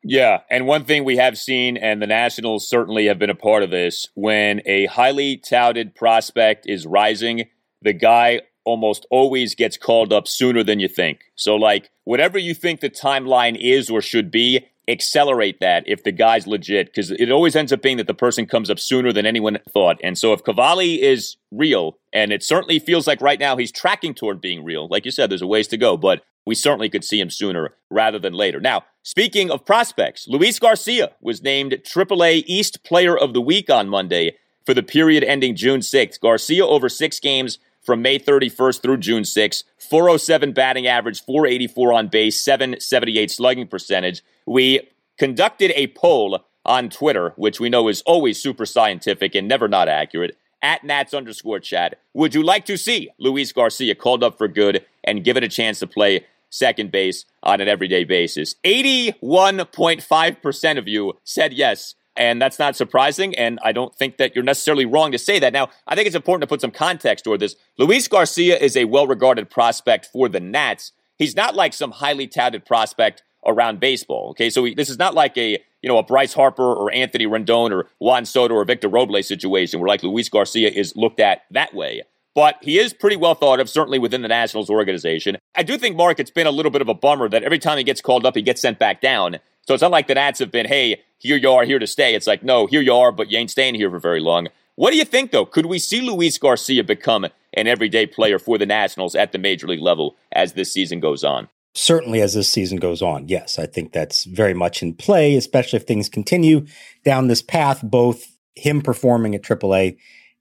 Yeah, 0.03 0.41
and 0.49 0.67
one 0.67 0.85
thing 0.85 1.03
we 1.03 1.17
have 1.17 1.37
seen, 1.37 1.75
and 1.75 2.01
the 2.01 2.07
Nationals 2.07 2.69
certainly 2.69 3.07
have 3.07 3.19
been 3.19 3.29
a 3.29 3.35
part 3.35 3.63
of 3.63 3.71
this, 3.71 4.07
when 4.13 4.61
a 4.65 4.85
highly 4.85 5.37
touted 5.37 5.95
prospect 5.95 6.65
is 6.67 6.85
rising, 6.85 7.45
the 7.81 7.93
guy 7.93 8.41
almost 8.63 9.05
always 9.09 9.55
gets 9.55 9.77
called 9.77 10.13
up 10.13 10.27
sooner 10.27 10.63
than 10.63 10.79
you 10.79 10.87
think. 10.87 11.21
So, 11.35 11.55
like, 11.55 11.89
whatever 12.03 12.37
you 12.37 12.53
think 12.53 12.79
the 12.79 12.89
timeline 12.89 13.57
is 13.59 13.89
or 13.89 14.01
should 14.01 14.29
be, 14.29 14.65
accelerate 14.87 15.59
that 15.59 15.83
if 15.85 16.03
the 16.03 16.11
guy's 16.11 16.47
legit 16.47 16.87
because 16.87 17.11
it 17.11 17.29
always 17.29 17.55
ends 17.55 17.73
up 17.73 17.81
being 17.81 17.97
that 17.97 18.07
the 18.07 18.13
person 18.13 18.45
comes 18.45 18.69
up 18.69 18.79
sooner 18.79 19.11
than 19.11 19.25
anyone 19.25 19.57
thought. 19.69 19.99
And 20.01 20.17
so 20.17 20.31
if 20.31 20.43
Cavalli 20.43 21.01
is 21.01 21.35
real, 21.51 21.97
and 22.13 22.31
it 22.31 22.43
certainly 22.43 22.79
feels 22.79 23.07
like 23.07 23.21
right 23.21 23.39
now 23.39 23.57
he's 23.57 23.71
tracking 23.71 24.13
toward 24.13 24.39
being 24.39 24.63
real, 24.63 24.87
like 24.87 25.05
you 25.05 25.11
said, 25.11 25.29
there's 25.29 25.41
a 25.41 25.47
ways 25.47 25.67
to 25.69 25.77
go, 25.77 25.97
but 25.97 26.21
we 26.45 26.55
certainly 26.55 26.89
could 26.89 27.03
see 27.03 27.19
him 27.19 27.29
sooner 27.29 27.73
rather 27.89 28.19
than 28.19 28.33
later. 28.33 28.61
Now, 28.61 28.85
speaking 29.07 29.49
of 29.49 29.63
prospects, 29.63 30.27
Luis 30.27 30.59
Garcia 30.59 31.11
was 31.21 31.41
named 31.41 31.71
AAA 31.71 32.43
East 32.45 32.83
Player 32.83 33.17
of 33.17 33.33
the 33.33 33.39
Week 33.39 33.69
on 33.69 33.87
Monday 33.87 34.35
for 34.65 34.73
the 34.73 34.83
period 34.83 35.23
ending 35.23 35.55
June 35.55 35.79
6th. 35.79 36.19
Garcia 36.19 36.65
over 36.67 36.89
six 36.89 37.17
games 37.17 37.57
from 37.81 38.01
May 38.01 38.19
31st 38.19 38.81
through 38.81 38.97
June 38.97 39.23
6th. 39.23 39.63
407 39.77 40.51
batting 40.51 40.87
average, 40.87 41.23
484 41.23 41.93
on 41.93 42.07
base, 42.09 42.41
778 42.41 43.31
slugging 43.31 43.67
percentage. 43.67 44.23
We 44.45 44.81
conducted 45.17 45.71
a 45.75 45.87
poll 45.87 46.41
on 46.65 46.89
Twitter, 46.89 47.31
which 47.37 47.61
we 47.61 47.69
know 47.69 47.87
is 47.87 48.01
always 48.01 48.41
super 48.41 48.65
scientific 48.65 49.35
and 49.35 49.47
never 49.47 49.69
not 49.69 49.87
accurate, 49.87 50.37
at 50.61 50.83
Nats 50.83 51.13
underscore 51.13 51.61
chat. 51.61 51.97
Would 52.13 52.35
you 52.35 52.43
like 52.43 52.65
to 52.65 52.77
see 52.77 53.09
Luis 53.19 53.53
Garcia 53.53 53.95
called 53.95 54.21
up 54.21 54.37
for 54.37 54.49
good 54.49 54.85
and 55.05 55.23
give 55.23 55.37
it 55.37 55.45
a 55.45 55.47
chance 55.47 55.79
to 55.79 55.87
play 55.87 56.25
second 56.49 56.91
base 56.91 57.25
on 57.43 57.61
an 57.61 57.67
everyday 57.67 58.03
basis? 58.03 58.55
81.5% 58.63 60.77
of 60.77 60.87
you 60.87 61.13
said 61.23 61.53
yes. 61.53 61.95
And 62.17 62.41
that's 62.41 62.57
not 62.57 62.75
surprising. 62.75 63.35
And 63.35 63.59
I 63.63 63.71
don't 63.71 63.95
think 63.95 64.17
that 64.17 64.35
you're 64.35 64.43
necessarily 64.43 64.85
wrong 64.85 65.11
to 65.11 65.19
say 65.19 65.37
that. 65.39 65.53
Now, 65.53 65.69
I 65.87 65.95
think 65.95 66.07
it's 66.07 66.15
important 66.15 66.41
to 66.41 66.47
put 66.47 66.61
some 66.61 66.71
context 66.71 67.23
toward 67.23 67.39
this. 67.39 67.55
Luis 67.77 68.07
Garcia 68.07 68.57
is 68.57 68.75
a 68.75 68.85
well 68.85 69.05
regarded 69.05 69.51
prospect 69.51 70.09
for 70.11 70.27
the 70.27 70.39
Nats. 70.39 70.91
He's 71.17 71.35
not 71.35 71.55
like 71.55 71.73
some 71.73 71.91
highly 71.91 72.27
touted 72.27 72.65
prospect 72.65 73.21
around 73.45 73.79
baseball. 73.79 74.31
Okay. 74.31 74.49
So 74.49 74.63
he, 74.63 74.73
this 74.73 74.89
is 74.89 74.97
not 74.97 75.13
like 75.13 75.37
a, 75.37 75.63
you 75.81 75.89
know, 75.89 75.99
a 75.99 76.03
Bryce 76.03 76.33
Harper 76.33 76.63
or 76.63 76.91
Anthony 76.91 77.27
Rendon 77.27 77.71
or 77.71 77.87
Juan 77.99 78.25
Soto 78.25 78.55
or 78.55 78.65
Victor 78.65 78.89
Robles 78.89 79.27
situation 79.27 79.79
where 79.79 79.87
like 79.87 80.03
Luis 80.03 80.27
Garcia 80.27 80.69
is 80.69 80.95
looked 80.95 81.19
at 81.19 81.43
that 81.51 81.73
way. 81.73 82.01
But 82.37 82.57
he 82.61 82.77
is 82.77 82.93
pretty 82.93 83.15
well 83.15 83.33
thought 83.33 83.59
of, 83.59 83.67
certainly 83.67 83.97
within 83.97 84.21
the 84.21 84.27
Nationals 84.27 84.69
organization. 84.69 85.39
I 85.55 85.63
do 85.63 85.75
think, 85.75 85.95
Mark, 85.95 86.19
it's 86.19 86.29
been 86.29 86.45
a 86.45 86.51
little 86.51 86.69
bit 86.69 86.83
of 86.83 86.87
a 86.87 86.93
bummer 86.93 87.27
that 87.29 87.41
every 87.41 87.57
time 87.57 87.79
he 87.79 87.83
gets 87.83 87.99
called 87.99 88.27
up, 88.27 88.35
he 88.35 88.43
gets 88.43 88.61
sent 88.61 88.77
back 88.77 89.01
down. 89.01 89.37
So 89.67 89.73
it's 89.73 89.81
not 89.81 89.89
like 89.89 90.05
the 90.05 90.13
Nats 90.13 90.37
have 90.37 90.51
been, 90.51 90.67
hey, 90.67 91.01
here 91.17 91.35
you 91.35 91.49
are, 91.49 91.63
here 91.63 91.79
to 91.79 91.87
stay. 91.87 92.13
It's 92.13 92.27
like, 92.27 92.43
no, 92.43 92.67
here 92.67 92.81
you 92.81 92.93
are, 92.93 93.11
but 93.11 93.31
you 93.31 93.39
ain't 93.39 93.49
staying 93.49 93.73
here 93.73 93.89
for 93.89 93.97
very 93.97 94.19
long. 94.19 94.49
What 94.75 94.91
do 94.91 94.97
you 94.97 95.03
think, 95.03 95.31
though? 95.31 95.47
Could 95.47 95.65
we 95.65 95.79
see 95.79 95.99
Luis 95.99 96.37
Garcia 96.37 96.83
become 96.83 97.25
an 97.53 97.65
everyday 97.65 98.05
player 98.05 98.37
for 98.37 98.59
the 98.59 98.67
Nationals 98.67 99.15
at 99.15 99.31
the 99.31 99.39
major 99.39 99.65
league 99.65 99.81
level 99.81 100.15
as 100.31 100.53
this 100.53 100.71
season 100.71 100.99
goes 100.99 101.23
on? 101.23 101.49
Certainly, 101.73 102.21
as 102.21 102.35
this 102.35 102.51
season 102.51 102.77
goes 102.77 103.01
on, 103.01 103.27
yes, 103.27 103.57
I 103.57 103.65
think 103.65 103.93
that's 103.93 104.25
very 104.25 104.53
much 104.53 104.83
in 104.83 104.93
play, 104.93 105.35
especially 105.35 105.77
if 105.77 105.87
things 105.87 106.07
continue 106.07 106.67
down 107.03 107.29
this 107.29 107.41
path, 107.41 107.81
both 107.81 108.37
him 108.53 108.83
performing 108.83 109.33
at 109.33 109.41
AAA 109.41 109.97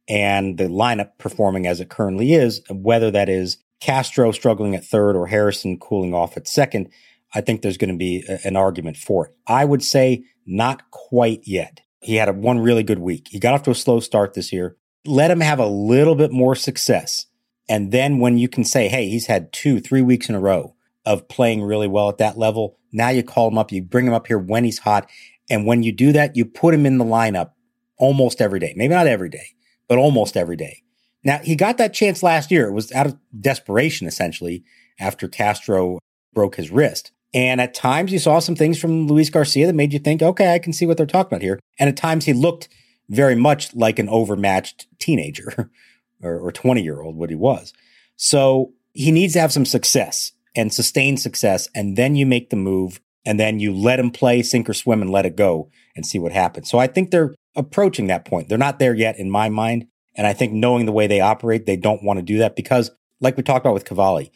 and 0.09 0.59
the 0.59 0.64
lineup 0.64 1.19
performing 1.19 1.66
as 1.66 1.81
it 1.81 1.88
currently 1.88 2.33
is, 2.33 2.62
whether 2.71 3.11
that 3.11 3.29
is 3.29 3.59
Castro 3.81 4.33
struggling 4.33 4.75
at 4.75 4.85
third 4.85 5.16
or 5.16 5.27
Harrison 5.27 5.79
cooling 5.79 6.14
off 6.14 6.37
at 6.37 6.49
second. 6.49 6.88
I 7.35 7.40
think 7.40 7.61
there's 7.62 7.77
going 7.77 7.90
to 7.90 7.97
be 7.97 8.25
a, 8.29 8.38
an 8.45 8.57
argument 8.57 8.97
for 8.97 9.27
it. 9.27 9.35
I 9.47 9.64
would 9.64 9.83
say 9.83 10.25
not 10.47 10.90
quite 10.90 11.42
yet. 11.45 11.81
He 12.01 12.14
had 12.16 12.29
a 12.29 12.33
one 12.33 12.61
really 12.61 12.83
good 12.83 13.01
week. 13.01 13.29
He 13.31 13.40
got 13.40 13.55
off 13.55 13.64
to 13.64 13.71
a 13.71 13.75
slow 13.75 14.01
start 14.01 14.35
this 14.35 14.53
year. 14.53 14.77
Let 15.05 15.31
him 15.31 15.40
have 15.40 15.59
a 15.59 15.66
little 15.66 16.14
bit 16.14 16.33
more 16.33 16.55
success. 16.55 17.27
And 17.69 17.90
then 17.92 18.19
when 18.19 18.38
you 18.38 18.49
can 18.49 18.64
say, 18.64 18.88
hey, 18.88 19.09
he's 19.09 19.27
had 19.27 19.53
two, 19.53 19.81
three 19.81 20.03
weeks 20.03 20.29
in 20.29 20.35
a 20.35 20.40
row 20.40 20.75
of 21.05 21.29
playing 21.29 21.62
really 21.62 21.88
well 21.88 22.09
at 22.09 22.19
that 22.19 22.38
level, 22.38 22.79
now 22.92 23.09
you 23.09 23.23
call 23.23 23.49
him 23.49 23.59
up, 23.59 23.73
you 23.73 23.83
bring 23.83 24.07
him 24.07 24.14
up 24.14 24.29
here 24.29 24.38
when 24.38 24.64
he's 24.64 24.79
hot. 24.79 25.09
And 25.51 25.66
when 25.66 25.83
you 25.83 25.92
do 25.92 26.12
that, 26.12 26.37
you 26.37 26.45
put 26.45 26.75
him 26.75 26.87
in 26.87 26.99
the 26.99 27.05
lineup 27.05 27.53
almost 27.99 28.40
every 28.40 28.61
day. 28.61 28.73
Maybe 28.77 28.95
not 28.95 29.07
every 29.07 29.29
day, 29.29 29.49
but 29.88 29.99
almost 29.99 30.37
every 30.37 30.57
day. 30.57 30.83
Now, 31.25 31.38
he 31.38 31.57
got 31.57 31.79
that 31.79 31.92
chance 31.92 32.22
last 32.22 32.51
year. 32.51 32.68
It 32.68 32.72
was 32.72 32.92
out 32.92 33.07
of 33.07 33.16
desperation, 33.38 34.07
essentially, 34.07 34.64
after 35.01 35.29
Castro 35.29 35.99
broke 36.33 36.57
his 36.57 36.70
wrist. 36.70 37.11
And 37.35 37.61
at 37.61 37.75
times 37.75 38.12
you 38.12 38.18
saw 38.18 38.38
some 38.38 38.55
things 38.55 38.79
from 38.79 39.07
Luis 39.07 39.29
Garcia 39.29 39.66
that 39.66 39.75
made 39.75 39.92
you 39.92 39.99
think, 39.99 40.22
okay, 40.22 40.55
I 40.55 40.59
can 40.59 40.72
see 40.72 40.87
what 40.87 40.96
they're 40.96 41.06
talking 41.06 41.29
about 41.29 41.42
here. 41.42 41.58
And 41.79 41.88
at 41.88 41.96
times 41.96 42.25
he 42.25 42.33
looked 42.33 42.69
very 43.08 43.35
much 43.35 43.75
like 43.75 43.98
an 43.98 44.08
overmatched 44.08 44.87
teenager 44.98 45.71
or 46.23 46.50
20 46.50 46.83
year 46.83 47.00
old, 47.00 47.17
what 47.17 47.31
he 47.31 47.37
was. 47.37 47.73
So 48.17 48.73
he 48.92 49.11
needs 49.11 49.35
to 49.35 49.40
have 49.40 49.52
some 49.52 49.67
success 49.67 50.33
and 50.54 50.73
sustained 50.73 51.21
success. 51.21 51.69
And 51.75 51.96
then 51.96 52.17
you 52.17 52.25
make 52.25 52.50
the 52.50 52.56
move 52.56 53.00
and 53.27 53.38
then 53.38 53.58
you 53.58 53.75
let 53.75 54.00
him 54.00 54.11
play, 54.11 54.42
sink 54.42 54.71
or 54.71 54.75
swim 54.75 55.02
and 55.02 55.11
let 55.11 55.27
it 55.27 55.37
go 55.37 55.71
and 55.94 56.06
see 56.06 56.19
what 56.19 56.33
happens. 56.33 56.71
So 56.71 56.79
I 56.79 56.87
think 56.87 57.11
they're 57.11 57.35
approaching 57.57 58.07
that 58.07 58.25
point. 58.25 58.48
They're 58.48 58.59
not 58.59 58.79
there 58.79 58.94
yet 58.94 59.19
in 59.19 59.31
my 59.31 59.48
mind. 59.48 59.87
And 60.15 60.27
I 60.27 60.33
think 60.33 60.52
knowing 60.52 60.87
the 60.87 60.92
way 60.92 61.07
they 61.07 61.21
operate, 61.21 61.67
they 61.67 61.77
don't 61.77 62.02
want 62.02 62.19
to 62.19 62.23
do 62.23 62.38
that 62.38 62.57
because 62.57 62.90
like 63.21 63.37
we 63.37 63.42
talked 63.42 63.65
about 63.65 63.75
with 63.75 63.85
Cavalli, 63.85 64.31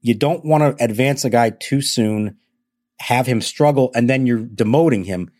you 0.00 0.14
don't 0.14 0.44
want 0.44 0.62
to 0.62 0.84
advance 0.84 1.24
a 1.24 1.30
guy 1.30 1.50
too 1.50 1.80
soon, 1.80 2.36
have 3.00 3.26
him 3.26 3.40
struggle, 3.40 3.90
and 3.94 4.08
then 4.08 4.26
you're 4.26 4.44
demoting 4.44 5.06
him 5.06 5.30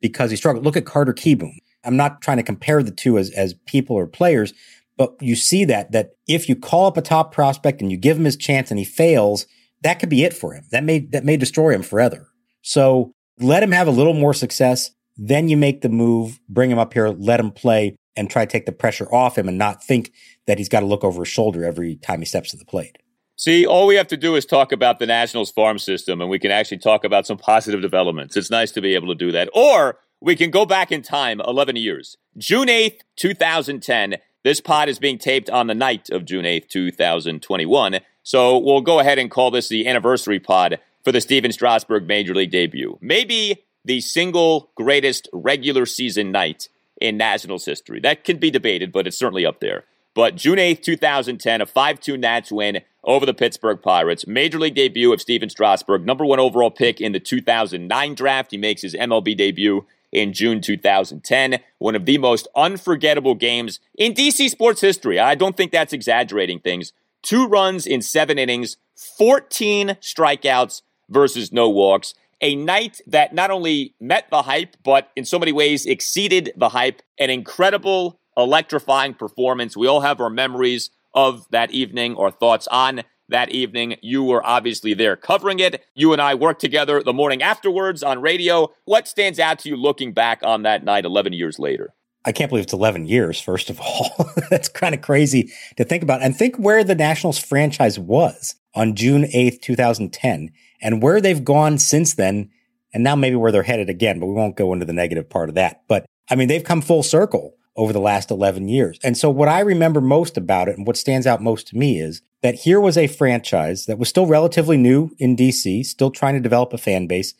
because 0.00 0.30
he 0.30 0.36
struggled. 0.36 0.64
Look 0.64 0.76
at 0.76 0.84
Carter 0.84 1.14
Kieboom. 1.14 1.56
I'm 1.84 1.96
not 1.96 2.20
trying 2.20 2.38
to 2.38 2.42
compare 2.42 2.82
the 2.82 2.90
two 2.90 3.16
as, 3.16 3.30
as 3.30 3.54
people 3.66 3.96
or 3.96 4.06
players, 4.06 4.52
but 4.96 5.14
you 5.20 5.36
see 5.36 5.64
that, 5.66 5.92
that 5.92 6.10
if 6.26 6.48
you 6.48 6.56
call 6.56 6.86
up 6.86 6.96
a 6.96 7.02
top 7.02 7.32
prospect 7.32 7.80
and 7.80 7.90
you 7.90 7.96
give 7.96 8.16
him 8.16 8.24
his 8.24 8.36
chance 8.36 8.70
and 8.70 8.78
he 8.78 8.84
fails, 8.84 9.46
that 9.82 10.00
could 10.00 10.08
be 10.08 10.24
it 10.24 10.34
for 10.34 10.54
him. 10.54 10.64
That 10.72 10.84
may 10.84 10.98
that 11.12 11.24
may 11.24 11.36
destroy 11.36 11.72
him 11.72 11.82
forever. 11.82 12.28
So 12.62 13.12
let 13.38 13.62
him 13.62 13.70
have 13.70 13.86
a 13.86 13.92
little 13.92 14.14
more 14.14 14.34
success. 14.34 14.90
Then 15.18 15.48
you 15.48 15.56
make 15.56 15.80
the 15.80 15.88
move, 15.88 16.40
bring 16.48 16.70
him 16.70 16.78
up 16.78 16.94
here, 16.94 17.08
let 17.08 17.40
him 17.40 17.50
play, 17.50 17.96
and 18.16 18.30
try 18.30 18.44
to 18.44 18.50
take 18.50 18.66
the 18.66 18.72
pressure 18.72 19.12
off 19.12 19.36
him 19.36 19.48
and 19.48 19.58
not 19.58 19.82
think 19.82 20.12
that 20.46 20.58
he's 20.58 20.68
got 20.68 20.80
to 20.80 20.86
look 20.86 21.04
over 21.04 21.22
his 21.22 21.28
shoulder 21.28 21.64
every 21.64 21.96
time 21.96 22.20
he 22.20 22.24
steps 22.24 22.52
to 22.52 22.56
the 22.56 22.64
plate. 22.64 22.98
See, 23.36 23.64
all 23.64 23.86
we 23.86 23.94
have 23.94 24.08
to 24.08 24.16
do 24.16 24.34
is 24.34 24.44
talk 24.44 24.72
about 24.72 24.98
the 24.98 25.06
Nationals 25.06 25.52
farm 25.52 25.78
system 25.78 26.20
and 26.20 26.28
we 26.28 26.40
can 26.40 26.50
actually 26.50 26.78
talk 26.78 27.04
about 27.04 27.26
some 27.26 27.38
positive 27.38 27.80
developments. 27.80 28.36
It's 28.36 28.50
nice 28.50 28.72
to 28.72 28.80
be 28.80 28.94
able 28.94 29.08
to 29.08 29.14
do 29.14 29.30
that. 29.30 29.48
Or 29.54 29.98
we 30.20 30.34
can 30.34 30.50
go 30.50 30.66
back 30.66 30.90
in 30.90 31.02
time 31.02 31.40
11 31.40 31.76
years. 31.76 32.16
June 32.36 32.66
8th, 32.66 33.00
2010. 33.16 34.16
This 34.42 34.60
pod 34.60 34.88
is 34.88 34.98
being 34.98 35.18
taped 35.18 35.50
on 35.50 35.68
the 35.68 35.74
night 35.74 36.10
of 36.10 36.24
June 36.24 36.44
8th, 36.44 36.68
2021. 36.68 38.00
So 38.24 38.58
we'll 38.58 38.80
go 38.80 38.98
ahead 38.98 39.18
and 39.18 39.30
call 39.30 39.52
this 39.52 39.68
the 39.68 39.86
anniversary 39.86 40.40
pod 40.40 40.80
for 41.04 41.12
the 41.12 41.20
Stephen 41.20 41.52
Strasburg 41.52 42.06
Major 42.06 42.34
League 42.34 42.50
debut. 42.50 42.98
Maybe 43.00 43.64
the 43.84 44.00
single 44.00 44.70
greatest 44.74 45.28
regular 45.32 45.86
season 45.86 46.30
night 46.32 46.68
in 47.00 47.16
Nationals 47.16 47.64
history. 47.64 48.00
That 48.00 48.24
can 48.24 48.38
be 48.38 48.50
debated, 48.50 48.92
but 48.92 49.06
it's 49.06 49.18
certainly 49.18 49.46
up 49.46 49.60
there. 49.60 49.84
But 50.14 50.34
June 50.34 50.58
8th, 50.58 50.82
2010, 50.82 51.60
a 51.60 51.66
5 51.66 52.00
2 52.00 52.16
Nats 52.16 52.50
win 52.50 52.80
over 53.04 53.24
the 53.24 53.34
Pittsburgh 53.34 53.80
Pirates. 53.80 54.26
Major 54.26 54.58
League 54.58 54.74
debut 54.74 55.12
of 55.12 55.20
Stephen 55.20 55.48
Strasburg, 55.48 56.04
number 56.04 56.24
one 56.24 56.40
overall 56.40 56.70
pick 56.70 57.00
in 57.00 57.12
the 57.12 57.20
2009 57.20 58.14
draft. 58.14 58.50
He 58.50 58.56
makes 58.56 58.82
his 58.82 58.94
MLB 58.94 59.36
debut 59.36 59.86
in 60.10 60.32
June 60.32 60.60
2010. 60.60 61.60
One 61.78 61.94
of 61.94 62.04
the 62.04 62.18
most 62.18 62.48
unforgettable 62.56 63.34
games 63.34 63.80
in 63.96 64.12
DC 64.12 64.48
sports 64.50 64.80
history. 64.80 65.18
I 65.18 65.34
don't 65.34 65.56
think 65.56 65.72
that's 65.72 65.92
exaggerating 65.92 66.60
things. 66.60 66.92
Two 67.22 67.46
runs 67.46 67.86
in 67.86 68.02
seven 68.02 68.38
innings, 68.38 68.76
14 68.96 69.98
strikeouts 70.00 70.82
versus 71.08 71.52
no 71.52 71.68
walks. 71.68 72.14
A 72.40 72.54
night 72.54 73.00
that 73.06 73.34
not 73.34 73.50
only 73.50 73.94
met 74.00 74.28
the 74.30 74.42
hype, 74.42 74.76
but 74.84 75.10
in 75.16 75.24
so 75.24 75.38
many 75.38 75.52
ways 75.52 75.86
exceeded 75.86 76.52
the 76.56 76.68
hype. 76.68 77.02
An 77.18 77.30
incredible, 77.30 78.20
electrifying 78.36 79.14
performance. 79.14 79.76
We 79.76 79.86
all 79.86 80.00
have 80.00 80.20
our 80.20 80.30
memories 80.30 80.90
of 81.14 81.46
that 81.50 81.70
evening 81.72 82.14
or 82.14 82.30
thoughts 82.30 82.68
on 82.68 83.02
that 83.28 83.50
evening. 83.50 83.96
You 84.02 84.22
were 84.24 84.44
obviously 84.46 84.94
there 84.94 85.16
covering 85.16 85.58
it. 85.58 85.84
You 85.94 86.12
and 86.12 86.22
I 86.22 86.34
worked 86.34 86.60
together 86.60 87.02
the 87.02 87.12
morning 87.12 87.42
afterwards 87.42 88.02
on 88.02 88.22
radio. 88.22 88.68
What 88.84 89.08
stands 89.08 89.38
out 89.38 89.58
to 89.60 89.68
you 89.68 89.76
looking 89.76 90.12
back 90.12 90.40
on 90.42 90.62
that 90.62 90.84
night 90.84 91.04
11 91.04 91.32
years 91.32 91.58
later? 91.58 91.92
I 92.24 92.32
can't 92.32 92.50
believe 92.50 92.64
it's 92.64 92.72
11 92.72 93.06
years, 93.06 93.40
first 93.40 93.70
of 93.70 93.80
all. 93.80 94.30
That's 94.50 94.68
kind 94.68 94.94
of 94.94 95.02
crazy 95.02 95.52
to 95.76 95.84
think 95.84 96.02
about. 96.02 96.22
And 96.22 96.36
think 96.36 96.56
where 96.56 96.84
the 96.84 96.94
Nationals 96.94 97.38
franchise 97.38 97.98
was 97.98 98.56
on 98.74 98.94
June 98.94 99.24
8th, 99.24 99.62
2010, 99.62 100.50
and 100.80 101.02
where 101.02 101.20
they've 101.20 101.44
gone 101.44 101.78
since 101.78 102.14
then, 102.14 102.50
and 102.92 103.04
now 103.04 103.16
maybe 103.16 103.36
where 103.36 103.52
they're 103.52 103.62
headed 103.62 103.90
again, 103.90 104.18
but 104.20 104.26
we 104.26 104.34
won't 104.34 104.56
go 104.56 104.72
into 104.72 104.86
the 104.86 104.92
negative 104.92 105.28
part 105.28 105.48
of 105.48 105.54
that. 105.56 105.82
But 105.88 106.06
I 106.30 106.34
mean, 106.34 106.48
they've 106.48 106.64
come 106.64 106.80
full 106.80 107.02
circle 107.02 107.54
over 107.76 107.92
the 107.92 108.00
last 108.00 108.30
11 108.30 108.68
years. 108.68 108.98
And 109.04 109.16
so 109.16 109.30
what 109.30 109.48
I 109.48 109.60
remember 109.60 110.00
most 110.00 110.36
about 110.36 110.68
it 110.68 110.76
and 110.76 110.86
what 110.86 110.96
stands 110.96 111.26
out 111.26 111.40
most 111.40 111.68
to 111.68 111.76
me 111.78 112.00
is 112.00 112.22
that 112.42 112.56
here 112.56 112.80
was 112.80 112.98
a 112.98 113.06
franchise 113.06 113.86
that 113.86 113.98
was 113.98 114.08
still 114.08 114.26
relatively 114.26 114.76
new 114.76 115.10
in 115.18 115.36
DC, 115.36 115.86
still 115.86 116.10
trying 116.10 116.34
to 116.34 116.40
develop 116.40 116.72
a 116.72 116.78
fan 116.78 117.06
base 117.06 117.34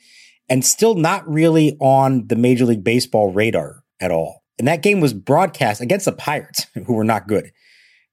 and 0.49 0.65
still 0.65 0.95
not 0.95 1.29
really 1.29 1.77
on 1.81 2.29
the 2.29 2.37
Major 2.37 2.65
League 2.65 2.85
Baseball 2.85 3.33
radar 3.33 3.83
at 4.01 4.13
all. 4.13 4.45
And 4.59 4.69
that 4.69 4.83
game 4.83 5.01
was 5.01 5.13
broadcast 5.13 5.81
against 5.81 6.05
the 6.05 6.13
Pirates, 6.13 6.67
who 6.87 6.95
were 6.95 7.05
not 7.05 7.29
good. 7.29 7.53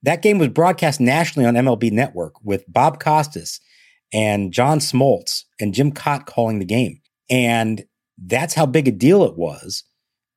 That 0.02 0.22
game 0.22 0.40
was 0.40 0.50
broadcast 0.50 1.00
nationally 1.00 1.48
on 1.48 1.56
MLB 1.56 1.92
Network 1.92 2.44
with 2.44 2.66
Bob 2.68 3.00
Costas 3.00 3.60
and 4.14 4.52
John 4.52 4.80
Smoltz 4.80 5.44
and 5.60 5.74
Jim 5.74 5.92
Kaat 5.92 6.26
calling 6.26 6.60
the 6.60 6.66
game. 6.66 7.02
And 7.30 7.86
that's 8.18 8.54
how 8.54 8.66
big 8.66 8.88
a 8.88 8.92
deal 8.92 9.24
it 9.24 9.38
was. 9.38 9.84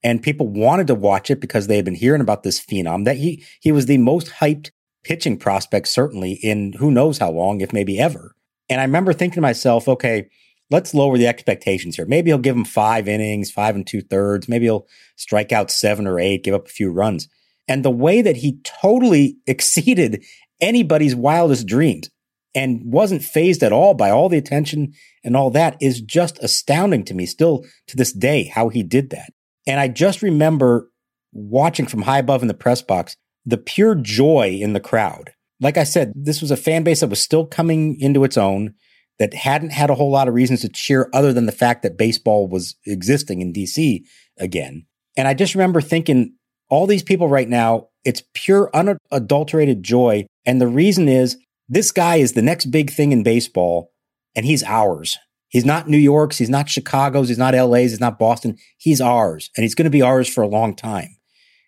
And 0.03 0.23
people 0.23 0.49
wanted 0.49 0.87
to 0.89 0.95
watch 0.95 1.31
it 1.31 1.41
because 1.41 1.67
they 1.67 1.77
had 1.77 1.85
been 1.85 1.95
hearing 1.95 2.21
about 2.21 2.43
this 2.43 2.65
phenom 2.65 3.05
that 3.05 3.17
he, 3.17 3.45
he 3.61 3.73
was 3.73 3.87
the 3.87 3.99
most 3.99 4.29
hyped 4.41 4.71
pitching 5.05 5.37
prospect, 5.37 5.89
certainly 5.89 6.33
in 6.33 6.75
who 6.75 6.91
knows 6.91 7.19
how 7.19 7.31
long, 7.31 7.61
if 7.61 7.73
maybe 7.73 7.99
ever. 7.99 8.35
And 8.69 8.81
I 8.81 8.85
remember 8.85 9.13
thinking 9.13 9.37
to 9.37 9.41
myself, 9.41 9.89
okay, 9.89 10.29
let's 10.71 10.95
lower 10.95 11.19
the 11.19 11.27
expectations 11.27 11.97
here. 11.97 12.07
Maybe 12.07 12.31
he'll 12.31 12.39
give 12.39 12.57
him 12.57 12.65
five 12.65 13.09
innings, 13.09 13.51
five 13.51 13.75
and 13.75 13.87
two 13.87 14.03
thirds. 14.03 14.49
Maybe 14.49 14.67
he'll 14.67 14.87
strike 15.17 15.53
out 15.53 15.71
seven 15.71 16.07
or 16.07 16.21
eight, 16.21 16.45
give 16.45 16.55
up 16.55 16.67
a 16.67 16.71
few 16.71 16.91
runs. 16.91 17.29
And 17.67 17.85
the 17.85 17.91
way 17.91 18.23
that 18.23 18.37
he 18.37 18.61
totally 18.63 19.39
exceeded 19.47 20.25
anybody's 20.61 21.15
wildest 21.15 21.67
dreams 21.67 22.11
and 22.55 22.81
wasn't 22.85 23.23
fazed 23.23 23.63
at 23.63 23.73
all 23.73 23.95
by 23.95 24.11
all 24.11 24.29
the 24.29 24.39
attention 24.39 24.93
and 25.23 25.37
all 25.37 25.51
that 25.51 25.77
is 25.81 26.01
just 26.01 26.43
astounding 26.43 27.05
to 27.05 27.15
me 27.15 27.27
still 27.27 27.65
to 27.87 27.97
this 27.97 28.13
day 28.13 28.45
how 28.45 28.69
he 28.69 28.83
did 28.83 29.11
that. 29.11 29.33
And 29.67 29.79
I 29.79 29.89
just 29.89 30.23
remember 30.23 30.91
watching 31.33 31.87
from 31.87 32.03
high 32.03 32.19
above 32.19 32.43
in 32.43 32.49
the 32.49 32.55
press 32.55 32.83
box 32.83 33.17
the 33.45 33.59
pure 33.59 33.95
joy 33.95 34.59
in 34.61 34.73
the 34.73 34.81
crowd. 34.81 35.31
Like 35.61 35.77
I 35.77 35.85
said, 35.85 36.13
this 36.15 36.41
was 36.41 36.51
a 36.51 36.57
fan 36.57 36.85
base 36.85 37.01
that 37.01 37.11
was 37.11 37.21
still 37.21 37.47
coming 37.47 37.99
into 38.01 38.25
its 38.25 38.37
own 38.37 38.75
that 39.19 39.35
hadn't 39.35 39.71
had 39.71 39.91
a 39.91 39.95
whole 39.95 40.11
lot 40.11 40.29
of 40.29 40.35
reasons 40.35 40.61
to 40.61 40.69
cheer 40.69 41.11
other 41.13 41.33
than 41.33 41.47
the 41.47 41.53
fact 41.53 41.83
that 41.83 41.99
baseball 41.99 42.49
was 42.49 42.77
existing 42.87 43.41
in 43.41 43.53
DC 43.53 44.03
again. 44.39 44.87
And 45.17 45.27
I 45.27 45.35
just 45.35 45.55
remember 45.55 45.81
thinking, 45.81 46.35
all 46.71 46.87
these 46.87 47.03
people 47.03 47.29
right 47.29 47.49
now, 47.49 47.89
it's 48.05 48.23
pure 48.35 48.71
unadulterated 48.75 49.83
joy. 49.83 50.27
And 50.47 50.61
the 50.61 50.69
reason 50.69 51.09
is 51.09 51.37
this 51.69 51.91
guy 51.91 52.17
is 52.17 52.33
the 52.33 52.43
next 52.43 52.67
big 52.67 52.91
thing 52.91 53.13
in 53.13 53.23
baseball 53.23 53.93
and 54.35 54.47
he's 54.47 54.63
ours. 54.65 55.19
He's 55.49 55.65
not 55.65 55.89
New 55.89 55.99
York's, 55.99 56.39
he's 56.39 56.51
not 56.51 56.69
Chicago's, 56.69 57.29
he's 57.29 57.39
not 57.39 57.55
LA's, 57.55 57.91
he's 57.91 58.01
not 58.01 58.19
Boston. 58.19 58.57
He's 58.77 59.01
ours 59.01 59.51
and 59.57 59.63
he's 59.63 59.75
going 59.75 59.85
to 59.85 59.91
be 59.91 60.03
ours 60.03 60.29
for 60.29 60.43
a 60.43 60.49
long 60.49 60.75
time. 60.75 61.17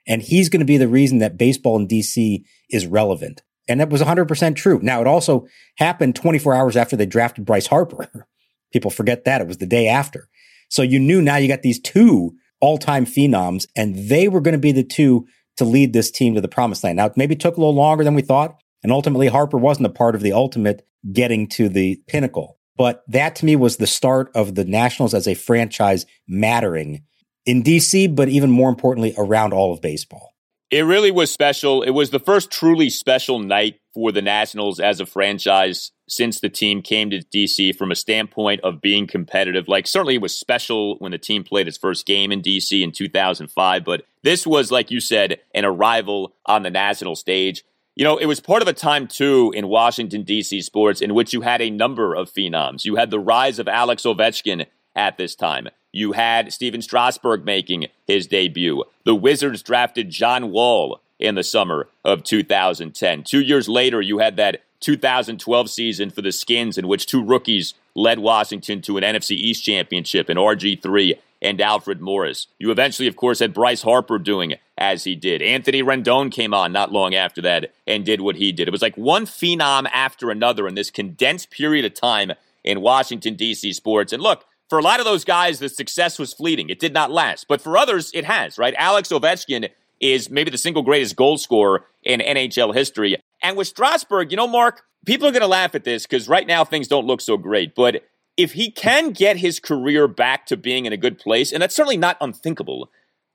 And 0.07 0.23
he's 0.23 0.49
going 0.49 0.61
to 0.61 0.67
be 0.67 0.77
the 0.77 0.89
reason 0.89 1.19
that 1.19 1.39
baseball 1.39 1.77
in 1.77 1.89
DC 1.89 2.43
is 2.71 2.87
relevant. 2.87 3.43
And 3.69 3.81
that 3.81 3.91
was 3.91 4.03
100% 4.03 4.57
true. 4.57 4.81
Now, 4.83 5.01
it 5.01 5.07
also 5.07 5.47
happened 5.77 6.17
24 6.17 6.55
hours 6.55 6.77
after 6.77 6.97
they 6.97 7.07
drafted 7.07 7.45
Bryce 7.45 7.69
Harper. 7.69 8.27
People 8.73 8.91
forget 8.91 9.25
that. 9.25 9.41
It 9.41 9.47
was 9.47 9.59
the 9.59 9.67
day 9.67 9.87
after. 9.87 10.29
So 10.69 10.83
you 10.83 10.99
knew 10.99 11.23
now 11.23 11.37
you 11.37 11.49
got 11.49 11.63
these 11.63 11.81
two 11.81 12.33
all 12.61 12.79
time 12.79 13.07
phenoms, 13.07 13.67
and 13.77 14.09
they 14.09 14.29
were 14.29 14.41
going 14.41 14.53
to 14.53 14.59
be 14.59 14.73
the 14.73 14.85
two 14.85 15.27
to 15.57 15.65
lead 15.65 15.93
this 15.93 16.11
team 16.11 16.35
to 16.35 16.41
the 16.41 16.49
promised 16.49 16.85
land. 16.85 16.97
Now, 16.97 17.07
it 17.07 17.17
maybe 17.17 17.37
took 17.37 17.57
a 17.57 17.61
little 17.61 17.75
longer 17.75 18.05
than 18.05 18.15
we 18.15 18.23
thought. 18.23 18.57
And 18.83 18.93
ultimately, 18.93 19.29
Harper 19.29 19.59
wasn't 19.59 19.87
a 19.87 19.91
part 19.91 20.15
of 20.15 20.23
the 20.23 20.33
ultimate 20.33 20.87
getting 21.13 21.47
to 21.49 21.69
the 21.69 22.03
pinnacle. 22.07 22.59
But 22.77 23.03
that 23.09 23.37
to 23.37 23.45
me 23.45 23.57
was 23.57 23.77
the 23.77 23.87
start 23.87 24.31
of 24.35 24.55
the 24.55 24.65
Nationals 24.65 25.13
as 25.13 25.29
a 25.29 25.35
franchise 25.35 26.07
mattering 26.27 27.03
in 27.45 27.63
DC, 27.63 28.15
but 28.15 28.29
even 28.29 28.51
more 28.51 28.69
importantly, 28.69 29.15
around 29.19 29.53
all 29.53 29.73
of 29.73 29.83
baseball. 29.83 30.35
It 30.71 30.83
really 30.83 31.11
was 31.11 31.33
special. 31.33 31.83
It 31.83 31.91
was 31.91 32.11
the 32.11 32.21
first 32.21 32.51
truly 32.51 32.91
special 32.91 33.41
night 33.41 33.81
for 33.93 34.13
the 34.13 34.23
Nationals 34.23 34.79
as 34.79 35.01
a 35.01 35.07
franchise 35.07 35.91
since 36.09 36.41
the 36.41 36.49
team 36.49 36.81
came 36.81 37.11
to 37.11 37.19
DC 37.19 37.75
from 37.77 37.91
a 37.91 37.97
standpoint 37.97 38.61
of 38.63 38.81
being 38.81 39.07
competitive. 39.07 39.67
Like, 39.67 39.89
certainly 39.89 40.15
it 40.15 40.23
was 40.23 40.37
special 40.37 40.97
when 40.99 41.11
the 41.11 41.19
team 41.19 41.43
played 41.43 41.67
its 41.67 41.77
first 41.77 42.07
game 42.07 42.31
in 42.31 42.41
DC 42.41 42.83
in 42.83 42.93
2005, 42.93 43.85
but 43.85 44.05
this 44.23 44.47
was, 44.47 44.71
like 44.71 44.91
you 44.93 45.01
said, 45.01 45.41
an 45.55 45.65
arrival 45.65 46.35
on 46.47 46.63
the 46.63 46.71
national 46.71 47.17
stage. 47.17 47.65
You 47.97 48.05
know, 48.05 48.17
it 48.17 48.27
was 48.27 48.41
part 48.41 48.63
of 48.63 48.69
a 48.69 48.73
time, 48.73 49.07
too, 49.07 49.53
in 49.55 49.69
Washington, 49.69 50.23
D.C. 50.23 50.63
sports 50.63 51.01
in 51.01 51.15
which 51.15 51.33
you 51.33 51.41
had 51.41 51.61
a 51.61 51.71
number 51.71 52.15
of 52.15 52.31
phenoms. 52.31 52.85
You 52.85 52.97
had 52.97 53.11
the 53.11 53.19
rise 53.19 53.59
of 53.59 53.69
Alex 53.69 54.05
Ovechkin 54.05 54.67
at 54.95 55.19
this 55.19 55.35
time. 55.35 55.69
You 55.93 56.13
had 56.13 56.53
Stephen 56.53 56.83
Strasburg 56.83 57.45
making 57.45 57.87
his 58.07 58.27
debut. 58.27 58.85
The 59.05 59.15
Wizards 59.15 59.63
drafted 59.63 60.11
John 60.11 60.51
Wall 60.51 61.01
in 61.19 61.35
the 61.35 61.43
summer 61.43 61.89
of 62.05 62.23
2010. 62.23 63.25
Two 63.25 63.41
years 63.41 63.69
later, 63.69 64.01
you 64.01 64.19
had 64.19 64.37
that 64.37 64.63
2012 64.81 65.69
season 65.69 66.11
for 66.11 66.23
the 66.23 66.33
Skins, 66.33 66.79
in 66.79 66.89
which 66.89 67.07
two 67.07 67.23
rookies 67.23 67.75
led 67.95 68.21
Washington 68.21 68.81
to 68.83 68.97
an 68.97 69.05
NFC 69.05 69.33
East 69.33 69.65
championship 69.65 70.31
in 70.31 70.37
RG3 70.37 71.19
and 71.43 71.61
Alfred 71.61 72.01
Morris. 72.01 72.47
You 72.59 72.71
eventually, 72.71 73.09
of 73.09 73.17
course, 73.17 73.39
had 73.39 73.55
Bryce 73.55 73.83
Harper 73.83 74.19
doing 74.19 74.55
as 74.77 75.05
he 75.05 75.15
did. 75.15 75.43
Anthony 75.43 75.83
Rendon 75.83 76.31
came 76.31 76.55
on 76.55 76.73
not 76.73 76.93
long 76.93 77.15
after 77.15 77.41
that 77.43 77.73
and 77.87 78.05
did 78.05 78.21
what 78.21 78.37
he 78.37 78.53
did. 78.53 78.69
It 78.69 78.73
was 78.73 78.83
like 78.83 78.97
one 78.97 79.27
phenom 79.27 79.89
after 79.93 80.31
another 80.31 80.67
in 80.67 80.75
this 80.75 80.91
condensed 80.91 81.51
period 81.51 81.85
of 81.85 81.95
time 81.95 82.33
in 82.65 82.81
Washington, 82.81 83.35
D.C. 83.35 83.73
sports. 83.73 84.13
And 84.13 84.23
look, 84.23 84.45
for 84.69 84.79
a 84.79 84.83
lot 84.83 85.01
of 85.01 85.07
those 85.07 85.25
guys, 85.25 85.59
the 85.59 85.69
success 85.69 86.19
was 86.19 86.33
fleeting. 86.33 86.71
It 86.71 86.79
did 86.79 86.93
not 86.93 87.11
last. 87.11 87.49
But 87.49 87.61
for 87.61 87.77
others, 87.77 88.11
it 88.15 88.25
has, 88.25 88.59
right? 88.59 88.75
Alex 88.77 89.09
Ovechkin 89.09 89.69
is 90.01 90.31
maybe 90.31 90.51
the 90.51 90.59
single 90.59 90.83
greatest 90.83 91.17
goal 91.17 91.39
scorer 91.39 91.85
in 92.03 92.21
NHL 92.21 92.75
history. 92.75 93.17
And 93.43 93.57
with 93.57 93.69
Strasburg, 93.69 94.31
you 94.31 94.37
know, 94.37 94.47
Mark, 94.47 94.83
people 95.05 95.27
are 95.29 95.33
going 95.33 95.43
to 95.43 95.47
laugh 95.47 95.75
at 95.75 95.85
this 95.85 96.07
because 96.07 96.29
right 96.29 96.47
now 96.47 96.65
things 96.65 96.89
don't 96.89 97.07
look 97.07 97.21
so 97.21 97.37
great. 97.37 97.75
But 97.75 98.05
if 98.43 98.53
he 98.53 98.71
can 98.71 99.11
get 99.11 99.37
his 99.37 99.61
career 99.61 100.09
back 100.09 100.47
to 100.47 100.57
being 100.57 100.87
in 100.87 100.93
a 100.93 100.97
good 100.97 101.19
place, 101.19 101.53
and 101.53 101.63
that's 101.63 101.75
certainly 101.75 101.97
not 101.97 102.17
unthinkable, 102.21 102.91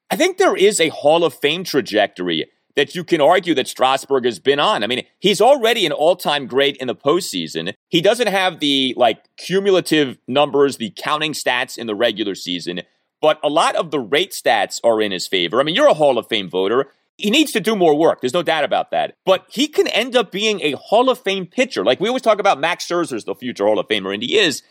I 0.10 0.16
think 0.16 0.38
there 0.38 0.56
is 0.56 0.80
a 0.80 0.89
Hall 0.89 1.24
of 1.24 1.34
Fame 1.34 1.64
trajectory 1.64 2.49
that 2.76 2.93
you 2.95 3.03
can 3.03 3.22
argue 3.22 3.53
that 3.56 3.68
Strasburg 3.68 4.26
has 4.26 4.39
been 4.39 4.60
on. 4.60 4.84
I 4.84 4.88
mean, 4.88 5.06
he's 5.20 5.39
already 5.39 5.86
an 5.86 5.91
all-time 5.91 6.45
great 6.45 6.76
in 6.78 6.88
the 6.88 6.95
postseason. 6.95 7.74
He 7.88 8.01
doesn't 8.01 8.28
have 8.28 8.60
the 8.60 8.93
like 8.97 9.24
cumulative 9.38 10.18
numbers, 10.28 10.78
the 10.78 10.91
counting 10.97 11.34
stats 11.34 11.78
in 11.78 11.88
the 11.88 11.95
regular 11.95 12.36
season, 12.36 12.82
but 13.22 13.39
a 13.43 13.49
lot 13.49 13.76
of 13.76 13.91
the 13.91 13.99
rate 13.99 14.32
stats 14.32 14.80
are 14.84 15.01
in 15.01 15.12
his 15.12 15.28
favor. 15.28 15.60
I 15.60 15.64
mean, 15.64 15.76
you're 15.76 15.88
a 15.88 15.93
Hall 15.93 16.18
of 16.18 16.28
Fame 16.28 16.49
voter. 16.49 16.88
He 17.18 17.30
needs 17.30 17.53
to 17.53 17.62
do 17.62 17.78
more 17.78 17.97
work. 17.97 18.20
There's 18.20 18.34
no 18.34 18.43
doubt 18.43 18.66
about 18.66 18.91
that. 18.91 19.16
But 19.26 19.45
he 19.49 19.70
can 19.70 19.88
end 19.88 20.18
up 20.18 20.32
being 20.32 20.60
a 20.62 20.74
Hall 20.74 21.10
of 21.10 21.20
Fame 21.20 21.45
pitcher. 21.45 21.86
Like 21.86 22.01
we 22.01 22.10
always 22.10 22.24
talk 22.24 22.39
about 22.39 22.60
Max 22.60 22.86
Scherzer's 22.86 23.24
the 23.24 23.36
future 23.36 23.66
Hall 23.66 23.80
of 23.80 23.88
Famer, 23.88 24.14
and 24.14 24.22
he 24.22 24.38
is. 24.38 24.64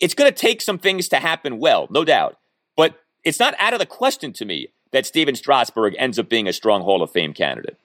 It's 0.00 0.14
going 0.14 0.30
to 0.30 0.36
take 0.36 0.60
some 0.60 0.78
things 0.78 1.08
to 1.08 1.16
happen 1.16 1.58
well, 1.58 1.88
no 1.90 2.04
doubt. 2.04 2.36
But 2.76 2.98
it's 3.24 3.40
not 3.40 3.54
out 3.58 3.72
of 3.72 3.78
the 3.78 3.86
question 3.86 4.32
to 4.34 4.44
me 4.44 4.68
that 4.92 5.06
Stephen 5.06 5.34
Strasburg 5.34 5.94
ends 5.98 6.18
up 6.18 6.28
being 6.28 6.46
a 6.46 6.52
strong 6.52 6.82
Hall 6.82 7.02
of 7.02 7.10
Fame 7.10 7.32
candidate. 7.32 7.78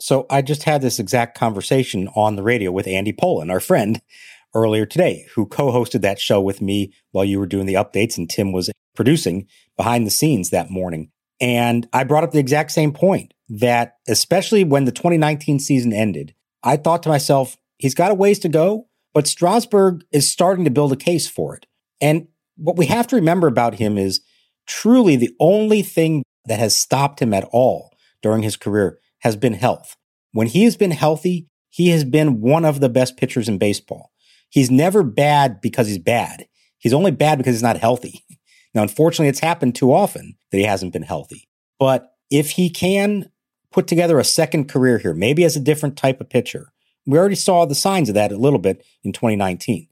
So 0.00 0.26
I 0.28 0.42
just 0.42 0.64
had 0.64 0.82
this 0.82 0.98
exact 0.98 1.38
conversation 1.38 2.08
on 2.16 2.36
the 2.36 2.42
radio 2.42 2.72
with 2.72 2.86
Andy 2.86 3.12
Pollin, 3.12 3.50
our 3.50 3.60
friend, 3.60 4.00
earlier 4.54 4.86
today, 4.86 5.26
who 5.34 5.46
co-hosted 5.46 6.00
that 6.02 6.20
show 6.20 6.40
with 6.40 6.60
me 6.60 6.92
while 7.10 7.24
you 7.24 7.38
were 7.38 7.46
doing 7.46 7.66
the 7.66 7.74
updates 7.74 8.16
and 8.16 8.28
Tim 8.28 8.52
was 8.52 8.70
producing 8.94 9.46
behind 9.76 10.06
the 10.06 10.10
scenes 10.10 10.50
that 10.50 10.70
morning. 10.70 11.10
And 11.40 11.88
I 11.92 12.04
brought 12.04 12.24
up 12.24 12.30
the 12.30 12.38
exact 12.38 12.70
same 12.70 12.92
point 12.92 13.34
that 13.48 13.96
especially 14.06 14.64
when 14.64 14.84
the 14.84 14.92
2019 14.92 15.58
season 15.58 15.92
ended, 15.92 16.34
I 16.62 16.76
thought 16.76 17.02
to 17.02 17.08
myself, 17.08 17.56
he's 17.78 17.94
got 17.94 18.12
a 18.12 18.14
ways 18.14 18.38
to 18.40 18.48
go, 18.48 18.86
but 19.14 19.28
Strasburg 19.28 20.04
is 20.12 20.28
starting 20.28 20.64
to 20.64 20.70
build 20.70 20.92
a 20.92 20.96
case 20.96 21.26
for 21.26 21.56
it. 21.56 21.66
And 22.00 22.28
what 22.56 22.76
we 22.76 22.86
have 22.86 23.06
to 23.08 23.16
remember 23.16 23.46
about 23.46 23.76
him 23.76 23.96
is 23.96 24.20
truly 24.66 25.16
the 25.16 25.34
only 25.40 25.82
thing 25.82 26.22
that 26.46 26.58
has 26.58 26.76
stopped 26.76 27.22
him 27.22 27.32
at 27.32 27.48
all 27.52 27.92
during 28.20 28.42
his 28.42 28.56
career 28.56 28.98
has 29.20 29.36
been 29.36 29.54
health. 29.54 29.96
When 30.32 30.48
he 30.48 30.64
has 30.64 30.76
been 30.76 30.90
healthy, 30.90 31.48
he 31.70 31.88
has 31.90 32.04
been 32.04 32.40
one 32.40 32.64
of 32.64 32.80
the 32.80 32.88
best 32.88 33.16
pitchers 33.16 33.48
in 33.48 33.58
baseball. 33.58 34.10
He's 34.50 34.70
never 34.70 35.02
bad 35.02 35.60
because 35.60 35.86
he's 35.86 35.98
bad. 35.98 36.46
He's 36.78 36.92
only 36.92 37.10
bad 37.10 37.38
because 37.38 37.54
he's 37.54 37.62
not 37.62 37.78
healthy. 37.78 38.24
Now, 38.74 38.82
unfortunately, 38.82 39.28
it's 39.28 39.40
happened 39.40 39.74
too 39.74 39.92
often 39.92 40.34
that 40.50 40.58
he 40.58 40.64
hasn't 40.64 40.92
been 40.92 41.02
healthy. 41.02 41.48
But 41.78 42.12
if 42.30 42.50
he 42.52 42.68
can 42.68 43.30
put 43.70 43.86
together 43.86 44.18
a 44.18 44.24
second 44.24 44.68
career 44.68 44.98
here, 44.98 45.14
maybe 45.14 45.44
as 45.44 45.56
a 45.56 45.60
different 45.60 45.96
type 45.96 46.20
of 46.20 46.28
pitcher, 46.28 46.72
we 47.06 47.18
already 47.18 47.34
saw 47.34 47.64
the 47.64 47.74
signs 47.74 48.08
of 48.08 48.14
that 48.14 48.32
a 48.32 48.36
little 48.36 48.58
bit 48.58 48.84
in 49.02 49.12
2019. 49.12 49.88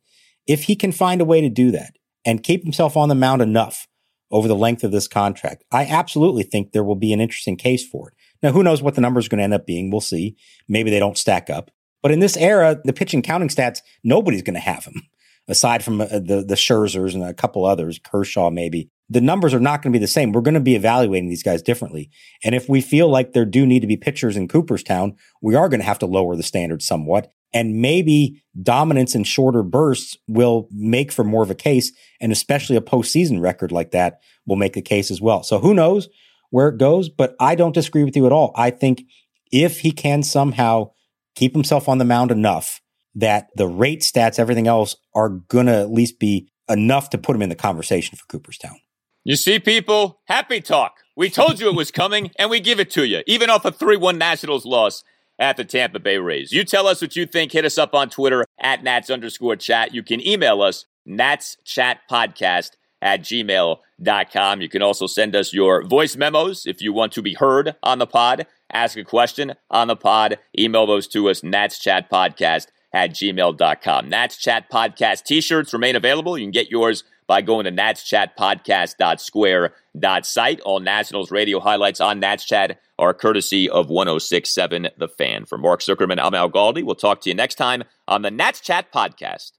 If 0.47 0.65
he 0.65 0.77
can 0.77 0.93
find 0.93 1.21
a 1.21 1.27
way 1.27 1.41
to 1.41 1.49
do 1.49 1.71
that 1.71 1.97
and 2.25 2.43
keep 2.43 2.63
himself 2.63 2.97
on 2.97 3.09
the 3.09 3.15
mound 3.15 3.43
enough 3.43 3.87
over 4.31 4.49
the 4.49 4.57
length 4.57 4.83
of 4.83 4.93
this 4.93 5.07
contract. 5.07 5.63
I 5.71 5.85
absolutely 5.85 6.43
think 6.43 6.73
there 6.73 6.83
will 6.83 6.97
be 6.97 7.13
an 7.13 7.21
interesting 7.21 7.57
case 7.57 7.87
for 7.87 8.09
it. 8.09 8.15
Now, 8.43 8.51
who 8.51 8.63
knows 8.63 8.83
what 8.83 8.95
the 8.95 9.01
number 9.03 9.21
is 9.21 9.29
going 9.29 9.39
to 9.39 9.45
end 9.45 9.55
up 9.55 9.67
being? 9.67 9.91
We'll 9.91 10.01
see. 10.01 10.37
Maybe 10.69 10.91
they 10.91 10.99
don't 10.99 11.19
stack 11.19 11.51
up. 11.51 11.71
But 12.03 12.13
in 12.13 12.19
this 12.19 12.37
era, 12.37 12.81
the 12.83 12.95
pitching 12.95 13.23
counting 13.23 13.51
stats, 13.51 13.81
nobody's 14.03 14.43
going 14.43 14.55
to 14.55 14.61
have 14.61 14.85
them 14.85 15.03
aside 15.49 15.85
from 15.85 16.01
uh, 16.01 16.07
the 16.07 16.45
the 16.47 16.55
Scherzers 16.55 17.15
and 17.15 17.23
a 17.23 17.35
couple 17.35 17.65
others, 17.65 18.01
Kershaw 18.03 18.51
maybe. 18.51 18.91
The 19.13 19.21
numbers 19.21 19.53
are 19.53 19.61
not 19.61 19.83
going 19.83 19.93
to 19.93 19.99
be 19.99 20.03
the 20.03 20.09
same. 20.09 20.33
We're 20.33 20.41
going 20.41 20.55
to 20.55 20.61
be 20.61 20.75
evaluating 20.75 21.29
these 21.29 21.43
guys 21.43 21.61
differently. 21.61 22.11
And 22.43 22.55
if 22.55 22.67
we 22.67 22.81
feel 22.81 23.09
like 23.09 23.33
there 23.33 23.45
do 23.45 23.67
need 23.67 23.81
to 23.81 23.87
be 23.87 23.97
pitchers 23.97 24.39
in 24.39 24.49
Cooperstown, 24.49 25.17
we 25.43 25.55
are 25.55 25.69
going 25.69 25.81
to 25.81 25.87
have 25.87 25.99
to 25.99 26.07
lower 26.07 26.35
the 26.35 26.43
standards 26.43 26.87
somewhat. 26.87 27.31
And 27.53 27.83
maybe 27.83 28.43
dominance 28.63 29.15
in 29.15 29.25
shorter 29.25 29.63
bursts 29.63 30.17
will 30.27 30.67
make 30.71 31.13
for 31.13 31.25
more 31.25 31.43
of 31.43 31.51
a 31.51 31.55
case. 31.55 31.93
And 32.23 32.33
especially 32.33 32.77
a 32.77 32.81
postseason 32.81 33.43
record 33.43 33.71
like 33.71 33.91
that 33.91 34.21
will 34.47 34.57
make 34.57 34.73
the 34.73 34.81
case 34.81 35.11
as 35.11 35.21
well. 35.21 35.43
So 35.43 35.59
who 35.59 35.75
knows 35.75 36.09
where 36.49 36.69
it 36.69 36.79
goes? 36.79 37.11
But 37.11 37.37
I 37.39 37.55
don't 37.55 37.75
disagree 37.75 38.05
with 38.05 38.17
you 38.17 38.25
at 38.25 38.33
all. 38.33 38.53
I 38.57 38.71
think 38.71 39.05
if 39.51 39.81
he 39.81 39.93
can 39.93 40.23
somehow 40.23 40.93
keep 41.35 41.53
himself 41.53 41.87
on 41.87 41.99
the 41.99 42.07
mound 42.07 42.31
enough 42.31 42.81
that 43.15 43.49
the 43.57 43.69
rate 43.69 44.01
stats, 44.01 44.39
everything 44.39 44.67
else 44.67 44.97
are 45.15 45.29
going 45.29 45.67
to 45.67 45.77
at 45.77 45.93
least 45.93 46.19
be 46.19 46.49
enough 46.71 47.11
to 47.11 47.19
put 47.19 47.37
him 47.37 47.43
in 47.43 47.51
the 47.51 47.55
conversation 47.55 48.17
for 48.17 48.25
Cooperstown. 48.27 48.81
You 49.25 49.37
see, 49.37 49.61
people, 49.61 50.21
happy 50.25 50.61
talk. 50.61 50.97
We 51.15 51.31
told 51.31 51.61
you 51.61 51.69
it 51.69 51.77
was 51.77 51.91
coming, 51.91 52.33
and 52.39 52.51
we 52.51 52.59
give 52.59 52.81
it 52.81 52.91
to 52.93 53.05
you, 53.05 53.23
even 53.27 53.51
off 53.51 53.65
a 53.65 53.71
3 53.71 53.97
1 53.97 54.19
Nationals 54.19 54.65
loss 54.65 55.05
at 55.39 55.57
the 55.57 55.65
Tampa 55.65 56.01
Bay 56.01 56.19
Rays. 56.19 56.53
You 56.53 56.65
tell 56.65 56.87
us 56.87 57.01
what 57.01 57.15
you 57.15 57.27
think. 57.27 57.53
Hit 57.53 57.65
us 57.65 57.79
up 57.79 57.95
on 57.95 58.11
Twitter 58.11 58.45
at 58.61 58.83
Nats 58.83 59.11
underscore 59.11 59.57
chat. 59.57 59.95
You 59.95 60.03
can 60.03 60.27
email 60.27 60.61
us, 60.63 60.87
Nats 61.07 61.57
Chat 61.65 62.01
Podcast 62.11 62.73
at 63.01 63.21
gmail.com. 63.21 64.61
You 64.61 64.69
can 64.69 64.83
also 64.83 65.07
send 65.07 65.37
us 65.37 65.53
your 65.53 65.85
voice 65.85 66.17
memos 66.17 66.67
if 66.67 66.81
you 66.81 66.93
want 66.93 67.13
to 67.13 67.23
be 67.23 67.35
heard 67.35 67.77
on 67.83 67.99
the 67.99 68.07
pod, 68.07 68.47
ask 68.73 68.97
a 68.97 69.05
question 69.05 69.55
on 69.71 69.89
the 69.89 69.97
pod, 69.97 70.39
email 70.59 70.87
those 70.87 71.07
to 71.09 71.29
us, 71.29 71.43
Nats 71.43 71.79
Chat 71.79 72.11
Podcast 72.11 72.69
at 72.93 73.11
gmail.com. 73.11 74.09
Nats 74.09 74.37
Chat 74.37 74.71
Podcast 74.71 75.25
t 75.25 75.41
shirts 75.41 75.73
remain 75.73 75.97
available. 75.97 76.39
You 76.39 76.45
can 76.45 76.53
get 76.53 76.71
yours 76.71 77.05
by 77.33 77.41
going 77.41 77.65
to 77.65 77.73
natschatpodcast.square.site. 77.73 80.61
All 80.61 80.81
Nationals 80.81 81.31
radio 81.31 81.61
highlights 81.61 82.03
on 82.03 82.21
Nats 82.21 82.45
Chat 82.45 82.79
are 82.99 83.15
courtesy 83.15 83.71
of 83.71 83.89
1067 83.89 84.89
The 84.99 85.09
Fan. 85.09 85.47
For 85.47 85.57
Mark 85.57 85.81
Zuckerman, 85.81 86.19
I'm 86.23 86.35
Al 86.35 86.51
Galdi. 86.51 86.85
We'll 86.85 86.95
talk 86.95 87.23
to 87.23 87.31
you 87.31 87.35
next 87.35 87.55
time 87.55 87.85
on 88.07 88.21
the 88.21 88.31
Nats 88.31 88.61
Chat 88.61 88.93
Podcast. 88.93 89.53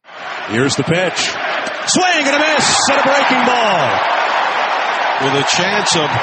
Here's 0.50 0.76
the 0.76 0.84
pitch. 0.84 1.18
Swing 1.90 2.26
and 2.30 2.36
a 2.38 2.42
miss 2.46 2.90
and 2.94 3.00
a 3.00 3.04
breaking 3.10 3.42
ball. 3.42 3.82
With 5.26 5.34
a 5.42 5.46
chance 5.50 5.98
of 5.98 6.14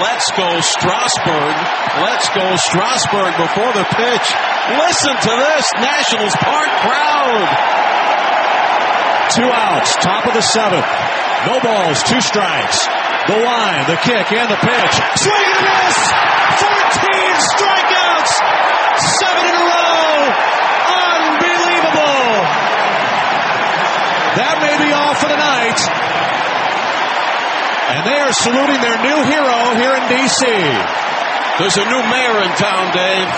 let's 0.00 0.32
go 0.32 0.48
Strasburg. 0.64 1.54
Let's 2.00 2.32
go 2.32 2.56
Strasburg 2.56 3.36
before 3.36 3.76
the 3.76 3.84
pitch. 3.92 4.26
Listen 4.80 5.12
to 5.12 5.32
this 5.36 5.68
Nationals 5.84 6.32
Park 6.40 6.72
crowd. 6.80 7.92
Two 9.34 9.50
outs, 9.50 9.98
top 9.98 10.30
of 10.30 10.34
the 10.34 10.46
seventh. 10.46 10.86
No 11.50 11.58
balls, 11.58 11.98
two 12.06 12.20
strikes. 12.22 12.86
The 13.26 13.34
line, 13.34 13.82
the 13.90 13.98
kick, 13.98 14.30
and 14.30 14.46
the 14.46 14.60
pitch. 14.62 14.94
Swing 15.18 15.34
and 15.34 15.58
a 15.58 15.62
miss! 15.66 15.98
14 16.62 17.34
strikeouts! 17.42 18.32
Seven 19.18 19.44
in 19.50 19.54
a 19.58 19.64
row! 19.66 20.14
Unbelievable! 21.18 22.30
That 24.38 24.54
may 24.62 24.76
be 24.86 24.94
all 24.94 25.14
for 25.18 25.26
the 25.26 25.40
night. 25.40 25.82
And 27.90 28.02
they 28.06 28.18
are 28.22 28.34
saluting 28.38 28.80
their 28.86 29.02
new 29.02 29.18
hero 29.34 29.58
here 29.74 29.98
in 29.98 30.04
D.C. 30.14 30.46
There's 31.58 31.78
a 31.82 31.86
new 31.90 32.02
mayor 32.06 32.38
in 32.38 32.54
town, 32.54 32.94
Dave. 32.94 33.30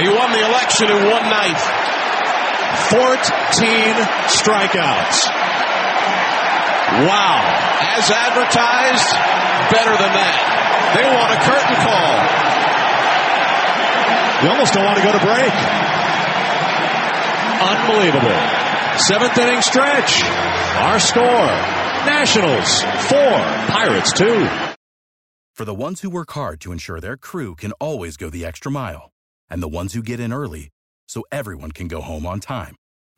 He 0.00 0.08
won 0.08 0.32
the 0.32 0.40
election 0.40 0.88
in 0.88 1.04
one 1.04 1.28
night. 1.28 1.79
14 2.90 2.98
strikeouts. 4.26 5.30
Wow. 7.06 7.38
As 7.96 8.10
advertised, 8.10 9.14
better 9.70 9.94
than 9.94 10.10
that. 10.10 10.36
They 10.98 11.06
want 11.06 11.30
a 11.30 11.38
curtain 11.46 11.76
call. 11.86 12.14
You 14.42 14.50
almost 14.50 14.74
don't 14.74 14.84
want 14.84 14.98
to 14.98 15.04
go 15.04 15.12
to 15.12 15.22
break. 15.22 15.54
Unbelievable. 17.62 18.40
Seventh 18.98 19.38
inning 19.38 19.62
stretch. 19.62 20.24
Our 20.82 20.98
score. 20.98 21.46
Nationals, 22.10 22.82
four. 23.06 23.38
Pirates, 23.70 24.12
two. 24.12 24.48
For 25.54 25.64
the 25.64 25.74
ones 25.74 26.00
who 26.00 26.10
work 26.10 26.32
hard 26.32 26.60
to 26.62 26.72
ensure 26.72 27.00
their 27.00 27.16
crew 27.16 27.54
can 27.54 27.70
always 27.72 28.16
go 28.16 28.30
the 28.30 28.44
extra 28.44 28.72
mile 28.72 29.12
and 29.48 29.62
the 29.62 29.68
ones 29.68 29.92
who 29.92 30.02
get 30.02 30.18
in 30.18 30.32
early 30.32 30.70
so 31.06 31.22
everyone 31.30 31.70
can 31.70 31.86
go 31.86 32.00
home 32.00 32.24
on 32.24 32.40
time. 32.40 32.76